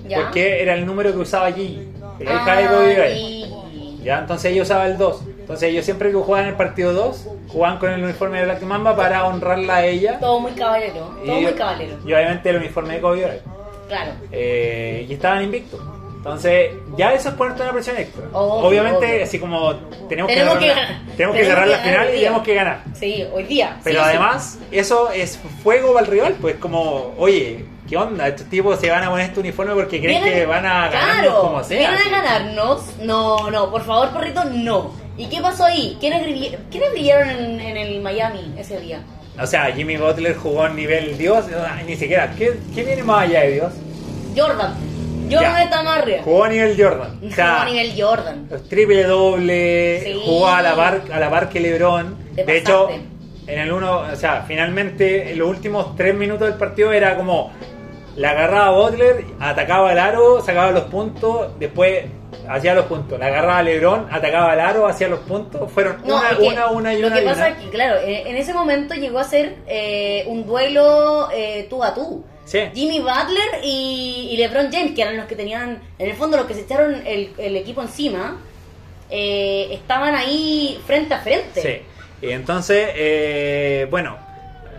Ya. 0.08 0.22
Porque 0.22 0.62
era 0.62 0.76
el 0.76 0.86
número 0.86 1.12
que 1.12 1.18
usaba 1.20 1.52
Gigi, 1.52 1.88
la 2.20 2.34
hija 2.36 2.56
de 2.58 2.64
Ah, 2.66 2.70
Kobe 2.70 2.94
Bryant. 2.96 3.18
y- 3.18 4.04
Ya, 4.04 4.20
entonces 4.20 4.52
ellos 4.52 4.68
usaban 4.68 4.92
el 4.92 4.98
2. 4.98 5.22
Entonces 5.44 5.70
ellos 5.70 5.84
siempre 5.86 6.10
que 6.10 6.16
jugaban 6.16 6.48
el 6.48 6.56
partido 6.56 6.94
2, 6.94 7.28
jugaban 7.50 7.78
con 7.78 7.92
el 7.92 8.02
uniforme 8.04 8.40
de 8.40 8.46
Black 8.46 8.62
Mamba 8.64 8.96
para 8.96 9.26
honrarla 9.26 9.76
a 9.78 9.86
ella. 9.86 10.18
Todo 10.20 10.40
muy 10.40 10.54
caballero. 10.54 11.14
Todo 11.26 11.38
y, 11.40 11.42
muy 11.44 11.52
caballero. 11.54 11.98
y 12.06 12.14
obviamente 12.14 12.50
el 12.50 12.56
uniforme 12.58 12.94
de 12.96 13.02
Kobe. 13.02 13.42
Claro. 13.90 14.12
Eh, 14.32 15.06
y 15.08 15.14
estaban 15.14 15.44
invictos. 15.44 15.82
Entonces, 16.16 16.72
ya 16.96 17.14
eso 17.14 17.28
es 17.30 17.36
ponerte 17.36 17.64
una 17.64 17.74
presión 17.74 17.98
extra. 17.98 18.24
Obvio, 18.32 18.70
Obviamente, 18.70 19.06
obvio. 19.14 19.24
así 19.26 19.40
como 19.40 19.74
tenemos, 20.08 20.32
Tenemos 20.32 20.58
que, 20.58 20.68
ganar. 20.68 20.88
tenemos 21.18 21.36
que 21.38 21.46
cerrar 21.46 21.68
la 21.68 21.78
final 21.80 22.08
y 22.08 22.18
tenemos 22.20 22.44
que 22.44 22.54
ganar. 22.56 22.80
Sí, 22.94 23.26
hoy 23.34 23.44
día. 23.44 23.78
Pero 23.84 24.00
Sí, 24.00 24.04
sí. 24.06 24.10
además, 24.10 24.60
eso 24.72 25.12
es 25.12 25.38
fuego 25.62 25.92
para 25.94 26.06
el 26.06 26.12
rival, 26.12 26.36
pues 26.40 26.56
como, 26.56 27.14
oye, 27.18 27.66
¿qué 27.94 27.98
onda? 27.98 28.28
Estos 28.28 28.48
tipos 28.50 28.80
se 28.80 28.90
van 28.90 29.04
a 29.04 29.10
poner 29.12 29.28
este 29.28 29.40
uniforme 29.40 29.76
porque 29.76 30.02
creen 30.02 30.24
que 30.24 30.48
van 30.48 30.66
a 30.66 30.90
ganarnos 30.90 31.22
claro, 31.22 31.42
como 31.42 31.64
sea. 31.64 31.92
Vienen 31.92 32.12
a 32.12 32.22
ganarnos. 32.22 32.82
No, 33.04 33.52
no, 33.52 33.70
por 33.70 33.84
favor, 33.86 34.10
porrito, 34.10 34.44
no. 34.46 34.96
¿Y 35.16 35.28
qué 35.28 35.40
pasó 35.42 35.66
ahí? 35.66 35.96
¿Quiénes, 36.00 36.24
¿quiénes 36.72 36.92
brillaron 36.92 37.30
en, 37.30 37.60
en 37.60 37.78
el 37.78 38.02
Miami 38.02 38.52
ese 38.58 38.80
día? 38.80 39.02
O 39.40 39.46
sea, 39.46 39.66
Jimmy 39.72 39.98
Butler 39.98 40.36
jugó 40.36 40.66
en 40.66 40.76
nivel 40.76 41.20
Dios, 41.20 41.46
ni 41.86 41.96
siquiera. 41.96 42.34
¿Qué, 42.36 42.58
qué 42.74 42.84
viene 42.84 43.04
más 43.04 43.30
allá 43.30 43.42
de 43.42 43.52
Dios? 43.52 43.74
Jordan. 44.36 44.74
Jordan 45.32 45.56
Ya. 45.56 45.64
está 45.64 45.84
más 45.84 46.00
arriba. 46.00 46.24
Jugó 46.24 46.44
a 46.46 46.50
nivel 46.50 46.76
Jordan. 46.84 47.20
O 47.32 47.36
sea, 47.36 47.62
a 47.62 47.66
nivel 47.66 47.94
Jordan. 47.96 48.50
triple 48.70 49.04
doble, 49.04 50.02
Sí. 50.04 50.22
jugó 50.26 50.48
a 50.48 50.64
la 50.64 50.76
par, 50.76 51.02
a 51.14 51.20
la 51.20 51.30
par 51.30 51.48
que 51.50 51.60
LeBron. 51.60 52.18
Te 52.36 52.44
de 52.44 52.58
hecho, 52.58 52.90
en 53.46 53.60
el 53.60 53.72
uno, 53.72 54.00
o 54.12 54.16
sea, 54.16 54.44
finalmente 54.48 55.32
en 55.32 55.38
los 55.38 55.48
últimos 55.48 55.96
tres 55.96 56.16
minutos 56.16 56.48
del 56.48 56.58
partido 56.58 56.92
era 56.92 57.16
como 57.16 57.52
la 58.16 58.32
agarraba 58.32 58.72
Butler, 58.78 59.26
atacaba 59.40 59.92
el 59.92 60.00
aro, 60.00 60.42
sacaba 60.42 60.72
los 60.72 60.84
puntos, 60.84 61.48
después 61.60 62.06
hacía 62.48 62.74
los 62.76 62.86
puntos. 62.86 63.18
La 63.20 63.28
agarraba 63.28 63.64
LeBron, 63.64 64.08
atacaba 64.12 64.54
el 64.54 64.60
aro, 64.60 64.88
hacía 64.88 65.08
los 65.08 65.20
puntos. 65.22 65.72
Fueron 65.72 65.98
No, 66.06 66.18
una, 66.18 66.30
es 66.32 66.38
que 66.38 66.44
una, 66.48 66.68
una 66.68 66.94
y 66.94 67.02
lo 67.02 67.08
una 67.08 67.16
que 67.18 67.24
y 67.24 67.26
pasa 67.26 67.48
una. 67.48 67.58
es 67.58 67.64
que, 67.64 67.70
claro, 67.70 68.00
en, 68.02 68.28
en 68.28 68.36
ese 68.38 68.54
momento 68.54 68.94
llegó 68.94 69.20
a 69.20 69.24
ser 69.24 69.56
eh, 69.68 70.24
un 70.28 70.46
duelo 70.46 71.30
eh, 71.34 71.68
tú 71.70 71.84
a 71.84 71.94
tú. 71.94 72.24
Sí. 72.46 72.60
Jimmy 72.74 73.00
Butler 73.00 73.62
y, 73.64 74.30
y 74.32 74.38
LeBron 74.38 74.70
James, 74.72 74.92
que 74.94 75.02
eran 75.02 75.16
los 75.18 75.26
que 75.28 75.36
tenían, 75.36 75.82
en 75.98 76.10
el 76.10 76.16
fondo, 76.16 76.36
los 76.38 76.46
que 76.46 76.54
se 76.54 76.62
echaron 76.62 77.02
el, 77.08 77.32
el 77.38 77.56
equipo 77.56 77.82
encima, 77.82 78.38
eh, 79.10 79.70
estaban 79.72 80.14
ahí 80.14 80.80
frente 80.86 81.14
a 81.14 81.20
frente. 81.20 81.62
Sí. 81.62 82.28
Y 82.28 82.32
entonces, 82.32 82.90
eh, 82.96 83.88
bueno, 83.90 84.18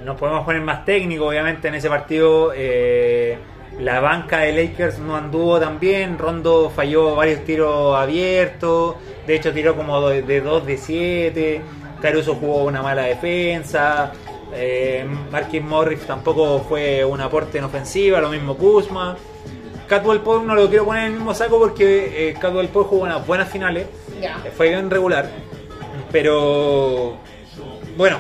nos 0.05 0.17
podemos 0.17 0.45
poner 0.45 0.63
más 0.63 0.85
técnico, 0.85 1.27
obviamente, 1.27 1.69
en 1.69 1.75
ese 1.75 1.89
partido. 1.89 2.53
eh, 2.55 3.39
la 3.79 3.99
banca 3.99 4.39
de 4.39 4.53
Lakers 4.53 5.01
no 5.01 5.17
anduvo 5.17 5.59
tan 5.59 5.81
bien. 5.81 6.17
Rondo 6.19 6.71
falló 6.71 7.17
varios 7.17 7.45
tiros 7.45 7.97
abiertos. 7.97 8.97
De 9.27 9.35
hecho, 9.35 9.53
tiró 9.53 9.75
como 9.75 10.09
de, 10.09 10.23
de 10.23 10.41
2 10.41 10.67
de 10.67 10.77
7. 10.77 11.61
Caruso 12.01 12.35
jugó 12.37 12.65
una 12.65 12.83
mala 12.83 13.03
defensa. 13.03 14.13
Eh, 14.55 15.05
Marquis 15.33 15.63
Morris 15.63 16.01
tampoco 16.07 16.61
fue 16.69 17.05
un 17.05 17.21
aporte 17.21 17.59
en 17.59 17.65
ofensiva. 17.65 18.21
Lo 18.21 18.29
mismo 18.29 18.57
Kuzma. 18.57 19.17
Catwell 19.89 20.21
Pope 20.21 20.47
no 20.47 20.55
lo 20.55 20.69
quiero 20.69 20.85
poner 20.85 21.03
en 21.03 21.09
el 21.09 21.17
mismo 21.17 21.35
saco 21.35 21.59
porque 21.59 22.29
eh, 22.29 22.35
Catwell 22.41 22.69
Pope 22.69 22.89
jugó 22.91 23.03
unas 23.03 23.27
buenas 23.27 23.49
finales. 23.51 23.87
Fue 24.57 24.69
bien 24.69 24.89
regular. 24.89 25.29
Pero 26.13 27.17
bueno, 27.97 28.19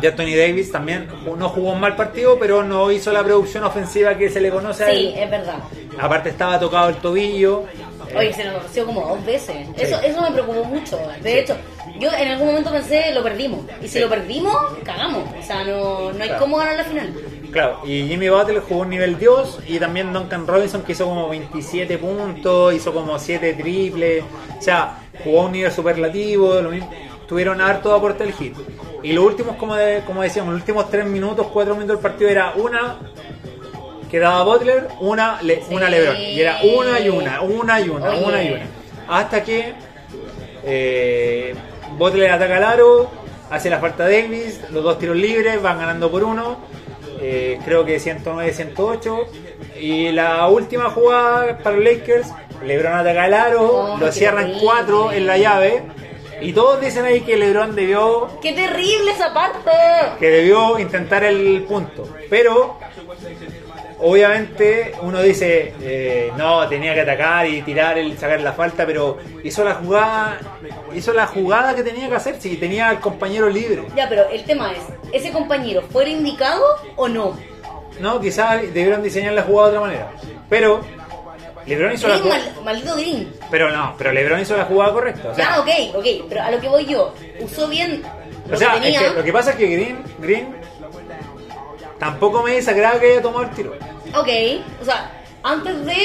ya 0.00 0.14
Tony 0.14 0.34
Davis 0.36 0.70
también 0.70 1.08
no 1.36 1.48
jugó 1.48 1.72
un 1.72 1.80
mal 1.80 1.96
partido, 1.96 2.38
pero 2.38 2.62
no 2.62 2.90
hizo 2.92 3.12
la 3.12 3.22
producción 3.24 3.64
ofensiva 3.64 4.16
que 4.16 4.28
se 4.30 4.40
le 4.40 4.50
conoce 4.50 4.84
a 4.84 4.90
Sí, 4.90 5.12
él. 5.14 5.14
es 5.24 5.30
verdad. 5.30 5.58
Aparte 6.00 6.28
estaba 6.30 6.58
tocado 6.60 6.88
el 6.90 6.96
tobillo. 6.96 7.64
Eh, 8.10 8.16
Oye, 8.16 8.32
se 8.32 8.44
lo 8.44 8.52
torció 8.54 8.86
como 8.86 9.02
dos 9.06 9.24
veces. 9.24 9.56
Sí. 9.76 9.82
Eso, 9.82 10.00
eso 10.00 10.20
me 10.22 10.30
preocupó 10.32 10.64
mucho. 10.64 10.98
De 11.22 11.32
Sí. 11.32 11.38
hecho, 11.38 11.56
yo 12.00 12.10
en 12.12 12.28
algún 12.28 12.48
momento 12.48 12.72
pensé, 12.72 13.12
lo 13.14 13.22
perdimos. 13.22 13.60
Y 13.80 13.84
si 13.86 13.94
Sí. 13.94 13.98
lo 14.00 14.08
perdimos, 14.08 14.56
cagamos. 14.84 15.24
O 15.38 15.42
sea, 15.46 15.62
no, 15.64 16.12
no 16.12 16.22
hay 16.22 16.28
Claro. 16.28 16.38
cómo 16.40 16.56
ganar 16.56 16.76
la 16.76 16.84
final. 16.84 17.14
Claro, 17.52 17.80
y 17.84 18.06
Jimmy 18.08 18.28
Butler 18.28 18.60
jugó 18.60 18.82
un 18.82 18.90
nivel 18.90 19.18
Dios 19.18 19.58
y 19.66 19.78
también 19.80 20.12
Duncan 20.12 20.46
Robinson 20.46 20.82
que 20.82 20.92
hizo 20.92 21.04
como 21.04 21.28
27 21.28 21.98
puntos, 21.98 22.74
hizo 22.74 22.92
como 22.92 23.18
7 23.18 23.54
triples, 23.54 24.22
o 24.58 24.62
sea, 24.62 24.98
jugó 25.24 25.42
a 25.42 25.44
un 25.46 25.52
nivel 25.52 25.72
superlativo, 25.72 26.54
lo 26.60 26.70
mismo, 26.70 26.90
tuvieron 27.30 27.60
harto 27.60 27.94
aporte 27.94 28.24
el 28.24 28.32
hit. 28.34 28.54
Y 29.04 29.12
los 29.12 29.24
últimos, 29.24 29.54
como, 29.56 29.74
de- 29.76 30.02
como 30.04 30.20
decíamos, 30.22 30.52
los 30.52 30.60
últimos 30.60 30.90
3 30.90 31.06
minutos, 31.06 31.46
4 31.52 31.74
minutos 31.74 31.96
del 31.96 32.02
partido 32.02 32.28
era 32.28 32.52
una 32.56 32.98
que 34.10 34.18
daba 34.18 34.42
Butler, 34.42 34.88
una, 35.00 35.40
le, 35.40 35.62
Sí. 35.62 35.72
una 35.74 35.88
LeBron, 35.88 36.16
y 36.16 36.40
era 36.40 36.58
una 36.62 36.98
y 37.00 37.08
una, 37.08 37.40
una 37.42 37.80
y 37.80 37.88
una, 37.88 38.10
Oye. 38.10 38.24
una 38.24 38.42
y 38.42 38.52
una. 38.54 38.66
Hasta 39.08 39.44
que 39.44 39.72
eh, 40.64 41.54
Butler 41.96 42.30
ataca 42.32 42.56
al 42.56 42.64
aro, 42.64 43.10
hace 43.50 43.70
la 43.70 43.78
falta 43.78 44.04
Davis, 44.04 44.60
los 44.72 44.82
dos 44.82 44.98
tiros 44.98 45.16
libres, 45.16 45.62
van 45.62 45.78
ganando 45.78 46.10
por 46.10 46.24
uno, 46.24 46.58
eh, 47.20 47.58
creo 47.64 47.84
que 47.84 47.98
109-108. 48.00 49.26
Y 49.80 50.10
la 50.12 50.46
última 50.48 50.90
jugada 50.90 51.56
para 51.58 51.76
los 51.76 51.84
Lakers, 51.84 52.28
LeBron 52.64 52.92
ataca 52.94 53.22
al 53.24 53.34
aro, 53.34 53.94
Oh, 53.94 53.96
lo 53.98 54.12
cierran 54.12 54.46
terrible. 54.46 54.62
4 54.64 55.12
en 55.12 55.26
la 55.26 55.38
llave. 55.38 55.82
Y 56.40 56.52
todos 56.52 56.80
dicen 56.80 57.04
ahí 57.04 57.20
que 57.20 57.36
LeBron 57.36 57.74
debió 57.74 58.28
¡Qué 58.40 58.52
terrible 58.52 59.12
esa 59.12 59.32
parte! 59.34 59.70
que 60.18 60.30
debió 60.30 60.78
intentar 60.78 61.24
el 61.24 61.64
punto. 61.68 62.08
Pero, 62.28 62.78
obviamente, 63.98 64.92
uno 65.02 65.20
dice, 65.22 65.74
eh, 65.80 66.32
no, 66.36 66.66
tenía 66.68 66.94
que 66.94 67.02
atacar 67.02 67.46
y 67.46 67.62
tirar, 67.62 67.98
el 67.98 68.16
sacar 68.18 68.40
la 68.40 68.52
falta, 68.52 68.86
pero 68.86 69.18
hizo 69.44 69.64
la 69.64 69.74
jugada, 69.74 70.40
hizo 70.94 71.12
la 71.12 71.26
jugada 71.26 71.74
que 71.74 71.82
tenía 71.82 72.08
que 72.08 72.14
hacer, 72.14 72.40
si 72.40 72.56
tenía 72.56 72.88
al 72.88 73.00
compañero 73.00 73.48
libre. 73.48 73.84
Ya, 73.94 74.08
pero 74.08 74.28
el 74.28 74.44
tema 74.44 74.72
es, 74.72 74.82
¿ese 75.12 75.32
compañero 75.32 75.82
fuera 75.82 76.10
indicado 76.10 76.62
o 76.96 77.08
no? 77.08 77.36
No, 78.00 78.20
quizás 78.20 78.62
debieron 78.62 79.02
diseñar 79.02 79.34
la 79.34 79.42
jugada 79.42 79.70
de 79.70 79.76
otra 79.76 79.88
manera. 79.88 80.12
Pero, 80.48 80.80
LeBron 81.66 81.92
hizo 81.92 82.08
la 82.08 82.18
jugada. 82.18 82.44
mal- 82.56 82.64
maldito 82.64 82.94
Green. 82.96 83.32
Pero 83.50 83.70
no, 83.70 83.94
pero 83.98 84.12
LeBron 84.12 84.40
hizo 84.40 84.56
la 84.56 84.64
jugada 84.64 84.92
correcta. 84.92 85.28
O 85.30 85.34
sea, 85.34 85.44
Ya, 85.56 85.60
ok, 85.60 85.68
ok, 85.96 86.06
pero 86.28 86.42
a 86.42 86.50
lo 86.50 86.60
que 86.60 86.68
voy 86.68 86.86
yo, 86.86 87.14
usó 87.40 87.68
bien 87.68 88.02
lo 88.48 88.54
o 88.54 88.58
sea, 88.58 88.70
que 88.72 88.76
es 88.78 88.82
tenía. 88.82 89.00
que 89.00 89.10
lo 89.16 89.24
que 89.24 89.32
pasa 89.32 89.50
es 89.50 89.56
que 89.56 89.66
Green, 89.66 90.02
Green 90.18 90.54
tampoco 91.98 92.42
me 92.42 92.52
desagrada 92.52 92.98
que 92.98 93.12
haya 93.12 93.22
tomado 93.22 93.44
el 93.44 93.50
tiro. 93.50 93.72
Ok, 94.16 94.28
o 94.80 94.84
sea, 94.84 95.10
antes 95.42 95.84
de 95.84 95.96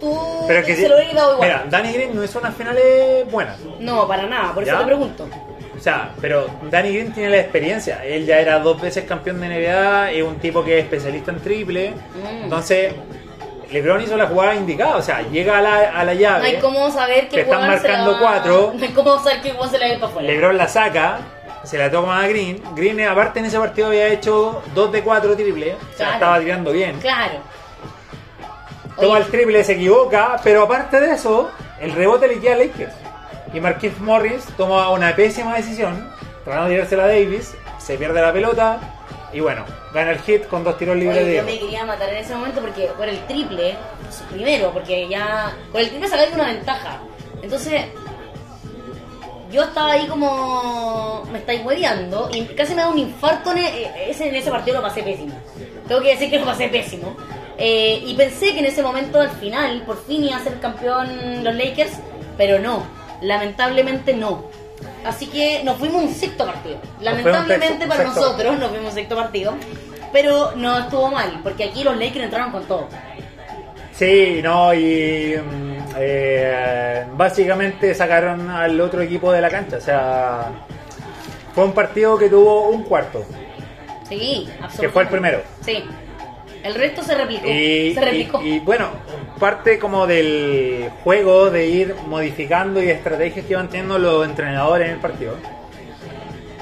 tú 0.00 0.44
Pero 0.48 0.64
que 0.64 0.74
se 0.76 0.82
si- 0.82 0.88
lo 0.88 0.96
hubiera 0.96 1.14
dado 1.14 1.34
igual. 1.34 1.48
Mira, 1.48 1.64
Danny 1.68 1.92
Green 1.92 2.14
no 2.14 2.24
hizo 2.24 2.38
unas 2.38 2.54
finales 2.54 3.30
buenas. 3.30 3.58
No, 3.80 4.06
para 4.06 4.26
nada, 4.26 4.54
por 4.54 4.62
eso 4.62 4.76
te 4.78 4.84
pregunto. 4.84 5.28
O 5.76 5.80
sea, 5.82 6.12
pero 6.20 6.46
Danny 6.70 6.92
Green 6.92 7.12
tiene 7.12 7.30
la 7.30 7.38
experiencia. 7.40 8.04
Él 8.04 8.24
ya 8.24 8.38
era 8.38 8.60
dos 8.60 8.80
veces 8.80 9.04
campeón 9.04 9.40
de 9.40 9.48
NBA, 9.48 10.12
es 10.12 10.22
un 10.22 10.36
tipo 10.38 10.64
que 10.64 10.78
es 10.78 10.84
especialista 10.84 11.32
en 11.32 11.40
triple. 11.40 11.90
Mm. 11.90 12.44
Entonces, 12.44 12.94
LeBron 13.72 14.02
hizo 14.02 14.16
la 14.16 14.26
jugada 14.26 14.54
indicada. 14.54 14.96
O 14.96 15.02
sea, 15.02 15.22
llega 15.22 15.58
a 15.58 15.62
la, 15.62 15.76
a 15.98 16.04
la 16.04 16.14
No 16.14 16.20
llave. 16.20 16.46
hay 16.48 16.58
cómo 16.58 16.90
saber 16.90 17.28
que 17.28 17.40
están 17.40 17.60
la 17.62 17.66
marcando 17.68 18.18
cuatro. 18.20 18.72
No 18.76 18.82
hay 18.84 18.90
cómo 18.92 19.18
saber 19.18 19.40
que 19.42 19.52
weón 19.52 19.70
se 19.70 19.78
la 19.78 19.86
para 19.98 20.06
afuera. 20.06 20.28
LeBron 20.28 20.56
la 20.58 20.68
saca, 20.68 21.18
se 21.64 21.78
la 21.78 21.90
toma 21.90 22.20
a 22.22 22.28
Green. 22.28 22.62
Green, 22.74 23.00
aparte 23.06 23.38
en 23.40 23.46
ese 23.46 23.58
partido, 23.58 23.88
había 23.88 24.08
hecho 24.08 24.62
2 24.74 24.92
de 24.92 25.02
4 25.02 25.34
triple. 25.36 25.74
O 25.74 25.78
sea, 25.78 25.96
Claro. 25.96 26.12
estaba 26.14 26.40
tirando 26.40 26.72
bien. 26.72 26.98
Claro. 27.00 27.38
Toma 29.00 29.18
el 29.18 29.24
triple, 29.26 29.64
se 29.64 29.72
equivoca, 29.72 30.36
pero 30.44 30.62
aparte 30.64 31.00
de 31.00 31.12
eso, 31.12 31.50
el 31.80 31.92
rebote 31.92 32.28
le 32.28 32.38
queda 32.40 32.54
a 32.54 32.58
Lakers. 32.58 32.92
Y 33.54 33.60
Marquise 33.60 33.98
Morris 34.00 34.44
toma 34.56 34.90
una 34.90 35.14
pésima 35.16 35.54
decisión, 35.56 36.08
tratando 36.44 36.68
de 36.68 36.74
tirársela 36.74 37.04
a 37.04 37.06
Davis, 37.08 37.54
se 37.78 37.96
pierde 37.96 38.20
la 38.20 38.32
pelota 38.32 38.78
y 39.32 39.40
bueno, 39.40 39.64
gana 39.94 40.10
el 40.12 40.18
hit 40.20 40.46
con 40.46 40.62
dos 40.64 40.76
tiros 40.78 40.96
libres 40.96 41.18
Oye, 41.18 41.26
de 41.30 41.36
yo 41.36 41.42
me 41.44 41.58
quería 41.58 41.84
matar 41.84 42.08
en 42.10 42.16
ese 42.16 42.34
momento 42.34 42.60
porque 42.60 42.86
por 42.96 43.08
el 43.08 43.18
triple, 43.26 43.74
primero, 44.30 44.70
porque 44.72 45.08
ya 45.08 45.52
por 45.70 45.80
el 45.80 45.88
triple 45.88 46.08
sacaste 46.08 46.34
una 46.34 46.48
ventaja. 46.48 47.00
Entonces, 47.42 47.82
yo 49.50 49.62
estaba 49.64 49.92
ahí 49.92 50.06
como 50.06 51.24
me 51.30 51.38
estáis 51.38 51.64
hueveando 51.64 52.30
y 52.32 52.42
casi 52.54 52.74
me 52.74 52.82
da 52.82 52.88
un 52.88 52.98
infarto 52.98 53.52
en, 53.52 53.58
e- 53.58 54.10
ese, 54.10 54.28
en 54.28 54.34
ese 54.34 54.50
partido 54.50 54.76
lo 54.78 54.82
pasé 54.82 55.02
pésimo. 55.02 55.34
Tengo 55.86 56.00
que 56.00 56.08
decir 56.10 56.30
que 56.30 56.38
lo 56.38 56.46
pasé 56.46 56.68
pésimo. 56.68 57.16
Eh, 57.58 58.02
y 58.06 58.14
pensé 58.14 58.52
que 58.54 58.60
en 58.60 58.66
ese 58.66 58.82
momento 58.82 59.20
al 59.20 59.30
final 59.30 59.82
por 59.82 60.02
fin 60.06 60.24
iba 60.24 60.36
a 60.36 60.42
ser 60.42 60.58
campeón 60.58 61.44
los 61.44 61.54
Lakers, 61.54 61.92
pero 62.36 62.58
no, 62.58 62.86
lamentablemente 63.20 64.14
no. 64.14 64.44
Así 65.04 65.26
que 65.26 65.62
nos 65.64 65.78
fuimos 65.78 66.02
un 66.04 66.14
sexto 66.14 66.46
partido. 66.46 66.78
Lamentablemente 67.00 67.86
para 67.86 68.04
sexto. 68.04 68.20
nosotros 68.20 68.58
nos 68.58 68.70
fuimos 68.70 68.88
un 68.88 68.94
sexto 68.94 69.16
partido, 69.16 69.54
pero 70.12 70.52
no 70.56 70.78
estuvo 70.78 71.10
mal, 71.10 71.40
porque 71.42 71.64
aquí 71.64 71.82
los 71.82 71.96
Lakers 71.96 72.24
entraron 72.24 72.52
con 72.52 72.64
todo. 72.64 72.88
Sí, 73.92 74.40
no, 74.42 74.72
y 74.74 75.34
mm, 75.36 75.76
eh, 75.96 77.04
básicamente 77.14 77.94
sacaron 77.94 78.48
al 78.50 78.80
otro 78.80 79.02
equipo 79.02 79.30
de 79.32 79.40
la 79.40 79.50
cancha. 79.50 79.76
O 79.76 79.80
sea, 79.80 80.50
fue 81.54 81.64
un 81.64 81.72
partido 81.72 82.18
que 82.18 82.28
tuvo 82.28 82.68
un 82.68 82.84
cuarto, 82.84 83.24
Sí, 84.08 84.46
absolutamente. 84.48 84.80
que 84.80 84.88
fue 84.88 85.02
el 85.02 85.08
primero. 85.08 85.42
Sí. 85.64 85.84
El 86.62 86.74
resto 86.74 87.02
se 87.02 87.14
replicó. 87.14 87.46
Y, 87.48 87.92
se 87.94 88.00
replicó. 88.00 88.40
y- 88.42 88.54
y, 88.54 88.58
bueno, 88.60 88.88
parte 89.40 89.78
como 89.78 90.06
del 90.06 90.90
juego 91.02 91.50
de 91.50 91.66
ir 91.66 91.94
modificando 92.06 92.82
y 92.82 92.88
estrategias 92.88 93.44
que 93.46 93.52
iban 93.52 93.68
teniendo 93.68 93.98
los 93.98 94.24
entrenadores 94.26 94.86
en 94.88 94.94
el 94.94 95.00
partido. 95.00 95.34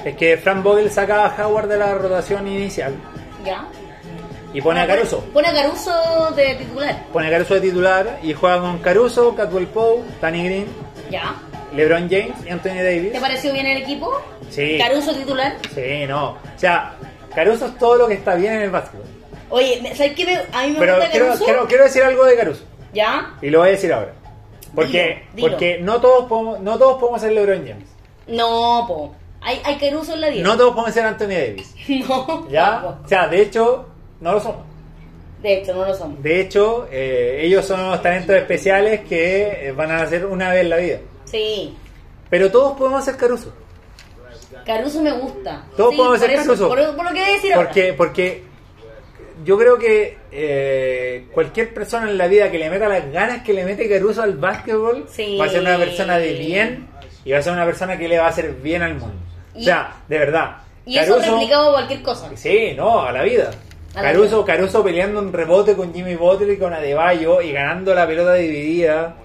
Es 0.03 0.15
que 0.15 0.37
Frank 0.37 0.63
Vogel 0.63 0.89
saca 0.89 1.25
a 1.27 1.45
Howard 1.47 1.67
de 1.67 1.77
la 1.77 1.93
rotación 1.93 2.47
inicial 2.47 2.95
ya. 3.45 3.67
y 4.51 4.59
pone 4.61 4.79
a 4.79 4.87
Caruso. 4.87 5.23
Pone 5.31 5.47
a 5.49 5.53
Caruso 5.53 6.31
de 6.35 6.55
titular. 6.55 7.03
Pone 7.13 7.27
a 7.27 7.29
Caruso 7.29 7.53
de 7.53 7.61
titular 7.61 8.19
y 8.23 8.33
juega 8.33 8.59
con 8.59 8.79
Caruso, 8.79 9.35
Catwell 9.35 9.67
Poe, 9.67 10.01
Danny 10.19 10.43
Green, 10.43 10.65
Ya. 11.11 11.35
LeBron 11.75 12.09
James 12.09 12.33
y 12.45 12.49
Anthony 12.49 12.81
Davis. 12.83 13.11
¿Te 13.13 13.19
pareció 13.21 13.53
bien 13.53 13.67
el 13.67 13.77
equipo? 13.83 14.11
Sí. 14.49 14.77
Caruso 14.79 15.13
titular. 15.13 15.55
Sí, 15.73 16.05
no. 16.07 16.31
O 16.31 16.37
sea, 16.57 16.95
Caruso 17.35 17.67
es 17.67 17.77
todo 17.77 17.95
lo 17.97 18.07
que 18.07 18.15
está 18.15 18.33
bien 18.35 18.53
en 18.55 18.61
el 18.63 18.69
básquetbol. 18.71 19.05
Oye, 19.51 19.81
¿sabes 19.95 20.13
qué? 20.13 20.39
a 20.53 20.63
mí 20.63 20.71
me 20.73 20.79
Pero 20.79 20.95
gusta 20.95 21.09
quiero, 21.11 21.25
Caruso. 21.27 21.45
quiero, 21.45 21.67
quiero 21.67 21.83
decir 21.83 22.03
algo 22.03 22.25
de 22.25 22.35
Caruso. 22.37 22.63
¿Ya? 22.93 23.37
Y 23.41 23.49
lo 23.49 23.59
voy 23.59 23.69
a 23.69 23.71
decir 23.71 23.93
ahora. 23.93 24.13
Porque, 24.73 25.23
Dilo, 25.33 25.35
dilo. 25.35 25.49
porque 25.49 25.79
no 25.81 25.99
todos 26.01 26.25
podemos, 26.27 26.59
no 26.61 26.77
todos 26.77 26.97
podemos 26.99 27.21
ser 27.21 27.33
LeBron 27.33 27.67
James. 27.67 27.89
No, 28.27 28.85
po. 28.87 29.13
Hay, 29.41 29.59
hay 29.63 29.77
Caruso 29.77 30.13
en 30.13 30.21
la 30.21 30.29
10. 30.29 30.43
No 30.43 30.55
todos 30.57 30.71
podemos 30.71 30.93
ser 30.93 31.05
Anthony 31.05 31.27
Davis. 31.27 31.75
No. 32.07 32.47
¿Ya? 32.49 32.71
tampoco. 32.71 32.99
O 33.05 33.07
sea, 33.07 33.27
de 33.27 33.41
hecho, 33.41 33.85
no 34.21 34.31
lo 34.33 34.39
somos. 34.39 34.61
De 35.41 35.57
hecho, 35.57 35.73
no 35.73 35.85
lo 35.85 35.93
son. 35.95 36.21
De 36.21 36.39
hecho, 36.41 36.87
eh, 36.91 37.39
ellos 37.43 37.65
son 37.65 37.79
unos 37.79 38.01
talentos 38.01 38.35
especiales 38.35 39.01
que 39.01 39.67
eh, 39.67 39.71
van 39.71 39.91
a 39.91 40.03
hacer 40.03 40.25
una 40.27 40.51
vez 40.51 40.61
en 40.61 40.69
la 40.69 40.77
vida. 40.77 40.99
Sí. 41.25 41.75
Pero 42.29 42.51
todos 42.51 42.77
podemos 42.77 43.03
ser 43.03 43.17
Caruso. 43.17 43.51
Caruso 44.65 45.01
me 45.01 45.11
gusta. 45.13 45.65
Todos 45.75 45.91
sí, 45.91 45.97
podemos 45.97 46.19
por 46.19 46.27
ser 46.27 46.35
eso, 46.39 46.43
Caruso. 46.45 46.67
Por, 46.69 46.95
por 46.95 47.05
lo 47.05 47.11
que 47.11 47.19
voy 47.21 47.29
a 47.29 47.33
decir 47.33 47.53
ahora. 47.53 47.67
Porque, 47.67 47.93
porque 47.93 48.43
yo 49.43 49.57
creo 49.57 49.77
que 49.77 50.17
eh, 50.31 51.25
cualquier 51.33 51.73
persona 51.73 52.09
en 52.09 52.17
la 52.17 52.27
vida 52.27 52.51
que 52.51 52.57
le 52.59 52.69
meta 52.69 52.87
las 52.87 53.11
ganas 53.11 53.43
que 53.43 53.53
le 53.53 53.63
mete 53.65 53.89
Caruso 53.89 54.21
al 54.21 54.35
básquetbol 54.35 55.05
Sí. 55.09 55.37
va 55.39 55.45
a 55.45 55.49
ser 55.49 55.61
una 55.61 55.77
persona 55.77 56.17
de 56.17 56.33
bien 56.33 56.87
y 57.25 57.31
va 57.31 57.39
a 57.39 57.41
ser 57.41 57.53
una 57.53 57.65
persona 57.65 57.97
que 57.97 58.07
le 58.07 58.17
va 58.19 58.25
a 58.25 58.29
hacer 58.29 58.53
bien 58.61 58.81
al 58.81 58.95
mundo. 58.95 59.15
Y- 59.55 59.61
o 59.61 59.63
sea, 59.63 59.95
de 60.07 60.17
verdad. 60.17 60.57
Y 60.85 60.97
eso 60.97 61.19
replicado 61.19 61.69
a 61.69 61.73
cualquier 61.73 62.01
cosa. 62.01 62.29
Sí, 62.35 62.73
no, 62.75 63.01
a 63.01 63.11
la 63.11 63.23
vida. 63.23 63.51
A 63.93 64.01
la 64.01 64.11
Caruso, 64.11 64.43
vida. 64.43 64.55
Caruso 64.55 64.83
peleando 64.83 65.19
un 65.19 65.31
rebote 65.33 65.75
con 65.75 65.93
Jimmy 65.93 66.15
Butler 66.15 66.51
y 66.51 66.57
con 66.57 66.73
Adebayo 66.73 67.41
y 67.41 67.51
ganando 67.51 67.93
la 67.93 68.07
pelota 68.07 68.33
dividida. 68.35 69.15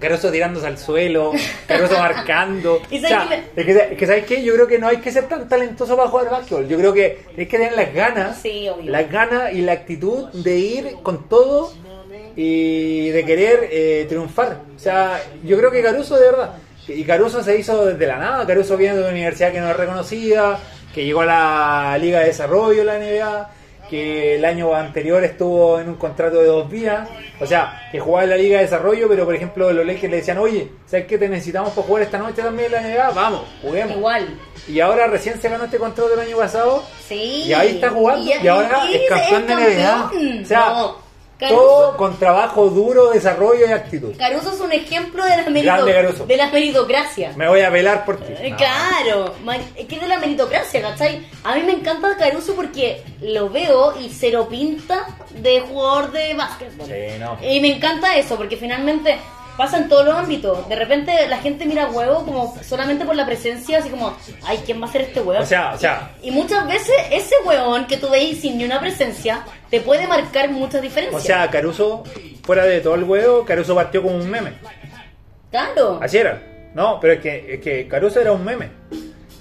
Caruso 0.00 0.30
tirándose 0.30 0.66
al 0.66 0.78
suelo, 0.78 1.32
Caruso 1.66 1.98
marcando. 1.98 2.82
¿Y 2.90 2.98
O 2.98 3.00
sea, 3.08 3.28
es, 3.54 3.64
que, 3.64 3.72
es 3.72 3.98
que, 3.98 4.06
¿sabes 4.06 4.24
qué? 4.24 4.42
Yo 4.42 4.54
creo 4.54 4.66
que 4.66 4.78
no 4.78 4.88
hay 4.88 4.96
que 4.96 5.12
ser 5.12 5.28
tan 5.28 5.48
talentoso 5.48 5.96
para 5.96 6.08
jugar 6.08 6.30
básquetbol. 6.30 6.66
Yo 6.66 6.78
creo 6.78 6.92
que 6.92 7.24
tienes 7.28 7.48
que 7.48 7.58
tener 7.58 7.72
las 7.74 7.92
ganas, 7.94 8.40
Sí, 8.40 8.68
las 8.84 9.10
ganas 9.10 9.52
y 9.52 9.62
la 9.62 9.72
actitud 9.72 10.28
de 10.32 10.58
ir 10.58 10.96
con 11.02 11.28
todo 11.28 11.72
y 12.36 13.10
de 13.10 13.24
querer 13.24 13.68
eh, 13.70 14.06
triunfar. 14.08 14.60
O 14.74 14.78
sea, 14.78 15.20
yo 15.44 15.58
creo 15.58 15.70
que 15.70 15.82
Caruso 15.82 16.16
de 16.16 16.26
verdad. 16.26 16.54
Y 16.88 17.04
Caruso 17.04 17.42
se 17.42 17.58
hizo 17.58 17.84
desde 17.84 18.06
la 18.06 18.16
nada. 18.16 18.46
Caruso 18.46 18.76
viene 18.76 18.94
de 18.94 19.00
una 19.02 19.10
universidad 19.10 19.52
que 19.52 19.60
no 19.60 19.70
es 19.70 19.76
reconocida, 19.76 20.58
que 20.94 21.04
llegó 21.04 21.20
a 21.20 21.26
la 21.26 21.98
Liga 21.98 22.20
de 22.20 22.26
Desarrollo 22.26 22.78
de 22.78 22.84
la 22.84 22.98
NBA, 22.98 23.50
que 23.90 24.36
el 24.36 24.44
año 24.44 24.72
anterior 24.72 25.22
estuvo 25.24 25.80
en 25.80 25.88
un 25.88 25.96
contrato 25.96 26.38
de 26.38 26.46
dos 26.46 26.70
días. 26.70 27.08
O 27.40 27.46
sea, 27.46 27.88
que 27.90 27.98
jugaba 27.98 28.24
en 28.24 28.30
la 28.30 28.36
Liga 28.36 28.58
de 28.58 28.64
Desarrollo, 28.64 29.08
pero 29.08 29.24
por 29.24 29.34
ejemplo 29.34 29.72
los 29.72 29.84
Lakers 29.84 30.10
le 30.10 30.16
decían, 30.18 30.38
oye, 30.38 30.70
¿sabes 30.86 31.06
qué 31.06 31.18
te 31.18 31.28
necesitamos 31.28 31.70
para 31.72 31.86
jugar 31.86 32.02
esta 32.04 32.18
noche 32.18 32.40
también 32.40 32.72
en 32.72 32.72
la 32.72 32.80
NBA? 32.82 33.10
Vamos, 33.10 33.42
juguemos. 33.60 33.96
Igual. 33.96 34.38
Y 34.68 34.78
ahora 34.78 35.08
recién 35.08 35.40
se 35.40 35.48
ganó 35.48 35.64
este 35.64 35.78
contrato 35.78 36.08
del 36.10 36.20
año 36.20 36.36
pasado. 36.36 36.84
Sí. 37.08 37.42
Y 37.46 37.52
ahí 37.52 37.70
está 37.70 37.90
jugando. 37.90 38.30
Y, 38.30 38.46
ahora 38.46 38.84
y 38.88 38.94
es 38.94 39.02
campeón 39.08 39.46
de 39.48 39.54
NBA. 39.54 40.10
O 40.42 40.46
sea, 40.46 40.68
No, 40.70 40.96
todo 41.48 41.96
con 41.96 42.18
trabajo 42.18 42.68
duro, 42.68 43.10
desarrollo 43.10 43.66
y 43.66 43.72
actitud. 43.72 44.12
Caruso 44.18 44.52
es 44.52 44.60
un 44.60 44.72
ejemplo 44.72 45.22
de 45.24 45.30
la, 45.30 45.36
Grande 45.42 45.62
merito- 45.62 45.92
Caruso. 45.94 46.26
de 46.26 46.36
la 46.36 46.46
meritocracia. 46.50 47.32
Me 47.36 47.48
voy 47.48 47.60
a 47.60 47.70
velar 47.70 48.04
por 48.04 48.18
ti. 48.18 48.32
Eh, 48.38 48.50
No. 48.50 48.56
Claro, 48.56 49.34
ma- 49.44 49.56
es 49.56 49.86
que 49.86 49.94
es 49.96 50.00
de 50.00 50.08
la 50.08 50.18
meritocracia, 50.18 50.82
¿cachai? 50.82 51.26
A 51.44 51.54
mí 51.54 51.62
me 51.62 51.72
encanta 51.72 52.16
Caruso 52.16 52.54
porque 52.54 53.02
lo 53.22 53.48
veo 53.50 53.94
y 54.00 54.10
se 54.10 54.30
lo 54.30 54.48
pinta 54.48 55.06
de 55.34 55.60
jugador 55.60 56.12
de 56.12 56.34
básquetbol. 56.34 56.86
Sí, 56.86 57.18
no. 57.18 57.38
Y 57.42 57.60
me 57.60 57.76
encanta 57.76 58.16
eso 58.16 58.36
porque 58.36 58.56
finalmente 58.56 59.18
pasa 59.60 59.76
en 59.76 59.90
todos 59.90 60.06
los 60.06 60.14
ámbitos. 60.14 60.66
De 60.70 60.74
repente 60.74 61.12
la 61.28 61.36
gente 61.36 61.66
mira 61.66 61.86
huevo 61.90 62.24
como 62.24 62.56
solamente 62.62 63.04
por 63.04 63.14
la 63.14 63.26
presencia, 63.26 63.78
así 63.78 63.90
como, 63.90 64.16
ay, 64.42 64.58
¿quién 64.64 64.80
va 64.80 64.86
a 64.86 64.90
ser 64.90 65.02
este 65.02 65.20
huevo? 65.20 65.42
O 65.42 65.46
sea, 65.46 65.74
o 65.74 65.78
sea, 65.78 66.12
Y 66.22 66.30
muchas 66.30 66.66
veces 66.66 66.94
ese 67.10 67.34
huevón 67.44 67.86
que 67.86 67.98
tú 67.98 68.08
veis 68.08 68.40
sin 68.40 68.56
ni 68.56 68.64
una 68.64 68.80
presencia 68.80 69.44
te 69.68 69.82
puede 69.82 70.06
marcar 70.06 70.50
muchas 70.50 70.80
diferencias. 70.80 71.22
o 71.22 71.26
sea, 71.26 71.50
Caruso, 71.50 72.04
fuera 72.42 72.64
de 72.64 72.80
todo 72.80 72.94
el 72.94 73.04
huevo, 73.04 73.44
Caruso 73.44 73.74
partió 73.74 74.02
como 74.02 74.16
un 74.16 74.30
meme. 74.30 74.54
claro. 75.50 75.98
Así 76.00 76.16
era. 76.16 76.42
No, 76.74 76.98
pero 76.98 77.12
es 77.14 77.20
que, 77.20 77.54
es 77.54 77.60
que 77.60 77.86
Caruso 77.86 78.18
era 78.18 78.32
un 78.32 78.42
meme. 78.42 78.70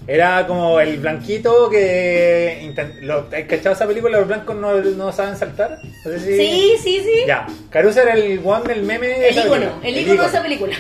Era 0.09 0.47
como 0.47 0.79
el 0.79 0.97
blanquito 0.97 1.69
que... 1.69 2.73
lo- 3.01 3.27
¿Has 3.31 3.43
cachado 3.47 3.75
esa 3.75 3.85
película? 3.87 4.17
Los 4.17 4.27
blancos 4.27 4.55
no, 4.55 4.73
no 4.81 5.11
saben 5.11 5.37
saltar. 5.37 5.79
No 5.83 6.11
sé 6.11 6.19
si- 6.19 6.35
Sí, 6.37 6.73
sí, 6.81 6.99
sí. 7.03 7.23
Ya, 7.27 7.45
Caruso 7.69 8.01
era 8.01 8.13
el 8.13 8.41
one 8.43 8.73
del 8.73 8.83
meme. 8.83 9.27
El 9.29 9.37
ícono, 9.37 9.79
el 9.83 9.97
ícono 9.99 10.21
de 10.23 10.27
esa 10.27 10.41
película. 10.41 10.75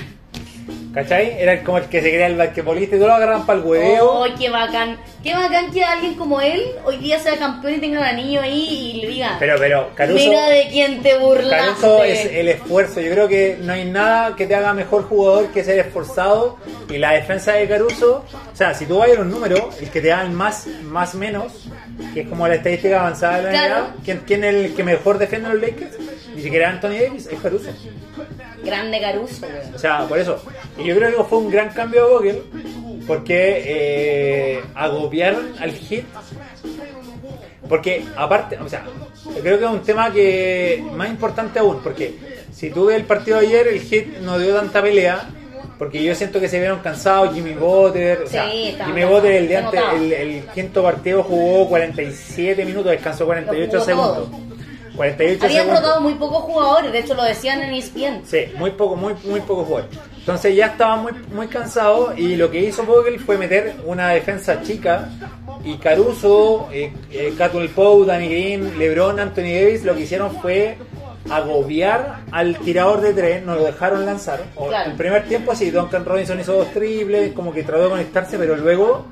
¿Cachai? 0.93 1.39
Era 1.39 1.63
como 1.63 1.77
el 1.77 1.85
que 1.85 2.01
se 2.01 2.09
crea 2.09 2.27
el 2.27 2.35
basquetbolista 2.35 2.95
y 2.95 2.99
todos 2.99 3.11
lo 3.11 3.15
agarran 3.15 3.45
para 3.45 3.59
el 3.59 3.65
hueveo. 3.65 4.23
¡Ay, 4.23 4.33
qué 4.39 4.49
bacán! 4.49 4.97
Qué 5.23 5.33
bacán 5.33 5.71
que 5.71 5.83
alguien 5.83 6.15
como 6.15 6.41
él 6.41 6.63
hoy 6.83 6.97
día 6.97 7.19
sea 7.19 7.37
campeón 7.37 7.75
y 7.75 7.77
tenga 7.77 7.99
un 7.99 8.05
anillo 8.05 8.41
ahí 8.41 8.93
y 8.95 9.01
le 9.01 9.07
diga, 9.07 9.35
Pero, 9.39 9.55
pero, 9.59 9.89
Caruso... 9.93 10.17
mira 10.17 10.49
de 10.49 10.67
quién 10.71 11.01
te 11.03 11.17
burlaste. 11.19 11.81
Caruso 11.81 12.03
es 12.03 12.25
el 12.25 12.47
esfuerzo. 12.47 13.01
Yo 13.01 13.11
creo 13.11 13.27
que 13.27 13.57
no 13.61 13.73
hay 13.73 13.85
nada 13.85 14.35
que 14.35 14.47
te 14.47 14.55
haga 14.55 14.73
mejor 14.73 15.03
jugador 15.03 15.47
que 15.49 15.63
ser 15.63 15.77
esforzado. 15.79 16.57
Y 16.89 16.97
la 16.97 17.11
defensa 17.11 17.53
de 17.53 17.67
Caruso, 17.67 18.25
o 18.51 18.55
sea, 18.55 18.73
si 18.73 18.87
tú 18.87 18.97
vas 18.97 19.07
a 19.07 19.11
ver 19.11 19.19
un 19.19 19.29
número, 19.29 19.69
el 19.79 19.89
que 19.89 20.01
te 20.01 20.07
da 20.07 20.23
el 20.23 20.31
más, 20.31 20.65
más 20.83 21.13
menos, 21.13 21.67
que 22.13 22.21
es 22.21 22.27
como 22.27 22.47
la 22.47 22.55
estadística 22.55 22.99
avanzada 22.99 23.37
de 23.37 23.43
la 23.43 23.49
Claro. 23.49 23.75
NBA, 23.75 23.95
¿quién, 24.03 24.21
quién 24.25 24.43
es 24.43 24.55
el 24.55 24.73
que 24.75 24.83
mejor 24.83 25.17
defiende 25.17 25.49
a 25.49 25.53
los 25.53 25.61
Lakers? 25.61 25.97
Ni 26.35 26.41
siquiera 26.41 26.69
Anthony 26.69 26.99
Davis, 27.01 27.27
es 27.31 27.39
Caruso. 27.39 27.69
Grande 28.63 29.01
Caruso, 29.01 29.45
weón. 29.45 29.75
O 29.75 29.79
sea, 29.79 30.07
por 30.07 30.19
eso. 30.19 30.41
Y 30.77 30.85
yo 30.85 30.95
creo 30.95 31.17
que 31.17 31.23
fue 31.23 31.37
un 31.39 31.49
gran 31.51 31.69
cambio 31.69 32.05
de 32.05 32.11
Vogel, 32.13 32.43
porque 33.07 33.63
eh, 33.65 34.63
agobiaron 34.75 35.53
al 35.59 35.71
hit 35.71 36.05
Porque 37.67 38.03
aparte, 38.15 38.57
o 38.57 38.67
sea, 38.67 38.83
yo 39.25 39.41
creo 39.41 39.59
que 39.59 39.65
es 39.65 39.71
un 39.71 39.81
tema 39.83 40.11
que 40.11 40.83
más 40.95 41.09
importante 41.09 41.59
aún, 41.59 41.81
porque 41.83 42.15
si 42.51 42.69
tú 42.71 42.85
ves 42.85 42.95
el 42.97 43.03
partido 43.03 43.39
de 43.39 43.47
ayer, 43.47 43.67
el 43.67 43.79
Hit 43.81 44.17
no 44.19 44.39
dio 44.39 44.55
tanta 44.55 44.81
pelea, 44.81 45.29
porque 45.79 46.03
yo 46.03 46.13
siento 46.13 46.41
que 46.41 46.49
se 46.49 46.59
vieron 46.59 46.79
cansados, 46.79 47.33
Jimmy 47.33 47.53
Butler, 47.53 48.23
o 48.23 48.27
sea, 48.27 48.51
Sí, 48.51 48.67
estaba 48.67 48.89
Jimmy 48.93 49.05
Butler 49.05 49.33
el, 49.35 49.47
se 49.47 49.57
antes, 49.57 49.81
el, 49.95 50.13
el 50.13 50.43
quinto 50.47 50.83
partido 50.83 51.23
jugó 51.23 51.69
47 51.69 52.65
minutos, 52.65 52.91
descansó 52.91 53.25
48 53.25 53.65
Lo 53.73 53.79
jugó 53.79 53.85
segundos. 53.85 54.29
48 54.97 55.45
Habían 55.45 55.61
segundos. 55.61 55.81
rotado 55.81 56.01
muy 56.01 56.13
pocos 56.15 56.43
jugadores, 56.43 56.91
de 56.91 56.99
hecho 56.99 57.13
lo 57.13 57.23
decían 57.23 57.61
en 57.61 57.73
ESPN. 57.73 58.21
Sí, 58.25 58.39
muy 58.57 58.71
poco, 58.71 58.97
muy, 58.97 59.13
muy 59.23 59.39
poco 59.39 59.63
jugadores. 59.63 59.97
Entonces 60.17 60.53
ya 60.53 60.65
estaba 60.67 60.97
muy, 60.97 61.13
muy 61.33 61.47
cansado 61.47 62.13
y 62.17 62.35
lo 62.35 62.51
que 62.51 62.59
hizo 62.59 62.83
Vogel 62.83 63.17
fue 63.17 63.37
meter 63.37 63.75
una 63.85 64.09
defensa 64.09 64.61
chica 64.61 65.07
y 65.63 65.77
Caruso, 65.77 66.67
eh, 66.73 66.91
eh, 67.11 67.33
Pope, 67.73 68.05
Danny 68.05 68.27
Green, 68.27 68.77
LeBron, 68.77 69.19
Anthony 69.19 69.53
Davis 69.53 69.85
lo 69.85 69.95
que 69.95 70.01
hicieron 70.01 70.35
fue 70.41 70.77
agobiar 71.29 72.19
al 72.31 72.57
tirador 72.57 73.01
de 73.01 73.13
tres, 73.13 73.43
no 73.43 73.55
lo 73.55 73.65
dejaron 73.65 74.05
lanzar. 74.05 74.41
O 74.55 74.67
Claro. 74.67 74.91
El 74.91 74.97
primer 74.97 75.27
tiempo 75.27 75.55
sí, 75.55 75.71
Duncan 75.71 76.05
Robinson 76.05 76.39
hizo 76.39 76.53
dos 76.53 76.71
triples, 76.71 77.33
como 77.33 77.53
que 77.53 77.63
trató 77.63 77.83
de 77.83 77.89
conectarse, 77.89 78.37
pero 78.37 78.55
luego 78.55 79.07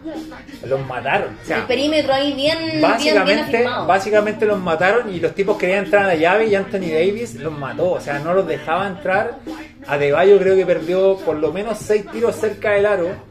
los 0.66 0.86
mataron. 0.86 1.38
O 1.42 1.46
sea, 1.46 1.60
el 1.60 1.64
perímetro 1.66 2.14
ahí 2.14 2.34
bien, 2.34 2.58
bien, 2.58 2.72
bien 2.72 2.82
Básicamente, 2.82 3.64
básicamente 3.64 4.46
los 4.46 4.60
mataron 4.60 5.14
y 5.14 5.20
los 5.20 5.34
tipos 5.34 5.58
querían 5.58 5.86
entrar 5.86 6.06
a 6.06 6.08
la 6.08 6.16
llave 6.16 6.48
y 6.48 6.56
Anthony 6.56 6.92
Davis 6.92 7.36
los 7.36 7.58
mató, 7.58 7.92
o 7.92 8.00
sea, 8.00 8.20
no 8.20 8.34
los 8.34 8.48
dejaba 8.48 8.88
entrar. 8.88 9.40
Adebayo 9.88 10.38
creo 10.40 10.56
que 10.56 10.66
perdió 10.66 11.18
por 11.18 11.38
lo 11.38 11.52
menos 11.52 11.78
seis 11.78 12.06
tiros 12.12 12.36
cerca 12.36 12.72
del 12.72 12.86
aro. 12.86 13.28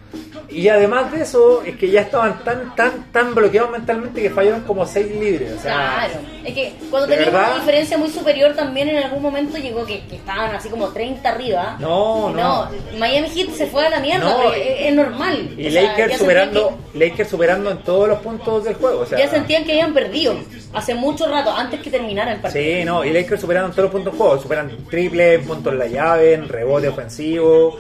Y 0.48 0.68
además 0.68 1.10
de 1.12 1.22
eso, 1.22 1.62
es 1.64 1.76
que 1.76 1.90
ya 1.90 2.02
estaban 2.02 2.42
tan, 2.44 2.74
tan, 2.76 3.10
tan 3.12 3.34
bloqueados 3.34 3.70
mentalmente 3.70 4.22
que 4.22 4.30
fallaron 4.30 4.62
como 4.62 4.86
seis 4.86 5.08
libres. 5.14 5.52
O 5.58 5.60
sea, 5.60 5.74
Claro, 6.08 6.14
es 6.44 6.54
que 6.54 6.74
cuando 6.90 7.08
tenían 7.08 7.30
una 7.34 7.54
diferencia 7.56 7.98
muy 7.98 8.08
superior 8.10 8.54
también 8.54 8.88
en 8.88 9.02
algún 9.02 9.22
momento 9.22 9.58
llegó 9.58 9.84
que, 9.84 10.06
que 10.06 10.16
estaban 10.16 10.54
así 10.54 10.68
como 10.68 10.88
30 10.88 11.28
arriba. 11.28 11.76
No, 11.80 12.30
no. 12.30 12.68
Miami 12.98 13.28
Heat 13.28 13.50
se 13.50 13.66
fue 13.66 13.86
a 13.86 13.90
la 13.90 14.00
mierda, 14.00 14.24
No, 14.24 14.36
pero 14.38 14.52
es, 14.54 14.88
es 14.88 14.94
normal. 14.94 15.50
y 15.58 15.66
O 15.66 15.70
sea, 15.70 15.82
Lakers 15.82 16.18
superando, 16.18 16.68
sentían 16.68 17.10
Lakers 17.10 17.28
superando 17.30 17.70
en 17.70 17.78
todos 17.78 18.08
los 18.08 18.18
puntos 18.20 18.64
del 18.64 18.74
juego. 18.74 19.00
O 19.00 19.02
que- 19.02 19.10
sea, 19.10 19.18
ya 19.18 19.28
sentían 19.28 19.64
que 19.64 19.72
habían 19.72 19.92
perdido 19.94 20.36
hace 20.72 20.94
mucho 20.94 21.26
rato, 21.26 21.50
antes 21.52 21.80
que 21.80 21.90
terminara 21.90 22.32
el 22.32 22.40
partido. 22.40 22.64
Sí, 22.64 22.84
no, 22.84 23.04
y 23.04 23.10
Lakers 23.12 23.40
superando 23.40 23.68
en 23.68 23.72
todos 23.74 23.84
los 23.84 23.92
puntos 23.92 24.12
del 24.12 24.18
juego, 24.20 24.40
superan 24.40 24.70
triple, 24.88 25.34
en 25.34 25.44
puntos 25.44 25.72
en 25.72 25.78
la 25.78 25.86
llave, 25.86 26.34
en 26.34 26.48
rebote 26.48 26.88
ofensivo, 26.88 27.76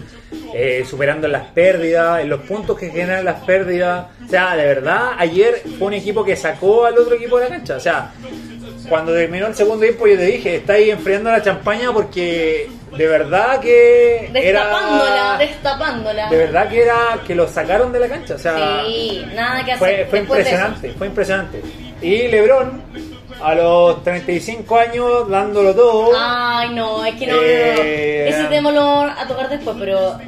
eh, 0.54 0.84
superando 0.88 1.28
las 1.28 1.44
pérdidas, 1.48 2.20
en 2.20 2.28
los 2.30 2.40
puntos 2.42 2.78
que 2.78 2.90
generan 2.90 3.24
las 3.24 3.42
pérdidas. 3.44 4.06
O 4.24 4.28
sea, 4.28 4.56
de 4.56 4.64
verdad, 4.66 5.12
ayer 5.18 5.62
fue 5.78 5.88
un 5.88 5.94
equipo 5.94 6.24
que 6.24 6.36
sacó 6.36 6.86
al 6.86 6.98
otro 6.98 7.14
equipo 7.14 7.38
de 7.38 7.44
la 7.48 7.56
cancha. 7.56 7.76
O 7.76 7.80
sea, 7.80 8.10
cuando 8.88 9.12
terminó 9.12 9.46
el 9.48 9.54
segundo 9.54 9.82
tiempo 9.82 10.06
yo 10.06 10.16
te 10.16 10.24
dije, 10.26 10.56
estáis 10.56 10.92
enfriando 10.92 11.30
la 11.30 11.42
champaña 11.42 11.92
porque 11.92 12.68
de 12.96 13.06
verdad 13.08 13.60
que 13.60 14.30
Destapándola, 14.32 15.12
era... 15.12 15.38
destapándola. 15.38 16.30
De 16.30 16.36
verdad 16.36 16.68
que 16.68 16.82
era 16.82 16.96
que 17.26 17.34
lo 17.34 17.48
sacaron 17.48 17.92
de 17.92 18.00
la 18.00 18.08
cancha. 18.08 18.34
O 18.34 18.38
sea, 18.38 18.82
Sí, 18.86 19.24
nada 19.34 19.64
que 19.64 19.72
hacer. 19.72 19.78
fue, 19.78 20.06
fue 20.08 20.18
impresionante, 20.20 20.92
fue 20.92 21.06
impresionante. 21.08 21.62
Y 22.00 22.28
LeBron, 22.28 22.82
a 23.42 23.54
los 23.54 24.02
35 24.04 24.76
años, 24.78 25.28
dándolo 25.28 25.74
todo. 25.74 26.12
Ay, 26.16 26.70
no, 26.74 27.04
es 27.04 27.14
que 27.16 27.26
no, 27.26 27.36
Eh. 27.42 28.28
Ese 28.28 28.44
tema 28.44 28.70
lo 28.70 28.80
vamos 28.84 29.12
a 29.18 29.26
tocar 29.26 29.48
después, 29.48 29.76
pero 29.78 30.18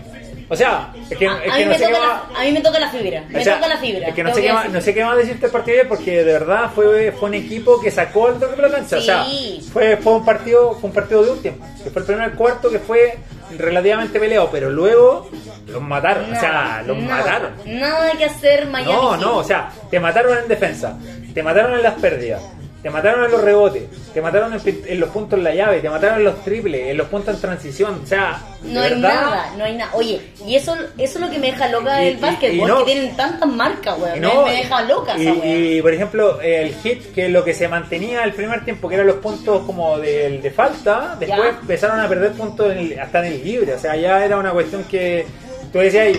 O 0.50 0.56
sea, 0.56 0.92
es 1.10 1.16
que, 1.18 1.26
a, 1.26 1.34
mí 1.34 1.64
no 1.66 1.74
sé 1.74 1.84
qué 1.86 1.92
la, 1.92 2.22
a 2.34 2.42
mí 2.44 2.52
me 2.52 2.60
toca 2.60 2.78
la 2.80 2.88
fibra. 2.90 3.22
Me 3.28 3.44
sea, 3.44 3.56
toca 3.56 3.68
la 3.68 3.76
fibra. 3.76 4.08
Es 4.08 4.14
que 4.14 4.22
no 4.24 4.34
sé, 4.34 4.42
qué 4.42 4.52
más, 4.52 4.70
no 4.70 4.80
sé 4.80 4.94
qué 4.94 5.04
más 5.04 5.16
decirte 5.16 5.40
del 5.42 5.50
partido 5.50 5.74
de 5.74 5.80
ayer 5.82 5.88
porque 5.88 6.24
de 6.24 6.32
verdad 6.32 6.70
fue, 6.74 7.12
fue 7.12 7.28
un 7.28 7.34
equipo 7.34 7.80
que 7.80 7.90
sacó 7.90 8.28
el 8.28 8.38
toque 8.38 8.56
de 8.56 8.62
la 8.62 8.70
cancha. 8.70 8.96
O 8.96 9.00
sea, 9.00 9.24
Sí. 9.24 9.68
fue, 9.72 9.96
fue 9.98 10.14
un 10.14 10.24
partido 10.24 10.72
fue 10.80 10.88
un 10.88 10.94
partido 10.94 11.22
de 11.22 11.30
último. 11.32 11.56
Que 11.84 11.90
fue 11.90 12.00
el 12.00 12.06
primer 12.06 12.32
cuarto 12.32 12.70
que 12.70 12.78
fue 12.78 13.18
relativamente 13.58 14.18
peleado, 14.20 14.48
pero 14.50 14.70
luego 14.70 15.28
los 15.66 15.82
mataron. 15.82 16.32
o 16.34 16.40
sea, 16.40 16.82
los 16.86 16.96
mataron. 16.98 17.52
Nada 17.66 18.12
que 18.12 18.24
hacer 18.24 18.66
Miami 18.68 18.92
No, 18.92 19.16
no, 19.16 19.36
o 19.38 19.44
sea, 19.44 19.70
te 19.90 20.00
mataron 20.00 20.38
en 20.38 20.48
defensa, 20.48 20.98
te 21.34 21.42
mataron 21.42 21.74
en 21.74 21.82
las 21.82 21.94
pérdidas, 21.94 22.42
te 22.82 22.90
mataron 22.90 23.24
en 23.24 23.32
los 23.32 23.42
rebotes, 23.42 23.82
te 24.14 24.20
mataron 24.22 24.52
en, 24.54 25.00
los 25.00 25.08
puntos 25.10 25.36
en 25.38 25.44
la 25.44 25.52
llave, 25.54 25.80
te 25.80 25.90
mataron 25.90 26.18
en 26.18 26.24
los 26.24 26.44
triples, 26.44 26.88
en 26.88 26.96
los 26.96 27.08
puntos 27.08 27.34
en 27.34 27.40
transición, 27.40 28.00
o 28.04 28.06
sea, 28.06 28.40
de 28.62 28.72
No 28.72 28.80
hay 28.80 28.90
verdad, 28.90 29.02
nada, 29.20 29.52
no 29.58 29.64
hay 29.64 29.76
nada. 29.76 29.90
Oye, 29.94 30.20
y 30.46 30.54
eso, 30.54 30.74
eso 30.96 31.18
es 31.18 31.20
lo 31.20 31.28
que 31.28 31.38
me 31.40 31.48
deja 31.50 31.68
loca 31.68 32.00
Y- 32.00 32.04
del 32.06 32.18
y- 32.18 32.20
básquetbol, 32.20 32.54
y 32.56 32.62
no- 32.72 32.78
que 32.84 32.92
tienen 32.92 33.16
tantas 33.16 33.48
marcas, 33.48 33.98
weón. 33.98 34.16
y 34.16 34.20
Me- 34.20 34.26
no, 34.32 34.44
me, 34.44 34.52
deja 34.52 34.82
loca 34.82 35.18
y, 35.18 35.22
esa 35.22 35.32
weón. 35.32 35.42
y, 35.44 35.82
por 35.82 35.92
ejemplo, 35.92 36.40
el 36.40 36.74
hit, 36.76 37.12
que 37.12 37.28
lo 37.28 37.42
que 37.44 37.52
se 37.54 37.66
mantenía 37.66 38.22
el 38.22 38.32
primer 38.32 38.64
tiempo, 38.64 38.88
que 38.88 38.94
eran 38.94 39.08
los 39.08 39.16
puntos 39.16 39.64
como 39.66 39.98
del 39.98 40.40
de 40.40 40.50
falta, 40.52 41.16
después 41.18 41.40
Ya. 41.52 41.58
empezaron 41.60 41.98
a 41.98 42.08
perder 42.08 42.32
puntos 42.32 42.70
en 42.70 42.78
el- 42.78 43.00
hasta 43.00 43.26
en 43.26 43.32
el 43.32 43.44
libre, 43.44 43.74
o 43.74 43.78
sea, 43.78 43.96
ya 43.96 44.24
era 44.24 44.36
una 44.38 44.52
cuestión 44.52 44.84
que 44.84 45.26
tú 45.72 45.80
decías, 45.80 46.16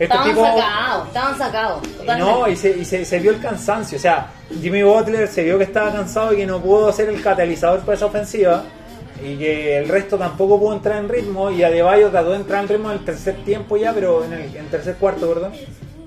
"Ay, 0.00 0.06
estos 0.06 0.18
Estaban 0.26 0.28
tipos... 0.28 0.48
sacados, 0.48 1.06
estaban 1.08 1.38
sacados. 1.38 1.82
Totalmente. 1.82 2.32
no, 2.32 2.48
y, 2.48 2.56
se, 2.56 2.70
y 2.78 2.84
se, 2.84 3.04
se 3.04 3.18
vio 3.18 3.30
el 3.32 3.40
cansancio. 3.40 3.98
O 3.98 4.00
sea, 4.00 4.28
Jimmy 4.60 4.82
Butler 4.82 5.28
se 5.28 5.44
vio 5.44 5.58
que 5.58 5.64
estaba 5.64 5.92
cansado 5.92 6.32
y 6.32 6.36
que 6.36 6.46
no 6.46 6.60
pudo 6.60 6.90
ser 6.92 7.08
el 7.10 7.22
catalizador 7.22 7.80
para 7.80 7.94
esa 7.96 8.06
ofensiva. 8.06 8.64
Y 9.22 9.36
que 9.36 9.76
el 9.76 9.86
resto 9.88 10.16
tampoco 10.16 10.58
pudo 10.58 10.72
entrar 10.74 10.96
en 10.98 11.08
ritmo. 11.08 11.50
Y 11.50 11.62
Adebayo 11.62 12.08
trató 12.08 12.30
de 12.30 12.36
entrar 12.36 12.62
en 12.62 12.68
ritmo 12.68 12.90
en 12.90 12.98
el 12.98 13.04
tercer 13.04 13.36
tiempo 13.44 13.76
ya, 13.76 13.92
pero 13.92 14.24
en 14.24 14.32
el, 14.32 14.56
en 14.56 14.66
tercer 14.68 14.94
cuarto, 14.96 15.28
perdón. 15.28 15.52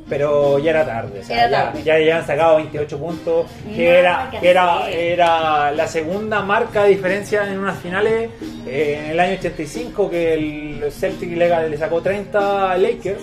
Pero 0.10 0.60
ya 0.60 0.72
era 0.72 0.86
tarde. 0.86 1.20
O 1.22 1.24
sea, 1.24 1.38
Era 1.46 1.50
ya, 1.50 1.64
tarde. 1.66 1.84
ya, 1.84 2.00
ya 2.00 2.18
han 2.18 2.28
sacado 2.28 2.56
28 2.58 2.98
puntos. 3.00 3.46
Que 3.74 4.00
era, 4.00 4.30
que 4.32 4.50
era, 4.50 4.90
era 4.90 5.72
la 5.72 5.88
segunda 5.88 6.42
marca 6.42 6.84
de 6.84 6.90
diferencia 6.90 7.48
en 7.50 7.58
unas 7.60 7.78
finales 7.80 8.30
eh, 8.68 9.00
en 9.06 9.12
el 9.12 9.20
año 9.20 9.34
85. 9.40 10.10
Que 10.10 10.34
el 10.34 10.92
Celtic 10.92 11.38
le, 11.38 11.70
le 11.70 11.78
sacó 11.78 12.02
30 12.02 12.72
a 12.72 12.78
Lakers. 12.78 13.22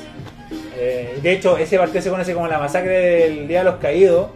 Eh, 0.76 1.18
de 1.22 1.33
hecho, 1.33 1.56
ese 1.56 1.78
partido 1.78 2.02
se 2.02 2.11
conoce 2.11 2.35
como 2.35 2.48
la 2.48 2.59
masacre 2.59 2.98
del 3.28 3.48
Día 3.48 3.59
de 3.61 3.64
los 3.64 3.76
Caídos. 3.76 4.30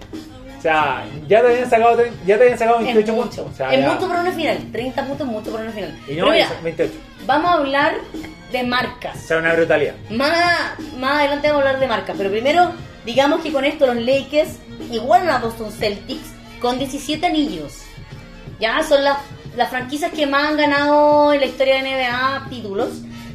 O 0.58 0.62
sea, 0.64 1.04
ya 1.28 1.42
te 1.42 1.48
habían 1.48 1.68
sacado, 1.68 2.02
ya 2.26 2.36
te 2.38 2.42
habían 2.44 2.58
sacado 2.58 2.78
Es 2.80 2.84
28 2.86 3.12
mucho, 3.12 3.22
puntos. 3.44 3.52
O 3.52 3.56
sea, 3.56 3.72
es 3.74 3.80
ya. 3.80 3.92
mucho 3.92 4.08
para 4.08 4.20
una 4.22 4.32
final. 4.32 4.58
30 4.72 5.06
puntos 5.06 5.26
es 5.26 5.32
mucho 5.32 5.50
para 5.52 5.64
una 5.64 5.72
final. 5.72 5.98
Y 6.06 6.14
Pero 6.14 6.26
no, 6.26 6.32
mira, 6.32 6.44
es 6.46 6.62
28. 6.62 6.92
vamos 7.26 7.50
a 7.50 7.54
hablar 7.54 7.94
de 8.50 8.60
O 8.62 8.66
marcas. 8.66 9.20
sea, 9.20 9.38
una 9.38 9.52
brutalidad. 9.52 9.94
Más, 10.10 10.78
más 10.98 11.18
adelante 11.18 11.48
vamos 11.48 11.64
a 11.64 11.66
hablar 11.66 11.80
de 11.80 11.86
marcas, 11.86 12.14
pero 12.16 12.30
primero, 12.30 12.72
digamos 13.04 13.40
que 13.42 13.52
con 13.52 13.64
esto 13.66 13.86
los 13.86 13.96
Lakers 14.04 14.56
igualan 14.90 15.28
a 15.28 15.38
Boston 15.38 15.70
Celtics 15.70 16.32
con 16.62 16.78
17 16.78 17.26
anillos. 17.26 17.82
Ya 18.58 18.82
son 18.82 19.04
las, 19.04 19.18
las 19.56 19.68
franquicias 19.68 20.12
que 20.12 20.26
más 20.26 20.44
han 20.48 20.56
ganado 20.56 21.32
en 21.34 21.40
la 21.40 21.46
historia 21.46 21.82
de 21.82 21.90
NBA 21.90 22.46
títulos. 22.48 22.88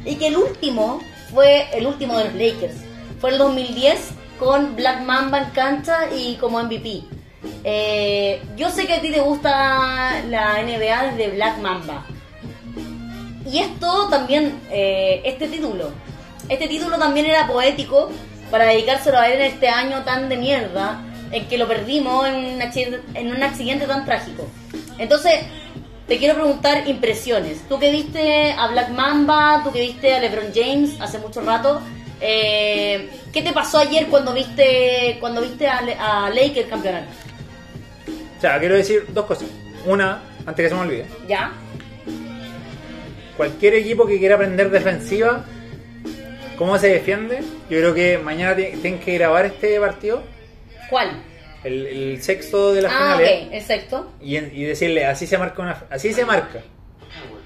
Y 0.04 0.16
que 0.16 0.28
el 0.28 0.36
último 0.36 1.00
fue 1.32 1.66
el 1.74 1.86
último 1.86 2.18
de 2.18 2.24
los 2.24 2.34
Lakers. 2.34 2.74
Fue 3.20 3.30
el 3.30 3.38
2010 3.38 4.12
con 4.38 4.76
Black 4.76 5.02
Mamba 5.02 5.38
en 5.38 5.50
cancha 5.50 6.10
y 6.10 6.36
como 6.36 6.62
MVP. 6.62 7.02
Eh, 7.64 8.42
yo 8.56 8.70
sé 8.70 8.86
que 8.86 8.94
a 8.94 9.00
ti 9.00 9.10
te 9.10 9.20
gusta 9.20 10.22
la 10.28 10.62
NBA 10.62 11.12
desde 11.12 11.34
Black 11.34 11.58
Mamba. 11.58 12.06
Y 13.44 13.58
esto 13.58 14.08
también, 14.08 14.58
eh, 14.70 15.20
este 15.24 15.48
título, 15.48 15.90
este 16.48 16.66
título 16.66 16.98
también 16.98 17.26
era 17.26 17.46
poético 17.46 18.10
para 18.50 18.64
dedicárselo 18.64 19.18
a 19.18 19.28
él 19.28 19.40
en 19.40 19.52
este 19.52 19.68
año 19.68 20.02
tan 20.04 20.28
de 20.28 20.36
mierda, 20.36 21.02
en 21.30 21.46
que 21.46 21.58
lo 21.58 21.68
perdimos 21.68 22.26
en 22.26 22.36
un 22.36 22.62
en 23.14 23.36
un 23.36 23.42
accidente 23.42 23.86
tan 23.86 24.06
trágico. 24.06 24.48
Entonces, 24.98 25.40
te 26.08 26.18
quiero 26.18 26.34
preguntar 26.34 26.88
impresiones. 26.88 27.68
Tú 27.68 27.78
que 27.78 27.90
viste 27.90 28.52
a 28.52 28.66
Black 28.68 28.90
Mamba, 28.90 29.60
tú 29.62 29.70
que 29.72 29.80
viste 29.80 30.14
a 30.14 30.20
LeBron 30.20 30.52
James 30.54 31.00
hace 31.00 31.18
mucho 31.18 31.40
rato, 31.40 31.80
eh, 32.20 33.08
¿qué 33.32 33.42
te 33.42 33.52
pasó 33.52 33.78
ayer 33.78 34.06
cuando 34.06 34.32
viste 34.34 35.16
cuando 35.20 35.40
viste 35.40 35.66
a, 35.68 35.80
Le- 35.82 35.96
a 35.98 36.30
Lakers 36.30 36.68
campeonar? 36.68 37.04
O 38.36 38.40
sea, 38.40 38.58
quiero 38.58 38.74
decir 38.76 39.04
dos 39.08 39.26
cosas. 39.26 39.48
Una, 39.86 40.22
antes 40.46 40.64
que 40.64 40.68
se 40.68 40.74
me 40.74 40.80
olvide. 40.82 41.06
¿Ya? 41.28 41.52
Cualquier 43.36 43.74
equipo 43.74 44.06
que 44.06 44.18
quiera 44.18 44.34
aprender 44.34 44.70
defensiva, 44.70 45.44
cómo 46.58 46.78
se 46.78 46.88
defiende, 46.88 47.38
yo 47.70 47.78
creo 47.78 47.94
que 47.94 48.18
mañana 48.18 48.54
ti- 48.54 48.76
tienen 48.82 49.00
que 49.00 49.14
grabar 49.14 49.46
este 49.46 49.80
partido, 49.80 50.22
¿Cuál? 50.90 51.22
el, 51.64 51.86
el 51.86 52.22
sexto 52.22 52.74
de 52.74 52.82
las 52.82 52.92
Ah, 52.92 52.98
finales, 53.16 53.46
ok, 53.46 53.52
exacto. 53.54 54.12
y, 54.20 54.36
en- 54.36 54.50
y 54.54 54.64
decirle, 54.64 55.06
así 55.06 55.26
se 55.26 55.38
marca 55.38 55.62
una, 55.62 55.84
así 55.88 56.12
se 56.12 56.26
marca. 56.26 56.60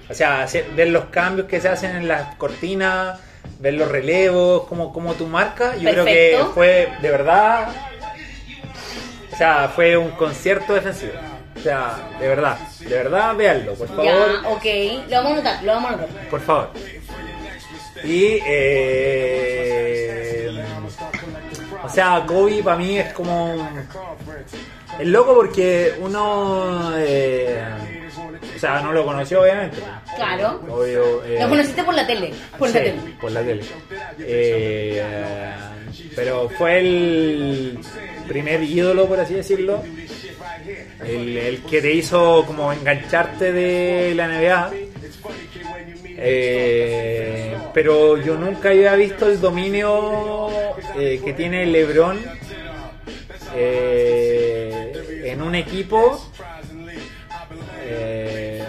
O 0.09 0.13
sea, 0.13 0.45
ver 0.75 0.89
los 0.89 1.05
cambios 1.05 1.47
que 1.47 1.61
se 1.61 1.69
hacen 1.69 1.95
en 1.95 2.07
las 2.09 2.35
cortinas, 2.35 3.17
ver 3.59 3.73
los 3.75 3.89
relevos, 3.89 4.63
cómo, 4.67 4.91
cómo 4.93 5.13
tú 5.13 5.27
marcas. 5.27 5.79
Yo 5.79 5.89
creo 5.91 6.05
que 6.05 6.39
fue 6.53 6.89
de 7.01 7.09
verdad, 7.11 7.69
o 9.31 9.35
sea, 9.37 9.69
fue 9.73 9.95
un 9.97 10.11
concierto 10.11 10.73
defensivo. 10.73 11.13
O 11.57 11.59
sea, 11.59 12.09
de 12.19 12.27
verdad, 12.27 12.57
de 12.79 12.89
verdad, 12.95 13.35
véanlo, 13.35 13.73
por 13.73 13.87
favor. 13.87 14.05
Ya, 14.05 14.49
ok. 14.49 14.65
Lo 15.09 15.15
vamos 15.17 15.31
a 15.31 15.33
anotar, 15.33 15.63
lo 15.63 15.71
vamos 15.73 15.91
a 15.91 15.93
anotar. 15.95 16.29
Por 16.29 16.41
favor. 16.41 16.69
Y, 18.03 18.39
eh, 18.45 20.51
o 21.83 21.89
sea, 21.89 22.23
Kobe 22.27 22.61
para 22.61 22.77
mí 22.77 22.99
es 22.99 23.11
como, 23.13 23.67
Es 24.99 25.07
loco 25.07 25.33
porque 25.35 25.95
uno. 25.99 26.91
eh, 26.97 27.63
o 28.17 28.59
sea, 28.59 28.81
no 28.81 28.91
lo 28.91 29.05
conoció, 29.05 29.41
obviamente. 29.41 29.77
Claro. 30.15 30.61
Obvio. 30.69 31.23
eh, 31.25 31.37
Lo 31.41 31.49
conociste 31.49 31.83
por 31.83 31.93
la 31.93 32.05
tele. 32.07 32.33
Por 32.57 32.69
sí, 32.69 32.75
la 32.75 32.83
tele. 32.83 32.99
por 33.21 33.31
la 33.31 33.41
tele. 33.41 33.63
Eh, 34.19 35.03
pero 36.15 36.49
fue 36.49 36.79
el 36.79 37.79
primer 38.27 38.63
ídolo, 38.63 39.05
por 39.07 39.19
así 39.19 39.33
decirlo. 39.33 39.81
El, 41.05 41.37
el 41.37 41.61
que 41.63 41.81
te 41.81 41.91
hizo 41.93 42.43
como 42.45 42.71
engancharte 42.73 43.51
de 43.51 44.13
la 44.15 44.27
NBA. 44.27 44.71
Eh, 46.17 47.57
pero 47.73 48.17
yo 48.21 48.35
nunca 48.37 48.69
había 48.69 48.95
visto 48.95 49.27
el 49.27 49.39
dominio 49.41 50.49
eh, 50.97 51.19
que 51.23 51.33
tiene 51.33 51.65
LeBron 51.65 52.17
eh, 53.55 55.21
en 55.25 55.41
un 55.41 55.55
equipo. 55.55 56.31
Eh, 57.87 58.63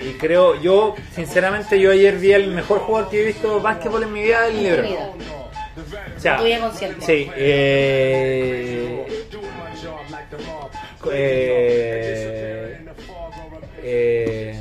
y 0.00 0.12
creo, 0.14 0.60
yo, 0.60 0.94
sinceramente, 1.14 1.78
yo 1.78 1.90
ayer 1.90 2.16
vi 2.16 2.32
el 2.32 2.48
mejor 2.48 2.80
jugador 2.80 3.10
que 3.10 3.20
he 3.20 3.24
visto 3.26 3.60
básquetbol 3.60 4.04
en 4.04 4.12
mi 4.12 4.22
vida, 4.22 4.46
el 4.46 4.62
LeBron. 4.62 4.86
Vida. 4.86 5.10
O 6.16 6.20
sea, 6.20 6.36
Tu 6.38 6.44
vida 6.44 6.60
consciente. 6.60 7.04
Sí, 7.04 7.30
eh, 7.36 9.06
eh, 11.12 12.84
eh, 13.82 14.60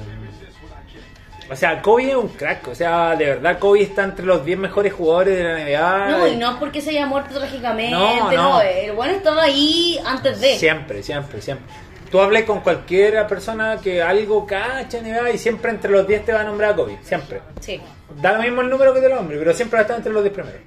o 1.52 1.56
sea, 1.56 1.82
Kobe 1.82 2.10
es 2.10 2.16
un 2.16 2.28
crack. 2.30 2.68
O 2.68 2.76
sea, 2.76 3.16
de 3.16 3.26
verdad, 3.26 3.58
Kobe 3.60 3.82
está 3.82 4.04
entre 4.04 4.26
los 4.26 4.46
10 4.46 4.60
mejores 4.60 4.94
jugadores 4.94 5.38
de 5.38 5.44
la 5.44 5.60
NBA. 5.64 6.10
No, 6.10 6.28
y 6.28 6.36
no 6.36 6.52
es 6.52 6.58
porque 6.58 6.80
se 6.82 6.92
haya 6.92 7.06
muerto 7.06 7.38
trágicamente. 7.38 7.92
No, 7.92 8.32
No, 8.32 8.32
no. 8.32 8.62
El 8.62 8.92
bueno 8.94 9.14
estaba 9.14 9.44
ahí 9.44 10.00
antes 10.06 10.40
de. 10.40 10.58
Siempre, 10.58 11.02
siempre, 11.02 11.42
siempre. 11.42 11.66
Tú 12.10 12.20
hables 12.20 12.44
con 12.44 12.62
cualquier 12.62 13.26
persona 13.28 13.80
que 13.82 14.02
algo 14.02 14.46
cacha 14.46 15.00
y 15.34 15.38
siempre 15.38 15.72
entre 15.72 15.92
los 15.92 16.08
10 16.08 16.26
te 16.26 16.34
va 16.34 16.42
a 16.42 16.44
nombrar 16.44 16.74
a 16.74 16.76
Kobe. 16.76 16.98
Siempre. 17.04 17.42
Sí. 17.60 17.80
Da 18.22 18.34
lo 18.34 18.42
mismo 18.42 18.62
el 18.62 18.70
número 18.70 18.94
que 18.94 19.02
te 19.02 19.10
lo 19.10 19.16
nombre, 19.16 19.38
pero 19.38 19.54
siempre 19.54 19.78
va 19.78 19.82
a 19.82 19.84
estar 19.84 19.98
entre 19.98 20.12
los 20.12 20.24
10 20.24 20.34
primeros. 20.34 20.62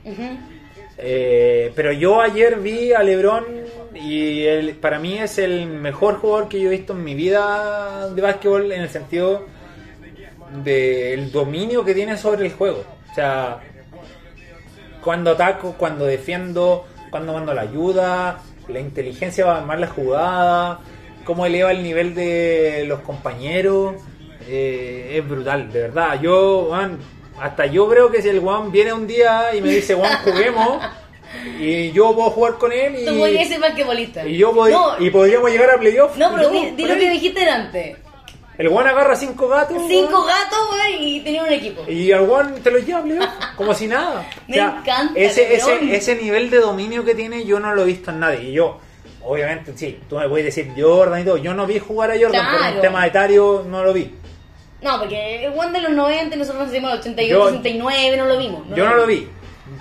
Eh, 0.98 1.72
pero 1.74 1.92
yo 1.92 2.20
ayer 2.20 2.60
vi 2.60 2.92
a 2.92 3.02
LeBron 3.02 3.44
y 3.94 4.42
él, 4.44 4.76
para 4.76 4.98
mí 4.98 5.18
es 5.18 5.38
el 5.38 5.66
mejor 5.66 6.18
jugador 6.18 6.48
que 6.48 6.60
yo 6.60 6.68
he 6.68 6.76
visto 6.76 6.92
en 6.92 7.02
mi 7.02 7.14
vida 7.14 8.08
de 8.10 8.22
básquetbol 8.22 8.70
en 8.70 8.82
el 8.82 8.88
sentido 8.88 9.46
del 10.62 11.32
dominio 11.32 11.84
que 11.84 11.94
tiene 11.94 12.16
sobre 12.16 12.46
el 12.46 12.52
juego. 12.52 12.84
O 13.10 13.14
sea, 13.14 13.58
cuando 15.02 15.32
ataco, 15.32 15.74
cuando 15.76 16.04
defiendo, 16.04 16.86
cuando 17.10 17.32
mando 17.32 17.52
la 17.52 17.62
ayuda, 17.62 18.40
la 18.68 18.80
inteligencia 18.80 19.44
para 19.44 19.58
armar 19.58 19.80
la 19.80 19.88
jugada, 19.88 20.80
cómo 21.24 21.46
eleva 21.46 21.70
el 21.72 21.82
nivel 21.82 22.14
de 22.14 22.84
los 22.86 23.00
compañeros, 23.00 23.94
eh, 24.48 25.14
es 25.18 25.28
brutal, 25.28 25.70
de 25.72 25.80
verdad. 25.82 26.20
Yo, 26.20 26.66
Juan, 26.68 26.98
hasta 27.40 27.66
yo 27.66 27.88
creo 27.88 28.10
que 28.10 28.22
si 28.22 28.28
el 28.28 28.40
Juan 28.40 28.70
viene 28.72 28.92
un 28.92 29.06
día 29.06 29.54
y 29.54 29.60
me 29.60 29.70
dice, 29.70 29.94
Juan, 29.94 30.18
juguemos, 30.24 30.82
y 31.58 31.90
yo 31.92 32.14
puedo 32.14 32.30
jugar 32.30 32.54
con 32.58 32.72
él 32.72 33.04
Tú 33.06 33.18
podrías 33.18 33.46
y, 33.46 33.48
ser 33.48 33.60
basquetbolista. 33.60 34.26
y 34.26 34.36
yo 34.36 34.52
pod- 34.52 34.70
No, 34.70 35.04
y 35.04 35.10
podríamos 35.10 35.50
llegar 35.50 35.70
a 35.70 35.78
playoff. 35.78 36.16
no, 36.16 36.34
pero 36.34 36.50
di, 36.50 36.84
lo 36.84 36.94
que 36.94 37.10
dijiste 37.10 37.48
antes. 37.48 37.96
El 38.58 38.68
Juan 38.68 38.86
agarra 38.86 39.16
cinco 39.16 39.48
gatos. 39.48 39.78
Cinco 39.88 40.10
weón, 40.18 40.26
gatos, 40.28 40.58
y 41.00 41.20
tenía 41.20 41.42
un 41.42 41.48
equipo. 41.52 41.82
y 41.90 42.12
al 42.12 42.26
Juan 42.26 42.54
te 42.62 42.70
lo 42.70 42.78
lleva 42.78 42.98
a 42.98 43.02
playoff, 43.02 43.28
como 43.56 43.72
si 43.72 43.86
nada. 43.86 44.28
Me 44.46 44.58
encanta, 44.58 45.12
Ese, 45.16 45.54
ese, 45.54 45.96
ese 45.96 46.16
nivel 46.16 46.50
de 46.50 46.58
dominio 46.58 47.02
que 47.04 47.14
tiene 47.14 47.46
yo 47.46 47.58
no 47.60 47.74
lo 47.74 47.82
he 47.82 47.86
visto 47.86 48.10
en 48.10 48.20
nadie. 48.20 48.50
Y 48.50 48.52
yo, 48.52 48.78
obviamente, 49.24 49.72
sí, 49.76 50.00
tú 50.08 50.18
me 50.18 50.28
puedes 50.28 50.46
decir 50.46 50.72
Jordan 50.76 51.20
y 51.20 51.24
todo. 51.24 51.36
Yo 51.36 51.54
no 51.54 51.66
vi 51.66 51.78
jugar 51.78 52.10
a 52.10 52.14
Jordan 52.14 52.46
por 52.46 52.58
Claro. 52.58 52.74
un 52.76 52.80
tema 52.82 53.06
etario, 53.06 53.64
no 53.68 53.82
lo 53.84 53.92
vi. 53.92 54.14
No, 54.82 54.98
porque 54.98 55.44
el 55.46 55.52
One 55.56 55.72
de 55.72 55.80
los 55.80 55.92
90 55.92 56.34
y 56.34 56.38
nosotros 56.38 56.72
en 56.72 56.84
el 56.84 56.90
88, 56.98 57.32
Yo- 57.32 57.42
89, 57.44 58.16
no 58.16 58.26
lo 58.26 58.38
vimos. 58.38 58.62
yo 58.74 58.84
no 58.88 58.94
lo 58.96 59.06
vi. 59.06 59.28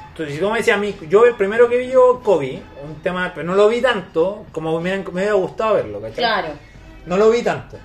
Entonces, 0.10 0.36
si 0.36 0.42
tú 0.42 0.50
me 0.52 0.58
decías 0.60 0.78
a 0.78 0.80
mí, 0.80 0.94
yo 1.10 1.26
el 1.26 1.34
primero 1.36 1.68
que 1.68 1.78
vi 1.78 1.90
yo, 1.90 2.22
Kobe, 2.24 2.62
un 2.86 3.02
tema, 3.02 3.32
pero 3.34 3.48
no 3.48 3.56
lo 3.56 3.68
vi 3.68 3.82
tanto 3.82 4.46
como 4.52 4.80
me, 4.80 4.96
me 4.98 5.04
hubiera 5.10 5.34
gustado 5.34 5.74
verlo, 5.76 6.00
¿cachai? 6.02 6.16
Claro. 6.18 6.48
No 7.08 7.18
lo 7.18 7.30
vi 7.32 7.42
tanto. 7.42 7.78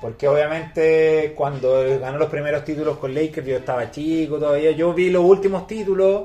Porque 0.00 0.28
obviamente 0.28 1.32
cuando 1.34 1.82
ganó 1.98 2.18
los 2.18 2.28
primeros 2.28 2.64
títulos 2.64 2.98
con 2.98 3.14
Lakers 3.14 3.46
yo 3.46 3.56
estaba 3.56 3.90
chico 3.90 4.38
todavía. 4.38 4.70
Yo 4.72 4.92
vi 4.92 5.10
los 5.10 5.24
últimos 5.24 5.66
títulos, 5.66 6.24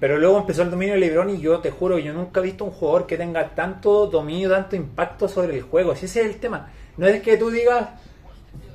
pero 0.00 0.18
luego 0.18 0.38
empezó 0.38 0.62
el 0.62 0.70
dominio 0.70 0.94
de 0.94 1.00
LeBron 1.00 1.30
y 1.30 1.40
yo 1.40 1.58
te 1.60 1.70
juro, 1.70 1.98
yo 1.98 2.12
nunca 2.12 2.40
he 2.40 2.44
visto 2.44 2.64
un 2.64 2.70
jugador 2.70 3.06
que 3.06 3.16
tenga 3.16 3.54
tanto 3.54 4.06
dominio, 4.06 4.50
tanto 4.50 4.76
impacto 4.76 5.28
sobre 5.28 5.54
el 5.56 5.62
juego. 5.62 5.94
Si 5.94 6.06
ese 6.06 6.20
es 6.20 6.26
el 6.26 6.36
tema. 6.36 6.70
No 6.96 7.06
es 7.06 7.20
que 7.22 7.36
tú 7.36 7.50
digas, 7.50 7.88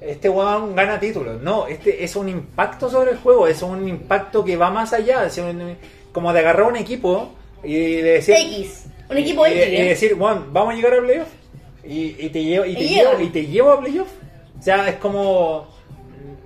este 0.01 0.29
weón 0.29 0.75
gana 0.75 0.99
títulos. 0.99 1.41
No, 1.41 1.67
este 1.67 2.03
es 2.03 2.15
un 2.15 2.29
impacto 2.29 2.89
sobre 2.89 3.11
el 3.11 3.17
juego. 3.17 3.47
Es 3.47 3.61
un 3.61 3.87
impacto 3.87 4.43
que 4.43 4.57
va 4.57 4.69
más 4.71 4.93
allá. 4.93 5.25
Es 5.25 5.37
un- 5.37 5.75
como 6.11 6.33
de 6.33 6.39
agarrar 6.39 6.67
un 6.67 6.75
equipo 6.77 7.29
y 7.63 7.75
de 7.97 8.01
decir... 8.13 8.35
X. 8.37 8.85
Un 9.09 9.17
equipo 9.17 9.45
y, 9.47 9.51
X. 9.53 9.67
y 9.71 9.75
¿eh? 9.75 9.83
decir, 9.89 10.15
bueno, 10.15 10.45
vamos 10.51 10.73
a 10.73 10.75
llegar 10.75 10.93
a 10.93 11.01
playoff. 11.01 11.27
Y, 11.83 12.15
y 12.25 12.29
te 12.29 12.43
llevo, 12.43 12.65
y 12.65 12.75
te 12.75 12.87
llevo, 12.87 13.19
y 13.21 13.29
te 13.29 13.45
llevo 13.47 13.71
a 13.71 13.79
playoff. 13.79 14.07
O 14.59 14.61
sea, 14.61 14.87
es 14.89 14.95
como. 14.97 15.67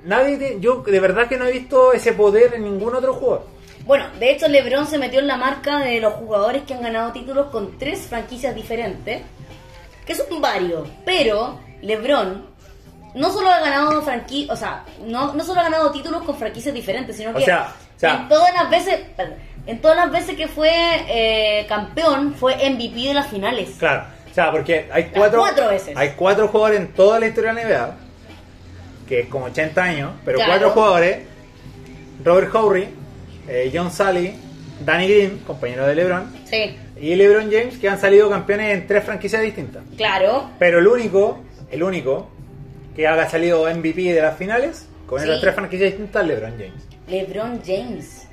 Nadie. 0.06 0.38
te- 0.38 0.60
yo 0.60 0.84
de 0.86 1.00
verdad 1.00 1.28
que 1.28 1.38
no 1.38 1.46
he 1.46 1.52
visto 1.52 1.92
ese 1.92 2.13
poder 2.13 2.54
en 2.54 2.63
ningún 2.63 2.96
otro 2.96 3.13
jugador. 3.13 3.46
Bueno, 3.86 4.06
de 4.19 4.32
hecho 4.32 4.48
LeBron 4.48 4.88
se 4.88 4.98
metió 4.98 5.19
en 5.19 5.28
la 5.28 5.36
marca 5.38 5.80
de 5.80 6.00
los 6.00 6.13
jugadores 6.13 6.63
que 6.63 6.74
han 6.74 6.82
ganado 6.82 7.12
títulos 7.12 7.48
con 7.48 7.78
tres 7.78 8.08
franquicias 8.08 8.56
diferentes, 8.56 9.22
que 10.06 10.15
son 10.15 10.39
varios, 10.41 10.88
pero 11.06 11.60
LeBron 11.82 12.46
no 13.15 13.32
solo 13.32 13.52
ha 13.52 13.60
ganado 13.60 14.02
franquicias, 14.02 14.52
o 14.56 14.60
sea, 14.60 14.86
no, 15.06 15.34
no 15.34 15.43
solo 15.43 15.60
ha 15.60 15.63
ganado 15.63 15.91
títulos 15.91 16.24
con 16.24 16.38
franquicias 16.38 16.74
diferentes, 16.74 17.15
sino 17.17 17.32
O 17.32 17.34
que 17.36 17.43
sea, 17.46 17.74
o 17.96 18.00
sea- 18.00 18.15
en 18.22 18.28
todas 18.30 18.54
las 18.54 18.69
veces, 18.69 19.02
en 19.67 19.82
todas 19.82 19.98
las 19.98 20.12
veces 20.12 20.36
que 20.38 20.48
fue 20.48 20.69
eh, 21.08 21.65
campeón 21.67 22.34
fue 22.36 22.56
MVP 22.69 23.08
de 23.10 23.13
las 23.13 23.28
finales. 23.28 23.72
Claro. 23.80 24.06
O 24.32 24.34
sea, 24.34 24.50
porque 24.52 24.89
hay 24.91 25.06
cuatro. 25.13 25.39
cuatro 25.41 25.67
veces. 25.67 25.96
Hay 25.96 26.13
cuatro 26.17 26.48
jugadores 26.48 26.80
en 26.80 26.93
toda 26.93 27.19
la 27.19 27.28
historia 27.28 27.54
de 27.54 27.63
la 27.63 27.69
NBA. 27.69 27.96
Que 29.08 29.19
es 29.19 29.28
como 29.28 29.46
80 29.46 29.84
años. 29.84 30.12
Pero 30.26 30.38
Claro. 30.38 30.52
cuatro 30.54 30.69
jugadores. 30.72 31.19
Robert 32.26 32.56
Horry, 32.56 32.89
eh, 33.47 33.71
John 33.73 33.91
Sally, 33.91 34.34
Danny 34.86 35.08
Green, 35.08 35.38
compañero 35.45 35.86
de 35.88 35.95
LeBron. 35.95 36.32
Sí, 36.45 36.75
Y 36.99 37.15
LeBron 37.15 37.51
James, 37.51 37.77
que 37.77 37.89
han 37.89 37.99
salido 37.99 38.29
campeones 38.29 38.73
en 38.73 38.88
tres 38.88 39.03
franquicias 39.03 39.41
distintas. 39.41 39.84
claro. 39.97 40.49
Pero 40.60 40.79
el 40.79 40.88
único, 40.88 41.39
el 41.71 41.84
único 41.84 42.29
que 42.95 43.08
haga 43.08 43.27
salido 43.29 43.67
MVP 43.73 44.13
de 44.13 44.21
las 44.21 44.38
finales 44.38 44.88
con 45.08 45.19
Sí. 45.19 45.27
esas 45.27 45.41
tres 45.41 45.56
franquicias 45.56 45.89
distintas, 45.91 46.25
LeBron 46.25 46.51
James. 46.51 46.84
LeBron 47.08 47.62
James. 47.65 48.27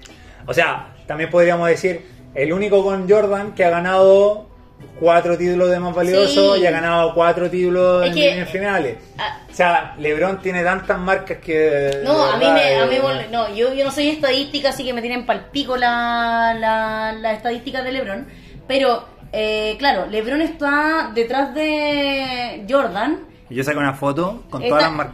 O 0.47 0.55
sea, 0.55 0.95
también 1.07 1.31
podríamos 1.31 1.69
decir 1.69 2.03
el 2.35 2.53
único 2.53 2.83
con 2.85 3.09
Jordan 3.09 3.55
que 3.55 3.65
ha 3.65 3.71
ganado 3.71 4.50
cuatro 4.99 5.37
títulos 5.39 5.71
de 5.71 5.79
más 5.81 5.95
valioso 5.95 6.55
Sí. 6.57 6.63
y 6.63 6.67
ha 6.67 6.71
ganado 6.71 7.15
cuatro 7.15 7.49
títulos 7.51 8.03
Es 8.05 8.09
en, 8.11 8.15
que- 8.15 8.39
en 8.39 8.47
finales. 8.47 8.97
Ah, 9.19 9.39
O 9.51 9.55
sea, 9.55 9.95
LeBron 9.99 10.41
tiene 10.41 10.63
tantas 10.63 10.99
marcas 10.99 11.39
que. 11.39 12.01
No, 12.05 12.25
a 12.25 12.37
mí 12.37 12.45
me, 12.45 12.77
a 12.81 12.87
mí 12.87 12.97
eh, 12.97 13.03
me- 13.03 13.29
no, 13.29 13.55
yo, 13.55 13.75
yo 13.75 13.85
no 13.85 13.91
soy 13.91 14.09
estadística, 14.11 14.71
así 14.71 14.85
que 14.85 14.93
me 14.93 15.01
tienen 15.01 15.27
palpico 15.27 15.77
la, 15.77 16.55
la, 16.59 17.13
la 17.13 17.33
estadística 17.33 17.83
de 17.83 17.93
LeBron. 17.93 18.27
Pero, 18.69 19.05
eh, 19.33 19.75
claro, 19.79 20.07
LeBron 20.07 20.41
está 20.43 21.11
detrás 21.15 21.55
de 21.55 22.65
Jordan. 22.69 23.21
Yo 23.49 23.65
saco 23.65 23.81
una 23.81 23.95
foto 23.95 24.45
con 24.51 24.63
Está- 24.63 25.13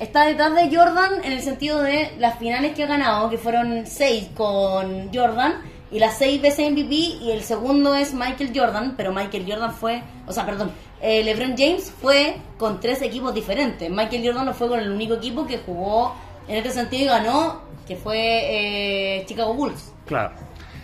Está 0.00 0.24
detrás 0.26 0.54
de 0.56 0.74
Jordan 0.76 1.22
en 1.22 1.32
el 1.32 1.40
sentido 1.40 1.80
de 1.82 2.12
las 2.18 2.38
finales 2.38 2.74
que 2.74 2.82
ha 2.82 2.86
ganado, 2.86 3.30
que 3.30 3.38
fueron 3.38 3.86
seis 3.86 4.28
con 4.34 5.12
Jordan, 5.14 5.54
y 5.94 6.00
las 6.00 6.18
seis 6.18 6.42
veces 6.42 6.72
MVP, 6.72 6.92
y 6.92 7.30
el 7.30 7.42
segundo 7.42 7.94
es 7.94 8.14
Michael 8.14 8.50
Jordan, 8.52 8.94
pero 8.96 9.12
Michael 9.12 9.44
Jordan 9.48 9.72
fue, 9.72 10.02
o 10.26 10.32
sea, 10.32 10.44
perdón, 10.44 10.72
eh, 11.00 11.22
LeBron 11.22 11.54
James 11.56 11.88
fue 12.02 12.34
con 12.58 12.80
tres 12.80 13.00
equipos 13.00 13.32
diferentes. 13.32 13.88
Michael 13.88 14.26
Jordan 14.26 14.46
no 14.46 14.54
fue 14.54 14.66
con 14.66 14.80
el 14.80 14.90
único 14.90 15.14
equipo 15.14 15.46
que 15.46 15.58
jugó 15.58 16.16
en 16.48 16.56
este 16.56 16.72
sentido 16.72 17.04
y 17.04 17.06
ganó, 17.06 17.60
que 17.86 17.94
fue 17.94 18.18
eh, 18.18 19.24
Chicago 19.26 19.54
Bulls. 19.54 19.92
Claro. 20.04 20.34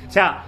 O 0.07 0.13
sea, 0.13 0.45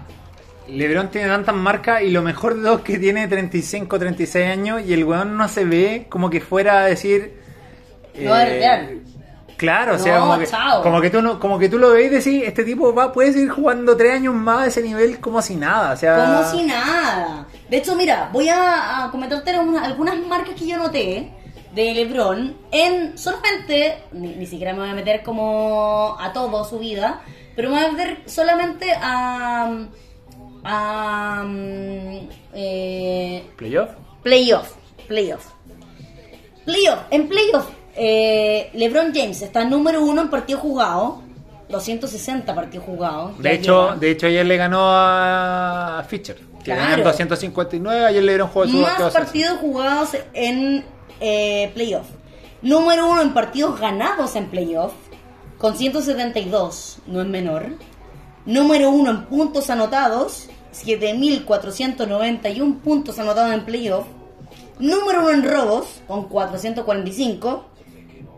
LeBron 0.68 1.10
tiene 1.10 1.26
tantas 1.26 1.56
marcas 1.56 2.02
y 2.02 2.12
lo 2.12 2.22
mejor 2.22 2.54
de 2.54 2.62
todo 2.62 2.76
es 2.76 2.82
que 2.82 3.00
tiene 3.00 3.26
35, 3.26 3.98
36 3.98 4.46
años 4.46 4.82
y 4.86 4.92
el 4.92 5.02
weón 5.04 5.36
no 5.36 5.48
se 5.48 5.64
ve 5.64 6.06
como 6.08 6.30
que 6.30 6.40
fuera 6.40 6.84
a 6.84 6.86
decir. 6.86 7.36
No 8.16 8.30
va 8.30 8.42
a 8.42 8.88
Claro, 9.62 9.94
o 9.94 9.98
sea, 9.98 10.18
como 10.18 10.38
que, 10.40 10.46
chao. 10.48 10.82
como 10.82 11.00
que 11.00 11.08
tú 11.08 11.22
no, 11.22 11.38
como 11.38 11.56
que 11.56 11.68
tú 11.68 11.78
lo 11.78 11.90
ves 11.90 12.06
y 12.06 12.08
decís, 12.08 12.42
este 12.44 12.64
tipo 12.64 12.92
va, 12.92 13.12
puede 13.12 13.32
seguir 13.32 13.50
jugando 13.50 13.96
tres 13.96 14.14
años 14.14 14.34
más 14.34 14.58
a 14.58 14.66
ese 14.66 14.82
nivel 14.82 15.20
como 15.20 15.40
si 15.40 15.54
nada, 15.54 15.92
o 15.92 15.96
sea. 15.96 16.16
Como 16.16 16.50
si 16.50 16.66
nada. 16.66 17.46
De 17.70 17.76
hecho, 17.76 17.94
mira, 17.94 18.28
voy 18.32 18.48
a, 18.48 19.04
a 19.04 19.10
comentarte 19.12 19.52
algunas, 19.52 19.86
algunas 19.86 20.16
marcas 20.26 20.56
que 20.56 20.66
yo 20.66 20.78
noté 20.78 21.32
de 21.76 21.94
LeBron 21.94 22.56
en 22.72 23.16
solamente, 23.16 24.02
ni, 24.10 24.34
ni 24.34 24.46
siquiera 24.46 24.72
me 24.72 24.80
voy 24.80 24.88
a 24.88 24.94
meter 24.94 25.22
como 25.22 26.16
a 26.18 26.32
todo 26.32 26.64
su 26.64 26.80
vida, 26.80 27.22
pero 27.54 27.70
me 27.70 27.76
voy 27.76 27.84
a 27.84 27.92
meter 27.92 28.22
solamente 28.26 28.92
a... 29.00 29.86
a 30.64 31.46
eh, 32.52 33.46
¿Playoff? 33.56 33.90
Playoff. 34.24 34.72
Playoff. 35.06 35.52
Playoff. 36.64 37.00
En 37.10 37.28
playoff, 37.28 37.68
eh, 37.96 38.70
LeBron 38.74 39.12
James 39.14 39.42
está 39.42 39.64
número 39.64 40.02
uno 40.02 40.22
en 40.22 40.30
partido 40.30 40.58
jugado. 40.58 41.22
260 41.68 42.54
partidos 42.54 42.84
jugados. 42.84 43.38
De 43.38 43.54
hecho, 43.54 43.84
lleva. 43.84 43.96
de 43.96 44.10
hecho 44.10 44.26
ayer 44.26 44.44
le 44.44 44.56
ganó 44.58 44.80
a 44.84 46.04
Fischer. 46.06 46.36
Que 46.36 46.64
Claro. 46.64 46.80
tenían 46.90 47.02
259, 47.04 48.04
ayer 48.06 48.22
le 48.22 48.32
dieron 48.32 48.48
juego 48.48 48.70
de 48.70 48.78
más 48.78 49.12
partidos 49.12 49.58
jugados 49.58 50.10
en 50.34 50.84
eh, 51.20 51.70
playoff. 51.74 52.06
Número 52.60 53.10
uno 53.10 53.22
en 53.22 53.32
partidos 53.34 53.80
ganados 53.80 54.36
en 54.36 54.46
playoff, 54.46 54.92
con 55.58 55.76
172, 55.76 56.98
no 57.06 57.20
es 57.22 57.26
menor. 57.26 57.66
Número 58.44 58.90
uno 58.90 59.10
en 59.10 59.24
puntos 59.24 59.70
anotados, 59.70 60.48
7.491 60.84 62.80
puntos 62.80 63.18
anotados 63.18 63.52
en 63.52 63.64
playoff. 63.64 64.04
Número 64.78 65.20
uno 65.20 65.30
en 65.30 65.44
robos, 65.44 66.02
con 66.06 66.28
445. 66.28 67.64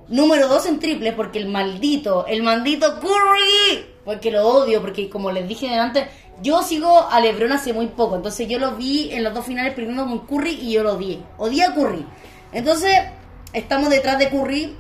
Número 0.09 0.48
2 0.48 0.66
en 0.66 0.78
triple, 0.78 1.12
porque 1.12 1.38
el 1.38 1.48
maldito, 1.48 2.26
el 2.26 2.42
maldito 2.42 3.00
Curry, 3.00 3.86
porque 4.05 4.30
lo 4.30 4.46
odio, 4.46 4.80
porque 4.80 5.09
como 5.09 5.30
les 5.30 5.48
dije 5.48 5.74
antes, 5.74 6.09
yo 6.42 6.62
sigo 6.62 7.09
a 7.11 7.20
Lebron 7.20 7.52
hace 7.52 7.72
muy 7.72 7.86
poco, 7.86 8.16
entonces 8.16 8.48
yo 8.48 8.59
lo 8.59 8.72
vi 8.72 9.11
en 9.12 9.24
los 9.24 9.32
dos 9.32 9.46
finales 9.46 9.72
perdiendo 9.72 10.05
con 10.07 10.26
Curry 10.26 10.59
y 10.61 10.72
yo 10.72 10.82
lo 10.82 10.94
odié, 10.94 11.20
odié 11.38 11.64
a 11.64 11.74
Curry. 11.74 12.05
Entonces, 12.52 12.92
estamos 13.52 13.88
detrás 13.88 14.18
de 14.18 14.28
Curry 14.28 14.76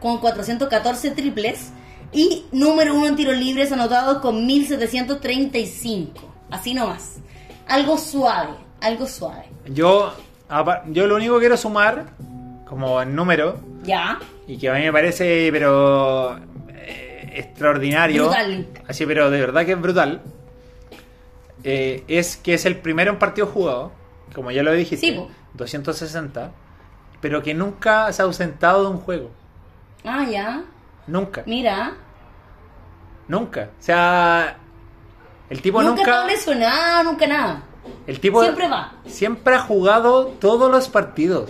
con 0.00 0.18
414 0.18 1.10
triples 1.10 1.72
y 2.12 2.46
número 2.52 2.94
uno 2.94 3.08
en 3.08 3.16
tiros 3.16 3.36
libres 3.36 3.72
anotados 3.72 4.18
con 4.18 4.46
1735, 4.46 6.12
así 6.50 6.72
nomás. 6.72 7.16
Algo 7.68 7.98
suave, 7.98 8.54
algo 8.80 9.06
suave. 9.06 9.50
Yo, 9.66 10.12
yo 10.86 11.06
lo 11.06 11.16
único 11.16 11.34
que 11.34 11.40
quiero 11.40 11.56
sumar, 11.56 12.06
como 12.66 13.00
en 13.00 13.14
número, 13.14 13.60
¿Ya? 13.84 14.18
y 14.46 14.58
que 14.58 14.68
a 14.68 14.74
mí 14.74 14.80
me 14.80 14.92
parece, 14.92 15.48
pero 15.52 16.36
eh, 16.68 17.30
extraordinario, 17.34 18.24
Brutal. 18.26 18.66
así, 18.88 19.06
pero 19.06 19.30
de 19.30 19.40
verdad 19.40 19.64
que 19.64 19.72
es 19.72 19.80
brutal, 19.80 20.20
eh, 21.64 22.04
es 22.08 22.36
que 22.36 22.54
es 22.54 22.66
el 22.66 22.76
primero 22.78 23.12
en 23.12 23.18
partido 23.18 23.46
jugado, 23.46 23.92
como 24.34 24.50
ya 24.50 24.62
lo 24.62 24.72
dijiste, 24.72 25.06
Sí, 25.06 25.12
po. 25.12 25.30
260, 25.54 26.50
pero 27.20 27.42
que 27.42 27.54
nunca 27.54 28.12
se 28.12 28.22
ha 28.22 28.24
ausentado 28.24 28.82
de 28.84 28.90
un 28.90 28.98
juego, 28.98 29.30
Ah, 30.04 30.24
ya. 30.28 30.62
nunca, 31.06 31.42
Mira. 31.46 31.94
nunca, 33.28 33.70
o 33.78 33.82
sea, 33.82 34.56
el 35.50 35.62
tipo 35.62 35.82
nunca, 35.82 35.96
nunca, 35.98 36.10
está 36.12 36.26
lesionado, 36.26 37.04
nunca 37.04 37.26
nada. 37.26 37.62
el 38.06 38.20
tipo 38.20 38.42
Siempre 38.42 38.68
va. 38.68 38.92
siempre 39.06 39.54
ha 39.54 39.60
jugado 39.60 40.26
todos 40.40 40.70
los 40.70 40.88
partidos. 40.88 41.48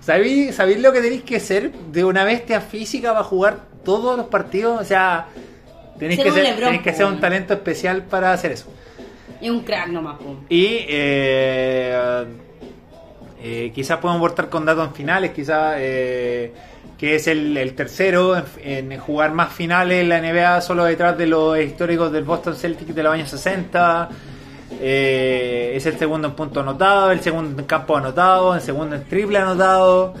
¿Sabéis, 0.00 0.54
¿Sabéis 0.54 0.80
lo 0.80 0.92
que 0.92 1.00
tenéis 1.00 1.22
que 1.22 1.40
ser 1.40 1.72
de 1.72 2.04
una 2.04 2.24
bestia 2.24 2.60
física 2.60 3.12
para 3.12 3.24
jugar 3.24 3.58
todos 3.84 4.16
los 4.16 4.26
partidos? 4.26 4.80
O 4.80 4.84
sea, 4.84 5.26
tenéis 5.98 6.20
que 6.20 6.30
ser, 6.30 6.44
Lebron, 6.44 6.70
tenéis 6.70 6.82
que 6.82 6.90
po, 6.92 6.96
ser 6.96 7.06
un 7.06 7.20
talento 7.20 7.54
especial 7.54 8.02
para 8.04 8.32
hacer 8.32 8.52
eso. 8.52 8.66
Y 9.40 9.50
un 9.50 9.60
crack 9.60 9.88
nomás. 9.88 10.16
Y 10.48 10.84
eh, 10.88 12.24
eh, 13.42 13.72
quizás 13.74 13.98
podemos 13.98 14.18
aportar 14.20 14.48
con 14.48 14.64
datos 14.64 14.88
en 14.88 14.94
finales, 14.94 15.30
quizás 15.32 15.76
eh, 15.78 16.52
que 16.98 17.16
es 17.16 17.26
el, 17.26 17.56
el 17.56 17.74
tercero 17.74 18.42
en, 18.62 18.92
en 18.92 19.00
jugar 19.00 19.32
más 19.32 19.52
finales 19.52 20.02
en 20.02 20.08
la 20.08 20.20
NBA, 20.20 20.60
solo 20.62 20.84
detrás 20.84 21.16
de 21.16 21.26
los 21.26 21.58
históricos 21.58 22.10
del 22.10 22.24
Boston 22.24 22.54
Celtics 22.56 22.94
de 22.94 23.02
los 23.02 23.12
años 23.12 23.28
60. 23.30 24.08
Eh, 24.82 25.72
es 25.76 25.84
el 25.86 25.98
segundo 25.98 26.28
en 26.28 26.34
punto 26.34 26.60
anotado, 26.60 27.10
el 27.10 27.20
segundo 27.20 27.60
en 27.60 27.66
campo 27.66 27.96
anotado, 27.96 28.54
el 28.54 28.60
segundo 28.60 28.96
en 28.96 29.04
triple 29.04 29.38
anotado. 29.38 30.14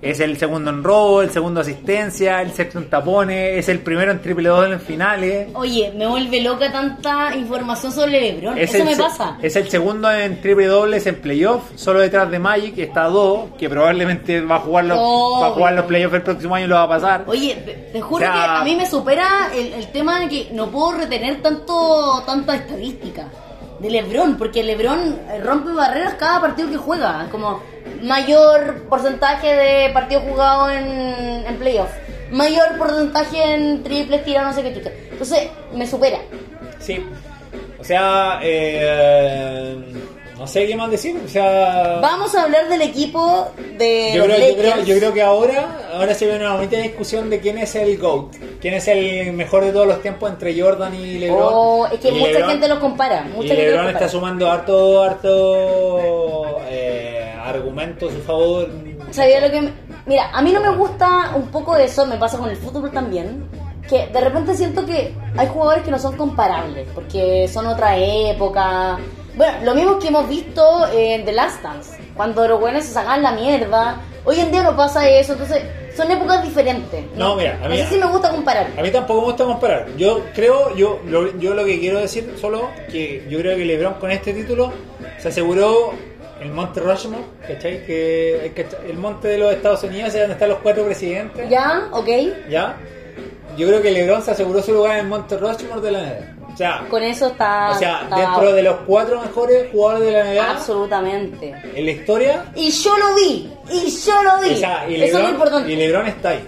Es 0.00 0.20
el 0.20 0.36
segundo 0.36 0.70
en 0.70 0.84
robo, 0.84 1.22
el 1.22 1.30
segundo 1.30 1.60
asistencia, 1.60 2.40
el 2.40 2.52
sexto 2.52 2.78
en 2.78 2.88
tapones, 2.88 3.58
es 3.58 3.68
el 3.68 3.80
primero 3.80 4.12
en 4.12 4.22
triple 4.22 4.48
doble 4.48 4.74
en 4.74 4.80
finales. 4.80 5.48
Oye, 5.54 5.92
me 5.96 6.06
vuelve 6.06 6.40
loca 6.40 6.70
tanta 6.70 7.34
información 7.34 7.90
sobre 7.90 8.12
LeBron. 8.20 8.56
Es 8.56 8.72
Eso 8.72 8.84
me 8.84 8.94
pasa. 8.96 9.36
Es 9.42 9.56
el 9.56 9.68
segundo 9.68 10.08
en 10.12 10.40
triple 10.40 10.66
dobles 10.66 11.04
en 11.08 11.16
playoff, 11.16 11.62
solo 11.74 11.98
detrás 11.98 12.30
de 12.30 12.38
Magic, 12.38 12.78
está 12.78 13.06
a 13.06 13.08
dos, 13.08 13.46
que 13.58 13.68
probablemente 13.68 14.40
va 14.40 14.56
a 14.56 14.60
jugar 14.60 14.84
los, 14.84 14.98
Oh, 15.00 15.40
va 15.42 15.48
a 15.48 15.50
jugar 15.50 15.72
los 15.74 15.86
playoffs 15.86 16.14
el 16.14 16.22
próximo 16.22 16.54
año 16.54 16.66
y 16.66 16.68
lo 16.68 16.76
va 16.76 16.82
a 16.84 16.88
pasar. 16.88 17.24
Oye, 17.26 17.56
te, 17.56 17.72
te 17.92 18.00
juro 18.00 18.18
O 18.18 18.20
sea- 18.20 18.32
que 18.32 18.38
a 18.38 18.62
mí 18.62 18.76
me 18.76 18.86
supera 18.86 19.50
el, 19.52 19.72
el 19.72 19.88
tema 19.88 20.20
de 20.20 20.28
que 20.28 20.48
no 20.52 20.68
puedo 20.68 20.92
retener 20.92 21.42
tanto 21.42 22.22
tanta 22.24 22.54
estadística 22.54 23.26
de 23.78 23.90
LeBron, 23.90 24.36
porque 24.36 24.62
LeBron 24.62 25.18
eh, 25.30 25.40
rompe 25.42 25.72
barreras 25.72 26.14
cada 26.14 26.40
partido 26.40 26.68
que 26.68 26.76
juega, 26.76 27.28
como 27.30 27.62
mayor 28.02 28.84
porcentaje 28.88 29.54
de 29.54 29.90
partidos 29.92 30.24
jugados 30.24 30.72
en, 30.72 31.46
en 31.46 31.56
playoff, 31.58 31.90
mayor 32.30 32.76
porcentaje 32.76 33.54
en 33.54 33.82
triples 33.82 34.24
tirados, 34.24 34.56
no 34.56 34.62
sé 34.62 34.72
qué. 34.72 35.08
Entonces, 35.10 35.48
me 35.74 35.86
supera. 35.86 36.18
Sí. 36.78 37.04
O 37.78 37.84
sea, 37.84 38.40
eh, 38.42 39.76
no 40.38 40.46
sé 40.46 40.66
qué 40.66 40.76
más 40.76 40.90
decir. 40.90 41.20
O 41.24 41.28
sea, 41.28 41.98
Vamos 42.00 42.34
a 42.34 42.44
hablar 42.44 42.68
del 42.68 42.82
equipo 42.82 43.48
de 43.76 44.12
yo 44.14 44.24
creo, 44.24 44.38
yo, 44.50 44.56
creo, 44.56 44.84
yo 44.84 44.96
creo 44.98 45.12
que 45.12 45.22
ahora, 45.22 45.78
ahora 45.94 46.14
se 46.14 46.26
ve 46.26 46.36
una 46.36 46.54
bonita 46.54 46.76
discusión 46.78 47.28
de 47.28 47.40
quién 47.40 47.58
es 47.58 47.74
el 47.74 47.98
GOAT, 47.98 48.36
quién 48.60 48.74
es 48.74 48.86
el 48.88 49.32
mejor 49.32 49.64
de 49.64 49.72
todos 49.72 49.86
los 49.86 50.00
tiempos 50.00 50.30
entre 50.30 50.58
Jordan 50.60 50.94
y 50.94 51.18
LeBron. 51.18 51.48
Oh, 51.52 51.86
es 51.92 51.98
que 52.00 52.08
Y 52.08 52.12
mucha 52.12 52.32
LeBron- 52.38 52.48
gente 52.50 52.68
los 52.68 52.78
compara. 52.78 53.22
Mucha 53.24 53.44
y 53.46 53.48
gente 53.48 53.62
los 53.64 53.70
LeBron 53.72 53.86
compara. 53.86 54.06
está 54.06 54.08
sumando 54.08 54.50
harto, 54.50 55.02
harto 55.02 56.58
eh, 56.68 57.34
argumentos 57.44 58.12
a 58.12 58.14
su 58.16 58.22
favor. 58.22 58.68
¿Sabía 59.10 59.40
lo 59.40 59.50
que 59.50 59.60
me- 59.60 59.72
Mira, 60.06 60.30
a 60.32 60.40
mí 60.40 60.52
no 60.52 60.60
me 60.60 60.70
gusta 60.74 61.32
un 61.34 61.48
poco 61.48 61.74
de 61.74 61.84
eso, 61.84 62.06
me 62.06 62.16
pasa 62.16 62.38
con 62.38 62.48
el 62.48 62.56
fútbol 62.56 62.90
también, 62.90 63.44
que 63.88 64.06
de 64.06 64.20
repente 64.20 64.54
siento 64.56 64.86
que 64.86 65.14
hay 65.36 65.46
jugadores 65.48 65.84
que 65.84 65.90
no 65.90 65.98
son 65.98 66.16
comparables, 66.16 66.88
porque 66.94 67.46
son 67.48 67.66
otra 67.66 67.96
época. 67.98 68.98
Bueno, 69.38 69.52
lo 69.64 69.74
mismo 69.76 69.98
que 70.00 70.08
hemos 70.08 70.28
visto 70.28 70.88
en 70.92 71.24
The 71.24 71.32
Last 71.32 71.62
Dance, 71.62 71.96
cuando 72.16 72.46
los 72.48 72.58
buenos 72.60 72.82
se 72.84 72.92
sacan 72.92 73.22
la 73.22 73.30
mierda. 73.32 74.00
Hoy 74.24 74.40
en 74.40 74.50
día 74.50 74.64
no 74.64 74.76
pasa 74.76 75.08
eso, 75.08 75.32
entonces 75.34 75.62
son 75.96 76.10
épocas 76.10 76.42
diferentes. 76.42 77.04
No, 77.14 77.36
mira, 77.36 77.56
a 77.62 77.68
mí- 77.68 77.78
si 77.88 77.96
me 77.98 78.06
gusta 78.06 78.30
comparar. 78.30 78.66
A 78.76 78.82
mí 78.82 78.90
tampoco 78.90 79.20
me 79.20 79.26
gusta 79.28 79.44
comparar. 79.44 79.86
Yo 79.96 80.24
creo, 80.34 80.74
yo 80.74 80.98
lo, 81.06 81.38
yo 81.38 81.54
lo 81.54 81.64
que 81.64 81.78
quiero 81.78 82.00
decir 82.00 82.34
solo, 82.40 82.68
que 82.90 83.24
yo 83.30 83.38
creo 83.38 83.56
que 83.56 83.64
LeBron 83.64 83.94
con 83.94 84.10
este 84.10 84.32
título 84.34 84.72
se 85.18 85.28
aseguró 85.28 85.92
el 86.40 86.50
Monte 86.50 86.80
Rushmore, 86.80 87.22
¿cachai? 87.46 87.86
Que, 87.86 88.52
el 88.88 88.96
monte 88.98 89.28
de 89.28 89.38
los 89.38 89.52
Estados 89.52 89.84
Unidos 89.84 90.08
es 90.14 90.20
donde 90.20 90.32
están 90.34 90.48
los 90.48 90.58
cuatro 90.58 90.84
presidentes. 90.84 91.48
¿Ya? 91.48 91.88
¿Ok? 91.92 92.08
¿Ya? 92.50 92.76
Yo 93.56 93.66
creo 93.68 93.80
que 93.82 93.90
LeBron 93.92 94.20
se 94.22 94.32
aseguró 94.32 94.60
su 94.62 94.72
lugar 94.72 94.94
en 94.94 94.98
el 95.04 95.06
Monte 95.06 95.36
Rushmore 95.36 95.80
de 95.80 95.90
la 95.92 95.98
NBA. 96.00 96.37
O 96.58 96.60
sea, 96.60 96.84
Con 96.90 97.04
eso 97.04 97.28
está... 97.28 97.70
o 97.70 97.78
sea 97.78 98.00
está- 98.02 98.16
dentro 98.16 98.52
de 98.52 98.62
los 98.64 98.76
cuatro 98.84 99.20
mejores 99.20 99.70
jugadores 99.70 100.06
de 100.06 100.10
la 100.12 100.24
NBA 100.24 100.50
Absolutamente. 100.50 101.54
en 101.76 101.84
la 101.84 101.90
historia, 101.92 102.44
Y 102.56 102.72
yo 102.72 102.96
lo 102.98 103.14
vi, 103.14 103.52
y 103.70 103.90
yo 104.04 104.22
lo 104.24 104.40
vi. 104.40 104.54
o 104.54 104.56
sea, 104.56 104.84
y 104.90 104.94
eso 104.96 105.04
es 105.04 105.12
lo 105.12 105.18
LeBron, 105.18 105.30
importante. 105.34 105.72
y 105.72 105.76
LeBron 105.76 106.06
está 106.08 106.30
ahí. 106.30 106.44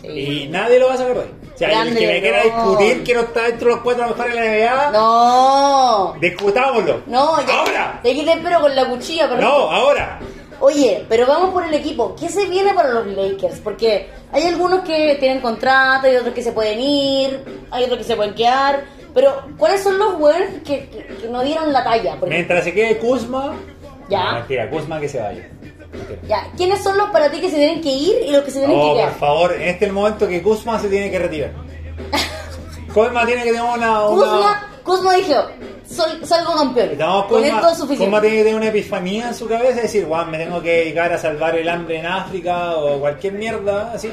Sí. 0.00 0.06
Y 0.08 0.48
nadie 0.48 0.78
lo 0.78 0.86
va 0.86 0.94
a 0.94 0.96
sacar 0.96 1.14
de 1.16 1.20
ahí. 1.22 1.30
O 1.54 1.58
sea, 1.58 1.82
el 1.82 1.96
que 1.98 2.06
me 2.06 2.20
quiera 2.20 2.44
LeBron. 2.44 2.68
discutir 2.78 3.02
que 3.04 3.14
no 3.14 3.20
está 3.22 3.42
dentro 3.42 3.68
de 3.68 3.74
los 3.74 3.82
cuatro 3.82 4.06
mejores 4.06 4.34
de 4.34 4.40
la 4.40 4.46
NBA, 4.46 4.90
No. 4.92 6.14
discutámoslo. 6.20 7.00
No, 7.06 7.46
ya. 7.46 7.54
Ahora. 7.58 8.00
De 8.02 8.10
aquí 8.12 8.24
te 8.24 8.32
espero 8.32 8.60
con 8.60 8.76
la 8.76 8.88
cuchilla, 8.88 9.28
pero. 9.28 9.40
No, 9.42 9.48
ahora. 9.72 10.20
Oye, 10.60 11.04
pero 11.08 11.26
vamos 11.26 11.50
por 11.52 11.64
el 11.66 11.74
equipo. 11.74 12.14
¿Qué 12.14 12.28
se 12.28 12.46
viene 12.46 12.72
para 12.74 12.90
los 12.90 13.06
Lakers? 13.08 13.58
Porque 13.58 14.08
hay 14.32 14.46
algunos 14.46 14.82
que 14.82 15.16
tienen 15.18 15.40
contrato, 15.40 16.06
hay 16.06 16.14
otros 16.14 16.32
que 16.32 16.42
se 16.42 16.52
pueden 16.52 16.78
ir, 16.80 17.44
hay 17.72 17.82
otros 17.82 17.98
que 17.98 18.04
se 18.04 18.14
pueden 18.14 18.34
quedar. 18.34 18.84
Pero, 19.14 19.42
¿cuáles 19.58 19.82
son 19.82 19.98
los 19.98 20.18
buenos 20.18 20.48
que, 20.64 20.88
que- 20.88 21.06
que 21.20 21.28
no 21.28 21.42
dieron 21.42 21.72
la 21.72 21.84
talla? 21.84 22.16
Porque, 22.18 22.34
Mientras 22.34 22.64
se 22.64 22.72
quede 22.72 22.98
Kuzma. 22.98 23.54
Ya. 24.08 24.24
No, 24.24 24.32
mentira, 24.38 24.70
Kuzma 24.70 24.98
que 25.00 25.08
se 25.08 25.20
vaya. 25.20 25.48
Mentira. 25.92 26.20
ya, 26.26 26.46
¿quiénes 26.56 26.82
son 26.82 26.96
los 26.96 27.10
para 27.10 27.30
ti 27.30 27.38
que 27.40 27.50
se 27.50 27.56
tienen 27.56 27.82
que 27.82 27.90
ir 27.90 28.14
y 28.26 28.30
los 28.30 28.42
que 28.42 28.50
se 28.50 28.60
tienen 28.60 28.76
Oh, 28.78 28.82
que 28.82 28.88
por 28.88 28.96
quedar? 29.00 29.18
favor, 29.18 29.52
en 29.52 29.62
este 29.68 29.92
momento 29.92 30.26
que 30.26 30.42
Kuzma 30.42 30.78
se 30.78 30.88
tiene 30.88 31.10
que 31.10 31.18
retirar. 31.18 31.50
Kuzma 32.94 33.26
tiene 33.26 33.42
que 33.44 33.50
tener 33.52 33.62
una. 33.62 34.06
una... 34.06 34.24
Kuzma, 34.24 34.68
Kuzma 34.82 35.14
dijo, 35.14 35.34
"Sol- 35.86 36.24
salgo 36.24 36.54
campeón. 36.56 36.90
No, 36.98 37.26
Con 37.28 37.44
esto 37.44 37.68
es 37.70 37.76
suficiente. 37.78 38.04
Kuzma 38.04 38.20
tiene 38.20 38.36
que 38.36 38.42
tener 38.44 38.56
una 38.56 38.68
epifanía 38.68 39.28
en 39.28 39.34
su 39.34 39.46
cabeza 39.46 39.78
y 39.78 39.82
decir, 39.82 40.04
Juan, 40.06 40.30
me 40.30 40.38
tengo 40.38 40.60
que 40.62 40.70
dedicar 40.70 41.12
a 41.12 41.18
salvar 41.18 41.56
el 41.56 41.68
hambre 41.68 41.98
en 41.98 42.06
África 42.06 42.76
o 42.76 42.98
cualquier 43.00 43.34
mierda 43.34 43.92
así. 43.94 44.10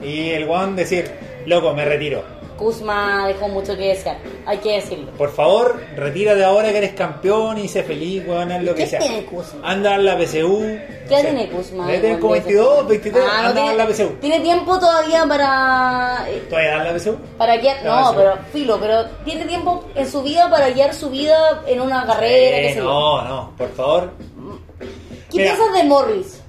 Y 0.00 0.30
el 0.30 0.46
Juan 0.46 0.76
decir, 0.76 1.10
loco, 1.46 1.72
me 1.74 1.84
retiro. 1.84 2.22
Kuzma 2.56 3.26
dejó 3.28 3.48
mucho 3.48 3.76
que 3.76 3.88
desear, 3.88 4.18
hay 4.46 4.58
que 4.58 4.72
decirlo. 4.74 5.10
Por 5.12 5.30
favor, 5.32 5.80
retírate 5.96 6.44
ahora 6.44 6.70
que 6.70 6.78
eres 6.78 6.92
campeón 6.94 7.58
y 7.58 7.68
sé 7.68 7.82
feliz, 7.82 8.22
weón, 8.26 8.52
haz 8.52 8.62
lo 8.62 8.74
¿Qué 8.74 8.84
que 8.84 8.90
sea. 8.90 9.00
tiene 9.00 9.24
Kuzma? 9.24 9.60
Anda 9.62 9.94
a 9.94 9.98
la 9.98 10.16
PSU. 10.18 10.60
¿Qué 10.60 11.04
O 11.04 11.08
sea, 11.08 11.20
tiene 11.20 11.48
Kuzma? 11.50 11.86
Debe 11.86 11.98
tener 12.00 12.20
como 12.20 12.34
Con 12.34 12.42
22, 12.44 12.88
23, 12.88 13.24
Ah, 13.26 13.42
no 13.42 13.48
anda 13.48 13.60
a 13.60 13.64
tiene, 13.64 13.78
la 13.78 13.86
PSU. 13.88 14.08
tiene 14.20 14.40
tiempo 14.40 14.78
todavía 14.78 15.26
para 15.26 16.24
eh, 16.28 16.42
¿Todavía 16.48 16.70
dan 16.76 16.84
la 16.84 16.98
PSU? 16.98 17.16
para 17.36 17.56
guiar, 17.58 17.84
No, 17.84 18.12
no, 18.12 18.16
pero 18.16 18.38
filo, 18.52 18.78
pero 18.80 19.04
tiene 19.24 19.44
tiempo 19.46 19.84
en 19.94 20.10
su 20.10 20.22
vida 20.22 20.48
para 20.50 20.70
guiar 20.70 20.94
su 20.94 21.10
vida 21.10 21.62
en 21.66 21.80
una 21.80 22.06
carrera, 22.06 22.56
qué 22.56 22.72
Eh, 22.72 22.76
no, 22.76 23.22
no, 23.28 23.52
por 23.58 23.70
favor. 23.74 24.10
¿Qué 25.30 25.38
Mira. 25.40 25.54
piensas 25.56 25.74
de 25.74 25.84
Morris? 25.84 26.40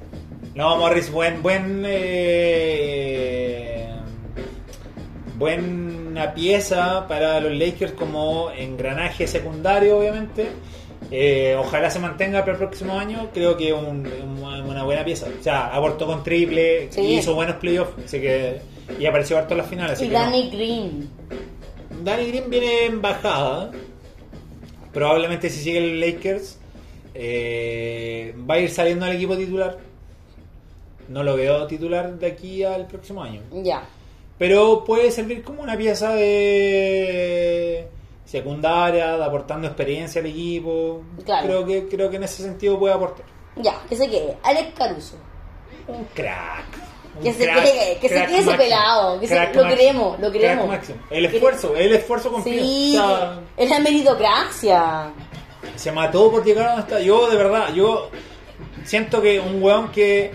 No, 0.53 0.77
Morris, 0.77 1.11
buen, 1.11 1.41
buen, 1.43 1.83
eh, 1.85 3.89
buena 6.15 6.33
pieza 6.33 7.05
para 7.09 7.41
los 7.41 7.51
Lakers 7.51 7.91
como 7.91 8.49
engranaje 8.51 9.27
secundario, 9.27 9.97
obviamente. 9.99 10.47
Eh, 11.11 11.55
ojalá 11.59 11.89
se 11.89 11.99
mantenga 11.99 12.39
para 12.39 12.53
el 12.53 12.57
próximo 12.57 12.97
año. 12.97 13.29
Creo 13.33 13.57
que 13.57 13.67
es 13.67 13.73
un- 13.73 14.07
un- 14.07 14.43
una 14.69 14.83
buena 14.85 15.03
pieza. 15.03 15.27
O 15.39 15.43
sea, 15.43 15.75
aportó 15.75 16.05
con 16.07 16.23
triple, 16.23 16.87
Sí. 16.89 17.01
hizo 17.17 17.35
buenos 17.35 17.57
playoffs, 17.57 17.91
así 18.05 18.21
que 18.21 18.61
y 18.97 19.05
apareció 19.05 19.37
harto 19.37 19.55
en 19.55 19.57
las 19.57 19.67
finales. 19.67 20.01
Y 20.01 20.05
que 20.07 20.13
no. 20.13 20.19
Danny 20.19 20.49
Green. 20.51 21.09
Danny 22.01 22.27
Green 22.27 22.49
viene 22.49 22.85
en 22.85 23.01
bajada. 23.01 23.71
Probablemente 24.93 25.49
si 25.49 25.59
sigue 25.63 25.79
el 25.79 25.99
Lakers 25.99 26.59
eh, 27.13 28.33
va 28.49 28.55
a 28.55 28.59
ir 28.59 28.69
saliendo 28.69 29.05
al 29.05 29.11
equipo 29.17 29.35
titular. 29.35 29.77
No 31.09 31.23
lo 31.23 31.35
veo 31.35 31.67
titular 31.67 32.17
de 32.17 32.25
aquí 32.27 32.63
al 32.63 32.87
próximo 32.87 33.21
año. 33.21 33.41
Ya. 33.63 33.83
Pero 34.37 34.83
puede 34.83 35.11
servir 35.11 35.43
como 35.43 35.61
una 35.61 35.77
pieza 35.77 36.13
de 36.13 37.87
secundaria, 38.25 39.17
de 39.17 39.23
aportando 39.23 39.67
experiencia 39.67 40.19
al 40.21 40.27
equipo. 40.27 41.03
Claro. 41.23 41.45
Creo 41.47 41.65
que 41.65 41.87
creo 41.87 42.09
que 42.09 42.17
en 42.17 42.23
ese 42.23 42.43
sentido 42.43 42.77
puede 42.77 42.93
aportar. 42.93 43.25
Ya, 43.57 43.81
que 43.87 43.95
se 43.95 44.09
quede. 44.09 44.35
Alex 44.43 44.73
Caruso. 44.77 45.15
Un 45.87 46.03
crack. 46.13 46.65
Un 47.17 47.23
Que 47.23 47.31
se 47.31 47.45
quede, 47.45 47.97
que 48.01 48.09
se 48.09 48.25
quede 48.25 48.39
ese 48.39 48.53
pelado, 48.55 49.19
que 49.21 49.27
se- 49.27 49.35
Crack 49.35 49.55
lo 49.55 49.67
queremos, 49.69 50.19
lo 50.19 50.31
queremos. 50.31 50.79
El 51.09 51.25
esfuerzo, 51.25 51.73
el 51.77 51.93
esfuerzo 51.93 52.29
completo. 52.31 52.59
Sí, 52.61 52.97
O 52.97 53.07
sea, 53.07 53.39
es 53.55 53.69
la 53.69 53.79
meritocracia. 53.79 55.11
se 55.77 55.91
mató 55.93 56.29
por 56.29 56.43
llegar 56.43 56.65
a 56.65 56.69
donde 56.71 56.81
está. 56.81 56.99
Yo, 56.99 57.29
de 57.29 57.37
verdad, 57.37 57.73
yo 57.73 58.09
siento 58.83 59.21
que 59.21 59.39
un 59.39 59.63
weón 59.63 59.91
que. 59.93 60.31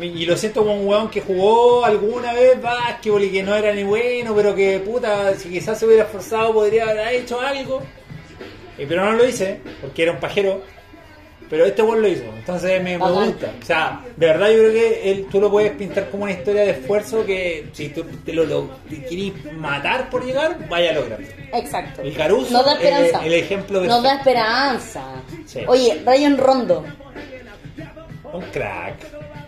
Y 0.00 0.26
lo 0.26 0.36
siento 0.36 0.60
como 0.60 0.74
un 0.74 0.86
weón 0.86 1.10
que 1.10 1.20
jugó 1.20 1.84
alguna 1.84 2.32
vez 2.32 2.60
básquetbol 2.60 3.24
y 3.24 3.30
que 3.30 3.42
no 3.42 3.54
era 3.54 3.72
ni 3.72 3.82
bueno, 3.84 4.34
pero 4.34 4.54
que 4.54 4.78
puta, 4.80 5.34
si 5.34 5.48
quizás 5.48 5.78
se 5.78 5.86
hubiera 5.86 6.04
esforzado 6.04 6.52
podría 6.52 6.84
haber 6.90 7.14
hecho 7.14 7.40
algo. 7.40 7.82
Eh, 8.78 8.86
pero 8.88 9.04
no 9.04 9.12
lo 9.12 9.26
hice, 9.26 9.60
porque 9.80 10.02
era 10.04 10.12
un 10.12 10.18
pajero. 10.20 10.62
Pero 11.50 11.64
este 11.64 11.80
weón 11.82 12.02
lo 12.02 12.08
hizo, 12.08 12.24
entonces 12.24 12.82
me, 12.82 12.98
me 12.98 13.10
gusta. 13.10 13.50
O 13.62 13.64
sea, 13.64 14.04
de 14.14 14.26
verdad 14.26 14.48
yo 14.50 14.58
creo 14.58 14.72
que 14.72 15.10
él, 15.10 15.26
tú 15.30 15.40
lo 15.40 15.50
puedes 15.50 15.72
pintar 15.72 16.10
como 16.10 16.24
una 16.24 16.32
historia 16.32 16.60
de 16.62 16.72
esfuerzo 16.72 17.24
que 17.24 17.70
si 17.72 17.88
tú 17.88 18.04
te 18.24 18.34
lo, 18.34 18.44
lo 18.44 18.68
te 18.88 19.02
quieres 19.04 19.32
matar 19.54 20.10
por 20.10 20.26
llegar, 20.26 20.68
vaya 20.68 20.90
a 20.90 20.92
lograrlo. 20.92 21.26
Exacto. 21.54 22.02
El 22.02 22.14
Caruso, 22.14 22.52
Nos 22.52 22.66
da 22.66 22.74
esperanza. 22.74 23.20
el- 23.24 23.32
el 23.32 23.40
ejemplo 23.40 23.80
Nos 23.80 24.02
da 24.02 24.16
esperanza. 24.16 25.04
Sí. 25.46 25.60
Oye, 25.66 26.02
Ryan 26.04 26.36
Rondo. 26.36 26.84
Un 28.30 28.42
crack. 28.52 28.96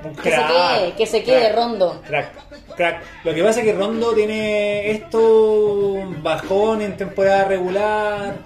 Un 0.05 0.15
Que 0.17 0.31
se 0.31 0.37
quede, 0.37 0.93
que 0.97 1.07
se 1.07 1.23
quede 1.23 1.41
Crack. 1.41 1.57
Rondo. 1.57 2.03
Crack, 2.07 2.29
crack. 2.77 3.03
Lo 3.25 3.35
que 3.35 3.43
pasa 3.43 3.61
es 3.61 3.67
que 3.67 3.73
Rondo 3.73 4.13
tiene 4.15 4.91
esto 4.91 6.03
bajón 6.23 6.81
en 6.83 6.97
temporada 6.97 7.45
regular, 7.45 8.37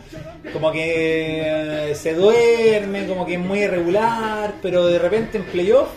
como 0.52 0.72
que 0.72 1.90
eh, 1.90 1.94
se 1.94 2.14
duerme, 2.14 3.07
como 3.07 3.24
que 3.26 3.34
es 3.34 3.40
muy 3.40 3.61
irregular, 3.61 4.55
pero 4.62 4.86
de 4.86 4.98
repente 4.98 5.38
en 5.38 5.44
playoff 5.44 5.88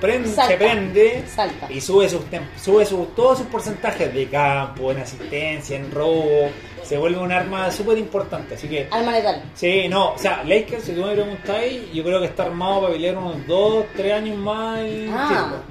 prende, 0.00 0.28
Salta. 0.28 0.52
se 0.52 0.56
prende 0.58 1.24
Salta. 1.26 1.66
y 1.70 1.80
sube 1.80 2.08
sus 2.08 2.22
sube 2.62 2.84
sus, 2.84 3.14
todos 3.14 3.38
sus 3.38 3.46
porcentajes 3.48 4.12
de 4.12 4.26
campo, 4.28 4.92
en 4.92 4.98
asistencia, 4.98 5.76
en 5.76 5.90
robo, 5.90 6.50
se 6.82 6.98
vuelve 6.98 7.18
un 7.18 7.32
arma 7.32 7.70
súper 7.70 7.98
importante, 7.98 8.54
así 8.54 8.68
que 8.68 8.86
Alma 8.90 9.12
letal. 9.12 9.42
Sí, 9.54 9.88
no, 9.88 10.12
o 10.14 10.18
sea, 10.18 10.42
Lakers, 10.44 10.84
si 10.84 10.92
tú 10.92 11.02
me 11.04 11.12
preguntáis, 11.14 11.92
yo 11.92 12.02
creo 12.04 12.20
que 12.20 12.26
está 12.26 12.44
armado 12.44 12.82
para 12.82 12.92
pelear 12.94 13.16
unos 13.18 13.46
2, 13.46 13.84
3 13.96 14.12
años 14.12 14.36
más. 14.38 14.80
en 14.80 15.10
Ah, 15.12 15.62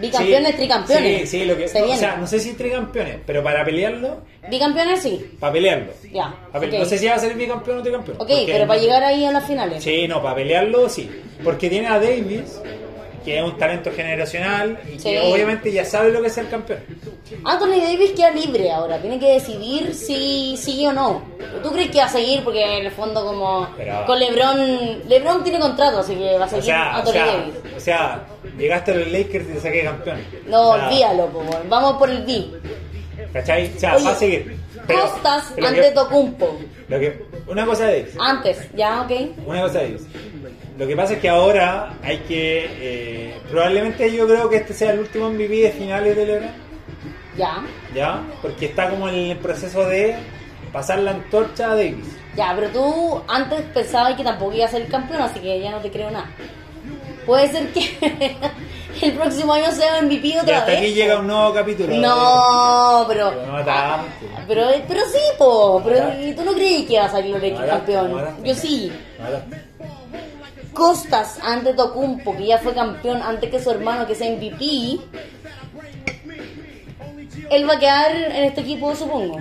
bicampeones, 0.00 0.50
Sí, 0.50 0.56
tricampeones. 0.56 1.20
Sí, 1.30 1.38
sí, 1.40 1.44
lo 1.44 1.56
que. 1.56 1.68
Se 1.68 1.80
no, 1.80 1.90
o 1.92 1.96
sea, 1.96 2.16
no 2.16 2.26
sé 2.26 2.40
si 2.40 2.54
tricampeones, 2.54 3.18
pero 3.26 3.42
para 3.42 3.64
pelearlo, 3.64 4.18
Bicampeones 4.50 5.00
sí. 5.00 5.24
para 5.38 5.52
pelearlo. 5.52 5.92
Ya. 6.12 6.34
No 6.52 6.84
sé 6.84 6.98
si 6.98 7.06
va 7.06 7.14
a 7.14 7.18
ser 7.18 7.34
bicampeón 7.34 7.78
o 7.78 7.82
tricampeón. 7.82 8.16
Ok, 8.20 8.30
pero 8.46 8.66
para 8.66 8.80
llegar 8.80 9.02
ahí 9.04 9.24
a 9.24 9.30
las 9.32 9.46
finales. 9.46 9.82
Sí, 9.82 10.08
no, 10.08 10.20
para 10.22 10.34
pelearlo 10.36 10.88
sí. 10.88 11.08
Porque 11.44 11.68
tiene 11.70 11.86
a 11.88 11.98
Davis, 12.00 12.60
que 13.24 13.38
es 13.38 13.44
un 13.44 13.56
talento 13.58 13.90
generacional 13.94 14.78
y 14.86 14.98
Sí. 14.98 15.10
que 15.10 15.20
obviamente 15.20 15.70
ya 15.72 15.84
sabe 15.84 16.10
lo 16.10 16.20
que 16.20 16.26
es 16.28 16.32
ser 16.34 16.48
campeón. 16.48 16.80
Anthony 17.44 17.80
Davis 17.80 18.10
queda 18.12 18.30
libre 18.30 18.70
ahora, 18.70 18.98
tiene 19.00 19.18
que 19.18 19.32
decidir 19.32 19.94
si 19.94 20.56
sigue 20.56 20.88
o 20.88 20.92
no. 20.92 21.22
¿Tú 21.62 21.70
crees 21.72 21.90
que 21.90 21.98
va 21.98 22.04
a 22.04 22.08
seguir? 22.08 22.42
Porque 22.44 22.62
en 22.78 22.86
el 22.86 22.92
fondo 22.92 23.24
como 23.24 23.68
Pero- 23.76 24.04
con 24.06 24.18
LeBron, 24.18 25.08
LeBron 25.08 25.42
tiene 25.44 25.58
contrato, 25.60 25.98
así 26.00 26.14
que 26.14 26.36
va 26.38 26.44
a 26.44 26.46
O 26.46 26.50
seguir 26.50 26.72
o 26.74 26.76
Anthony 26.76 27.12
sea, 27.12 27.26
Davis. 27.26 27.54
o 27.76 27.80
sea, 27.80 28.26
llegaste 28.58 28.90
a 28.90 28.94
los 28.94 29.08
Lakers 29.10 29.44
y 29.48 29.52
te 29.54 29.60
saqué 29.60 29.82
campeón. 29.84 30.18
No, 30.46 30.70
O 30.70 30.74
sea, 30.76 30.88
olvídalo, 30.88 31.30
vamos 31.68 31.92
por 31.98 32.10
el 32.10 32.22
B. 32.24 32.44
¿Cachai? 33.32 33.72
O 33.76 33.78
sea, 33.80 33.96
Oye, 33.96 34.04
va 34.04 34.10
a 34.10 34.14
seguir. 34.16 34.56
Pero- 34.86 35.00
Costas 35.02 35.52
pero 35.54 35.68
ante 35.68 35.80
que- 35.80 35.90
Tocumpo. 35.92 36.58
Lo 36.88 36.98
que, 36.98 37.24
una 37.46 37.64
cosa 37.64 37.86
de 37.86 38.00
Davis, 38.02 38.16
Antes, 38.20 38.58
ya, 38.74 39.02
ok. 39.02 39.12
una 39.46 39.62
cosa 39.62 39.78
de 39.78 39.84
Davis. 39.84 40.02
Lo 40.82 40.88
que 40.88 40.96
pasa 40.96 41.12
es 41.14 41.20
que 41.20 41.28
ahora 41.28 41.94
hay 42.02 42.18
que. 42.26 42.66
eh, 42.80 43.34
probablemente 43.48 44.12
yo 44.12 44.26
creo 44.26 44.48
que 44.50 44.56
este 44.56 44.74
sea 44.74 44.90
el 44.90 44.98
último 44.98 45.30
MVP 45.30 45.54
de 45.62 45.70
finales 45.70 46.16
de 46.16 46.26
LeBron, 46.26 46.50
Ya, 47.38 47.62
¿ya? 47.94 48.20
Porque 48.42 48.66
está 48.66 48.90
como 48.90 49.08
en 49.08 49.14
el 49.30 49.36
proceso 49.38 49.86
de 49.88 50.16
pasar 50.72 50.98
la 50.98 51.12
antorcha 51.12 51.70
a 51.70 51.76
Davis. 51.76 52.04
ya, 52.34 52.52
pero 52.56 52.68
tú 52.70 53.22
antes 53.28 53.60
pensabas 53.72 54.16
que 54.16 54.24
tampoco 54.24 54.54
iba 54.54 54.64
a 54.64 54.68
ser 54.68 54.88
campeón, 54.88 55.22
así 55.22 55.38
que 55.38 55.60
ya 55.60 55.70
no 55.70 55.78
te 55.78 55.88
creo 55.92 56.10
nada. 56.10 56.28
Puede 57.26 57.46
ser 57.52 57.68
que 57.68 58.36
el 59.02 59.12
próximo 59.12 59.52
año 59.52 59.70
sea 59.70 60.02
MVP 60.02 60.26
Y 60.26 60.38
otra 60.38 60.58
hasta 60.58 60.72
vez. 60.72 60.80
aquí 60.80 60.94
llega 60.94 61.20
un 61.20 61.28
nuevo 61.28 61.54
capítulo. 61.54 61.94
No, 61.94 63.04
pero. 63.06 63.30
Pero 63.30 63.52
no 63.52 63.64
tanto. 63.64 64.06
Pero, 64.48 64.66
pero 64.88 65.00
sí, 65.02 65.20
po. 65.38 65.80
Pero 65.84 66.12
¿y 66.20 66.32
tú 66.34 66.42
no 66.44 66.52
creí 66.54 66.84
que 66.86 66.94
iba 66.94 67.04
a 67.04 67.08
salir 67.08 67.36
los 67.36 67.60
Ahora- 67.60 67.68
campeón. 67.76 68.36
Yo 68.42 68.52
sí. 68.56 68.90
Costas 70.72 71.38
ante 71.42 71.74
Tocumpo, 71.74 72.36
que 72.36 72.46
ya 72.46 72.58
fue 72.58 72.74
campeón 72.74 73.20
antes 73.22 73.50
que 73.50 73.60
su 73.60 73.70
hermano, 73.70 74.06
que 74.06 74.14
es 74.14 74.20
MVP. 74.20 75.00
Él 77.50 77.68
va 77.68 77.74
a 77.74 77.78
quedar 77.78 78.16
en 78.16 78.44
este 78.44 78.62
equipo, 78.62 78.94
supongo. 78.94 79.40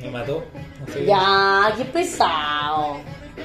me 0.00 0.10
mató. 0.10 0.44
No 0.80 0.92
sé. 0.92 1.04
Ya, 1.04 1.74
qué 1.76 1.84
pesado. 1.84 3.00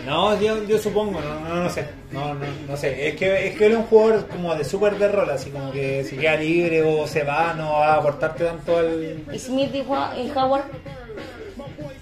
No, 0.05 0.39
yo, 0.39 0.63
yo 0.63 0.77
supongo, 0.77 1.19
no, 1.19 1.39
no, 1.41 1.63
no 1.63 1.69
sé. 1.69 1.85
No, 2.11 2.33
no, 2.33 2.45
no 2.67 2.77
sé. 2.77 3.09
Es 3.09 3.15
que, 3.15 3.47
es 3.47 3.57
que 3.57 3.65
él 3.65 3.73
es 3.73 3.77
un 3.77 3.83
jugador 3.85 4.27
como 4.27 4.55
de 4.55 4.63
súper 4.63 4.97
de 4.97 5.09
rol, 5.09 5.29
así 5.29 5.49
como 5.49 5.71
que 5.71 6.03
si 6.03 6.17
queda 6.17 6.37
libre 6.37 6.81
o 6.83 7.05
se 7.07 7.23
va, 7.23 7.53
no 7.53 7.73
va 7.73 7.95
a 7.95 7.97
aportarte 7.97 8.45
tanto 8.45 8.77
al. 8.77 9.25
¿Y 9.31 9.39
Smith 9.39 9.73
y 9.73 9.81
Howard? 9.81 10.63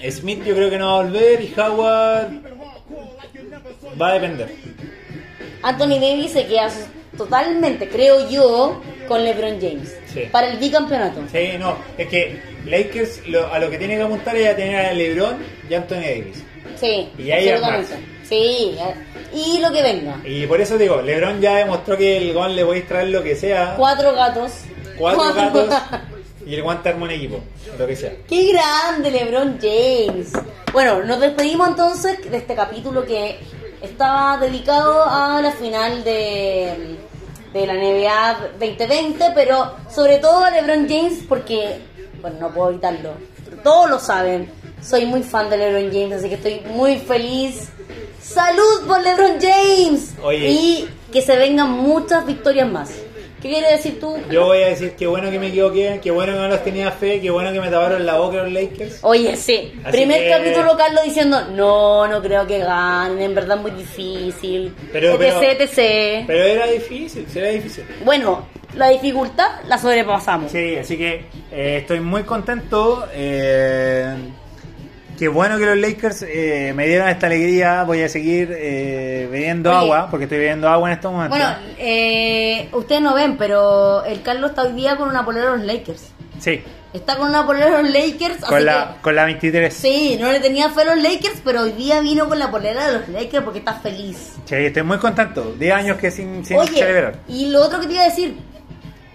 Smith 0.09 0.43
yo 0.45 0.55
creo 0.55 0.69
que 0.69 0.77
no 0.77 0.87
va 0.87 0.99
a 0.99 1.03
volver 1.03 1.41
y 1.41 1.53
Howard 1.59 2.29
va 4.01 4.09
a 4.09 4.13
depender. 4.13 4.53
Anthony 5.61 5.99
Davis 5.99 6.31
se 6.31 6.45
queda 6.47 6.69
totalmente, 7.17 7.89
creo 7.89 8.29
yo, 8.29 8.81
con 9.07 9.23
LeBron 9.23 9.59
James. 9.59 9.95
Sí. 10.13 10.21
Para 10.31 10.47
el 10.51 10.57
bicampeonato. 10.57 11.21
Sí, 11.31 11.51
no, 11.59 11.77
es 11.97 12.07
que 12.07 12.39
Lakers 12.65 13.27
lo- 13.27 13.51
a 13.53 13.59
lo 13.59 13.69
que 13.69 13.77
tiene 13.77 13.95
que 13.97 14.03
apuntar 14.03 14.35
es 14.37 14.49
a 14.49 14.55
tener 14.55 14.85
a 14.85 14.93
LeBron 14.93 15.37
y 15.69 15.73
Anthony 15.73 15.95
Davis. 15.95 16.43
Sí, 16.79 17.09
Y 17.17 17.31
ahí 17.31 17.49
absolutamente. 17.49 17.95
Sí, 18.23 18.75
y 19.33 19.59
lo 19.59 19.71
que 19.71 19.81
venga. 19.81 20.17
Y 20.23 20.45
por 20.47 20.61
eso 20.61 20.77
digo, 20.77 21.01
LeBron 21.01 21.41
ya 21.41 21.57
demostró 21.57 21.97
que 21.97 22.17
el 22.17 22.33
Gon 22.33 22.55
le 22.55 22.63
podéis 22.63 22.87
traer 22.87 23.09
lo 23.09 23.21
que 23.23 23.35
sea, 23.35 23.73
Cuatro 23.75 24.13
gatos. 24.13 24.51
cuatro 24.97 25.33
gatos 25.33 25.69
y 26.49 26.55
el 26.55 26.63
guante 26.63 26.89
arma 26.89 27.05
un 27.05 27.11
equipo, 27.11 27.39
lo 27.77 27.85
que 27.85 27.95
sea. 27.95 28.11
¡Qué 28.27 28.51
grande 28.51 29.11
LeBron 29.11 29.59
James! 29.61 30.31
Bueno, 30.73 31.03
nos 31.03 31.19
despedimos 31.19 31.67
entonces 31.67 32.29
de 32.29 32.37
este 32.37 32.55
capítulo 32.55 33.05
que 33.05 33.37
estaba 33.83 34.35
dedicado 34.37 35.03
a 35.03 35.43
la 35.43 35.51
final 35.51 36.03
de, 36.03 36.97
de 37.53 37.67
la 37.67 37.73
NBA 37.75 38.53
2020, 38.59 39.25
pero 39.35 39.75
sobre 39.93 40.17
todo 40.17 40.43
a 40.43 40.49
LeBron 40.49 40.89
James 40.89 41.19
porque, 41.29 41.81
bueno, 42.19 42.37
no 42.39 42.49
puedo 42.51 42.71
evitarlo, 42.71 43.11
todos 43.63 43.87
lo 43.87 43.99
saben, 43.99 44.49
soy 44.81 45.05
muy 45.05 45.21
fan 45.21 45.51
de 45.51 45.57
LeBron 45.57 45.91
James, 45.91 46.13
así 46.17 46.29
que 46.29 46.35
estoy 46.35 46.61
muy 46.61 46.97
feliz. 46.97 47.69
¡Salud 48.19 48.87
por 48.87 49.03
LeBron 49.03 49.37
James! 49.39 50.15
Oye. 50.23 50.49
Y 50.49 50.89
que 51.11 51.21
se 51.21 51.37
vengan 51.37 51.69
muchas 51.69 52.25
victorias 52.25 52.67
más. 52.67 52.89
¿Qué 53.41 53.49
quiere 53.49 53.71
decir 53.71 53.99
tú? 53.99 54.17
Yo 54.29 54.45
voy 54.47 54.61
a 54.63 54.67
decir 54.67 54.91
que 54.97 55.07
bueno 55.07 55.31
que 55.31 55.39
me 55.39 55.47
equivoqué, 55.47 55.99
que 56.03 56.11
bueno 56.11 56.33
que 56.33 56.39
no 56.39 56.47
los 56.49 56.63
tenía 56.63 56.91
fe, 56.91 57.21
que 57.21 57.29
bueno 57.29 57.53
que 57.53 57.61
me 57.61 57.69
taparon 57.69 58.05
la 58.05 58.17
boca 58.17 58.37
los 58.43 58.51
Lakers. 58.51 58.99
Oye, 59.01 59.35
sí. 59.37 59.73
Así 59.83 59.97
Primer 59.97 60.19
que- 60.23 60.29
capítulo 60.29 60.75
Carlos 60.77 61.03
diciendo, 61.05 61.45
no, 61.51 62.05
no 62.07 62.21
creo 62.21 62.45
que 62.45 62.59
ganen, 62.59 63.21
en 63.21 63.35
verdad 63.35 63.55
es 63.57 63.61
muy 63.63 63.71
difícil. 63.71 64.73
Pero- 64.91 65.11
etc, 65.11 65.17
pero- 65.19 65.41
etc. 65.63 66.23
Pero 66.27 66.43
era 66.43 66.67
difícil, 66.67 67.25
sí, 67.31 67.39
era 67.39 67.47
difícil. 67.49 67.85
Bueno, 68.03 68.45
la 68.75 68.89
dificultad 68.89 69.61
la 69.67 69.77
sobrepasamos. 69.77 70.51
Sí, 70.51 70.75
así 70.75 70.97
que 70.97 71.25
eh, 71.51 71.77
estoy 71.81 72.01
muy 72.01 72.23
contento. 72.23 73.07
eh, 73.13 74.15
Qué 75.19 75.27
bueno 75.27 75.57
que 75.57 75.65
los 75.65 75.77
Lakers 75.77 76.21
eh, 76.23 76.71
me 76.73 76.87
dieron 76.87 77.09
esta 77.09 77.27
alegría. 77.27 77.83
Voy 77.83 78.01
a 78.01 78.07
seguir 78.07 78.55
eh, 78.57 79.27
bebiendo 79.29 79.69
Oye. 79.69 79.79
agua, 79.79 80.07
porque 80.09 80.23
estoy 80.23 80.37
bebiendo 80.37 80.69
agua 80.69 80.89
en 80.89 80.95
estos 80.95 81.11
momentos. 81.11 81.37
Bueno, 81.37 81.55
eh, 81.77 82.69
ustedes 82.71 83.01
no 83.01 83.13
ven, 83.13 83.35
pero 83.37 84.05
el 84.05 84.21
Carlos 84.21 84.51
está 84.51 84.61
hoy 84.63 84.71
día 84.71 84.95
con 84.95 85.09
una 85.09 85.25
polera 85.25 85.51
de 85.51 85.57
los 85.57 85.65
Lakers. 85.65 86.11
sí, 86.39 86.63
Está 86.91 87.17
con 87.17 87.29
una 87.29 87.45
polera 87.45 87.65
de 87.77 87.83
los 87.83 87.91
Lakers, 87.91 88.37
así 88.37 88.45
con 88.47 88.65
la, 88.65 88.95
que... 88.95 89.01
con 89.01 89.15
la 89.15 89.25
23. 89.25 89.71
Sí, 89.73 90.17
no 90.19 90.31
le 90.31 90.39
tenía 90.39 90.71
fe 90.71 90.81
a 90.81 90.95
los 90.95 91.03
Lakers, 91.03 91.41
pero 91.43 91.61
hoy 91.61 91.73
día 91.73 91.99
vino 91.99 92.27
con 92.27 92.39
la 92.39 92.49
polera 92.49 92.87
de 92.87 92.93
los 92.99 93.09
Lakers 93.09 93.43
porque 93.43 93.59
está 93.59 93.73
feliz. 93.73 94.33
Sí, 94.45 94.55
estoy 94.55 94.81
muy 94.83 94.97
contento. 94.97 95.53
10 95.59 95.71
años 95.75 95.97
que 95.97 96.09
sin, 96.09 96.43
sin 96.43 96.57
Oye, 96.57 96.79
celebrar. 96.79 97.19
y 97.27 97.47
lo 97.51 97.61
otro 97.63 97.79
que 97.79 97.85
te 97.87 97.93
iba 97.93 98.01
a 98.03 98.09
decir, 98.09 98.37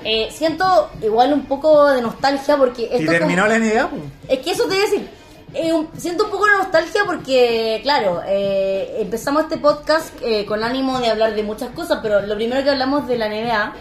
eh, 0.05 0.29
siento 0.31 0.91
igual 1.03 1.33
un 1.33 1.47
poco 1.47 1.91
de 1.91 2.01
nostalgia 2.01 2.57
porque 2.57 2.85
esto 2.85 3.03
¿Y 3.03 3.07
terminó 3.07 3.43
como- 3.43 3.55
la 3.55 3.59
NBA? 3.59 3.89
Es 4.29 4.39
que 4.41 4.51
eso 4.53 4.69
te 4.69 4.75
iba 4.77 4.85
a 4.85 4.91
decir. 4.91 5.09
Eh, 5.55 5.73
un- 5.73 5.89
siento 5.97 6.25
un 6.25 6.31
poco 6.31 6.47
de 6.47 6.53
nostalgia 6.59 7.03
porque, 7.07 7.81
claro, 7.83 8.21
eh, 8.27 8.97
empezamos 9.01 9.45
este 9.45 9.57
podcast 9.59 10.13
eh, 10.23 10.45
con 10.47 10.63
ánimo 10.63 10.99
de 11.01 11.09
hablar 11.11 11.35
de 11.35 11.43
muchas 11.43 11.71
cosas, 11.71 12.01
pero 12.03 12.21
lo 12.23 12.35
primero 12.35 12.63
que 12.63 12.71
hablamos 12.71 13.07
de 13.09 13.17
la 13.19 13.29
NBA 13.29 13.73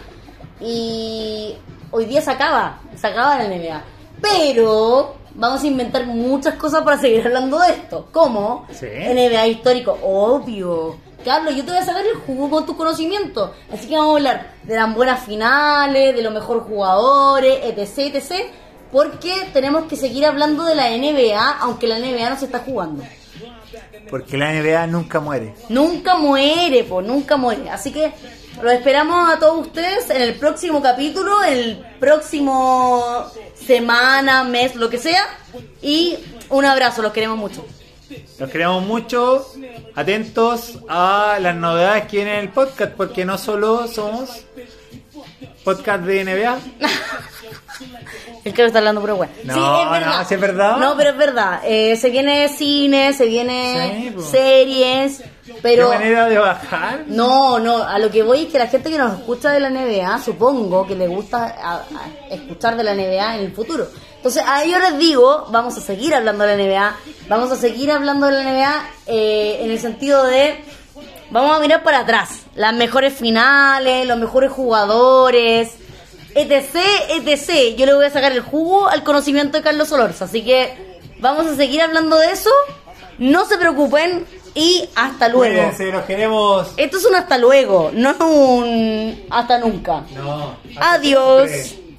y 0.60 1.54
hoy 1.90 2.04
día 2.06 2.20
se 2.22 2.30
acaba, 2.30 2.78
se 2.96 3.06
acaba 3.06 3.38
la 3.38 3.44
NBA. 3.48 3.82
Pero 4.20 5.16
vamos 5.34 5.62
a 5.62 5.66
inventar 5.66 6.06
muchas 6.06 6.54
cosas 6.54 6.82
para 6.82 6.98
seguir 6.98 7.26
hablando 7.26 7.58
de 7.58 7.68
esto. 7.70 8.08
¿Cómo? 8.12 8.66
Sí. 8.72 8.86
NBA 8.86 9.46
histórico, 9.48 9.98
obvio. 10.02 10.96
Carlos, 11.24 11.54
yo 11.56 11.64
te 11.64 11.70
voy 11.70 11.80
a 11.80 11.84
sacar 11.84 12.04
el 12.06 12.16
jugo 12.16 12.50
con 12.50 12.66
tu 12.66 12.76
conocimiento. 12.76 13.54
Así 13.72 13.88
que 13.88 13.96
vamos 13.96 14.12
a 14.14 14.16
hablar 14.16 14.52
de 14.62 14.76
las 14.76 14.94
buenas 14.94 15.24
finales, 15.24 16.14
de 16.14 16.22
los 16.22 16.32
mejores 16.32 16.64
jugadores, 16.64 17.58
etc, 17.64 18.14
etc. 18.14 18.46
Porque 18.94 19.48
tenemos 19.52 19.86
que 19.86 19.96
seguir 19.96 20.24
hablando 20.24 20.64
de 20.64 20.76
la 20.76 20.88
NBA, 20.88 21.58
aunque 21.58 21.88
la 21.88 21.98
NBA 21.98 22.30
no 22.30 22.38
se 22.38 22.44
está 22.44 22.60
jugando. 22.60 23.02
Porque 24.08 24.38
la 24.38 24.52
NBA 24.52 24.86
nunca 24.86 25.18
muere. 25.18 25.52
Nunca 25.68 26.14
muere, 26.14 26.84
pues, 26.84 27.04
nunca 27.04 27.36
muere. 27.36 27.68
Así 27.70 27.90
que 27.90 28.12
los 28.62 28.72
esperamos 28.72 29.34
a 29.34 29.40
todos 29.40 29.66
ustedes 29.66 30.08
en 30.10 30.22
el 30.22 30.34
próximo 30.36 30.80
capítulo, 30.80 31.42
el 31.42 31.84
próximo 31.98 33.26
semana, 33.66 34.44
mes, 34.44 34.76
lo 34.76 34.88
que 34.88 34.98
sea. 34.98 35.26
Y 35.82 36.16
un 36.48 36.64
abrazo, 36.64 37.02
los 37.02 37.12
queremos 37.12 37.36
mucho. 37.36 37.66
Los 38.38 38.48
queremos 38.48 38.84
mucho. 38.84 39.44
Atentos 39.96 40.78
a 40.88 41.38
las 41.40 41.56
novedades 41.56 42.06
que 42.06 42.18
vienen 42.18 42.34
en 42.34 42.40
el 42.42 42.50
podcast, 42.50 42.92
porque 42.92 43.24
no 43.24 43.38
solo 43.38 43.88
somos 43.88 44.44
podcast 45.64 46.02
de 46.04 46.24
NBA. 46.24 46.58
El 48.44 48.52
que 48.52 48.64
está 48.64 48.78
hablando 48.78 49.00
puro 49.00 49.16
bueno. 49.16 49.32
No, 49.44 49.54
sí, 49.54 49.60
es 49.84 49.90
verdad. 49.90 50.18
no, 50.18 50.24
sí 50.28 50.34
es 50.34 50.40
verdad. 50.40 50.76
No, 50.76 50.96
pero 50.96 51.10
es 51.10 51.16
verdad. 51.16 51.60
Eh, 51.64 51.96
se 51.96 52.10
viene 52.10 52.48
cine, 52.48 53.12
se 53.14 53.26
viene 53.26 54.00
Sí, 54.04 54.10
pues. 54.14 54.26
series, 54.26 55.22
pero... 55.62 55.90
¿Qué 55.90 55.96
manera 55.98 56.28
de 56.28 56.38
bajar? 56.38 57.04
No, 57.06 57.58
no, 57.58 57.82
a 57.82 57.98
lo 57.98 58.10
que 58.10 58.22
voy 58.22 58.42
es 58.44 58.52
que 58.52 58.58
la 58.58 58.66
gente 58.68 58.90
que 58.90 58.98
nos 58.98 59.18
escucha 59.18 59.50
de 59.50 59.60
la 59.60 59.70
NBA, 59.70 60.18
supongo 60.22 60.86
que 60.86 60.94
le 60.94 61.08
gusta 61.08 61.46
a- 61.58 61.76
a 62.30 62.34
escuchar 62.34 62.76
de 62.76 62.84
la 62.84 62.94
NBA 62.94 63.36
en 63.36 63.44
el 63.46 63.52
futuro. 63.52 63.86
Entonces, 64.16 64.42
a 64.46 64.62
ellos 64.64 64.80
les 64.80 64.98
digo, 64.98 65.46
vamos 65.50 65.76
a 65.76 65.80
seguir 65.80 66.14
hablando 66.14 66.44
de 66.44 66.56
la 66.56 66.62
NBA, 66.62 66.96
vamos 67.28 67.50
a 67.50 67.56
seguir 67.56 67.90
hablando 67.90 68.26
de 68.26 68.32
la 68.32 68.42
NBA 68.42 68.84
eh, 69.06 69.58
en 69.62 69.70
el 69.70 69.78
sentido 69.78 70.22
de, 70.24 70.62
vamos 71.34 71.56
a 71.56 71.60
mirar 71.60 71.82
para 71.82 71.98
atrás, 71.98 72.42
las 72.54 72.72
mejores 72.74 73.12
finales, 73.12 74.06
los 74.06 74.16
mejores 74.16 74.52
jugadores, 74.52 75.72
etc, 76.36 76.76
etc. 77.10 77.76
Yo 77.76 77.86
le 77.86 77.94
voy 77.94 78.06
a 78.06 78.10
sacar 78.10 78.30
el 78.30 78.40
jugo 78.40 78.88
al 78.88 79.02
conocimiento 79.02 79.58
de 79.58 79.64
Carlos 79.64 79.88
Solorza, 79.88 80.26
así 80.26 80.44
que 80.44 81.00
vamos 81.18 81.46
a 81.46 81.56
seguir 81.56 81.82
hablando 81.82 82.18
de 82.18 82.30
eso, 82.30 82.50
no 83.18 83.46
se 83.46 83.58
preocupen 83.58 84.24
y 84.54 84.88
hasta 84.94 85.28
luego. 85.28 85.54
Cuídense, 85.56 85.90
los 85.90 86.04
queremos. 86.04 86.68
Esto 86.76 86.98
es 86.98 87.04
un 87.04 87.16
hasta 87.16 87.36
luego, 87.36 87.90
no 87.92 88.14
un 88.20 89.24
hasta 89.28 89.58
nunca. 89.58 90.04
No. 90.14 90.56
hasta 90.78 90.92
Adiós. 90.92 91.50
siempre. 91.50 91.83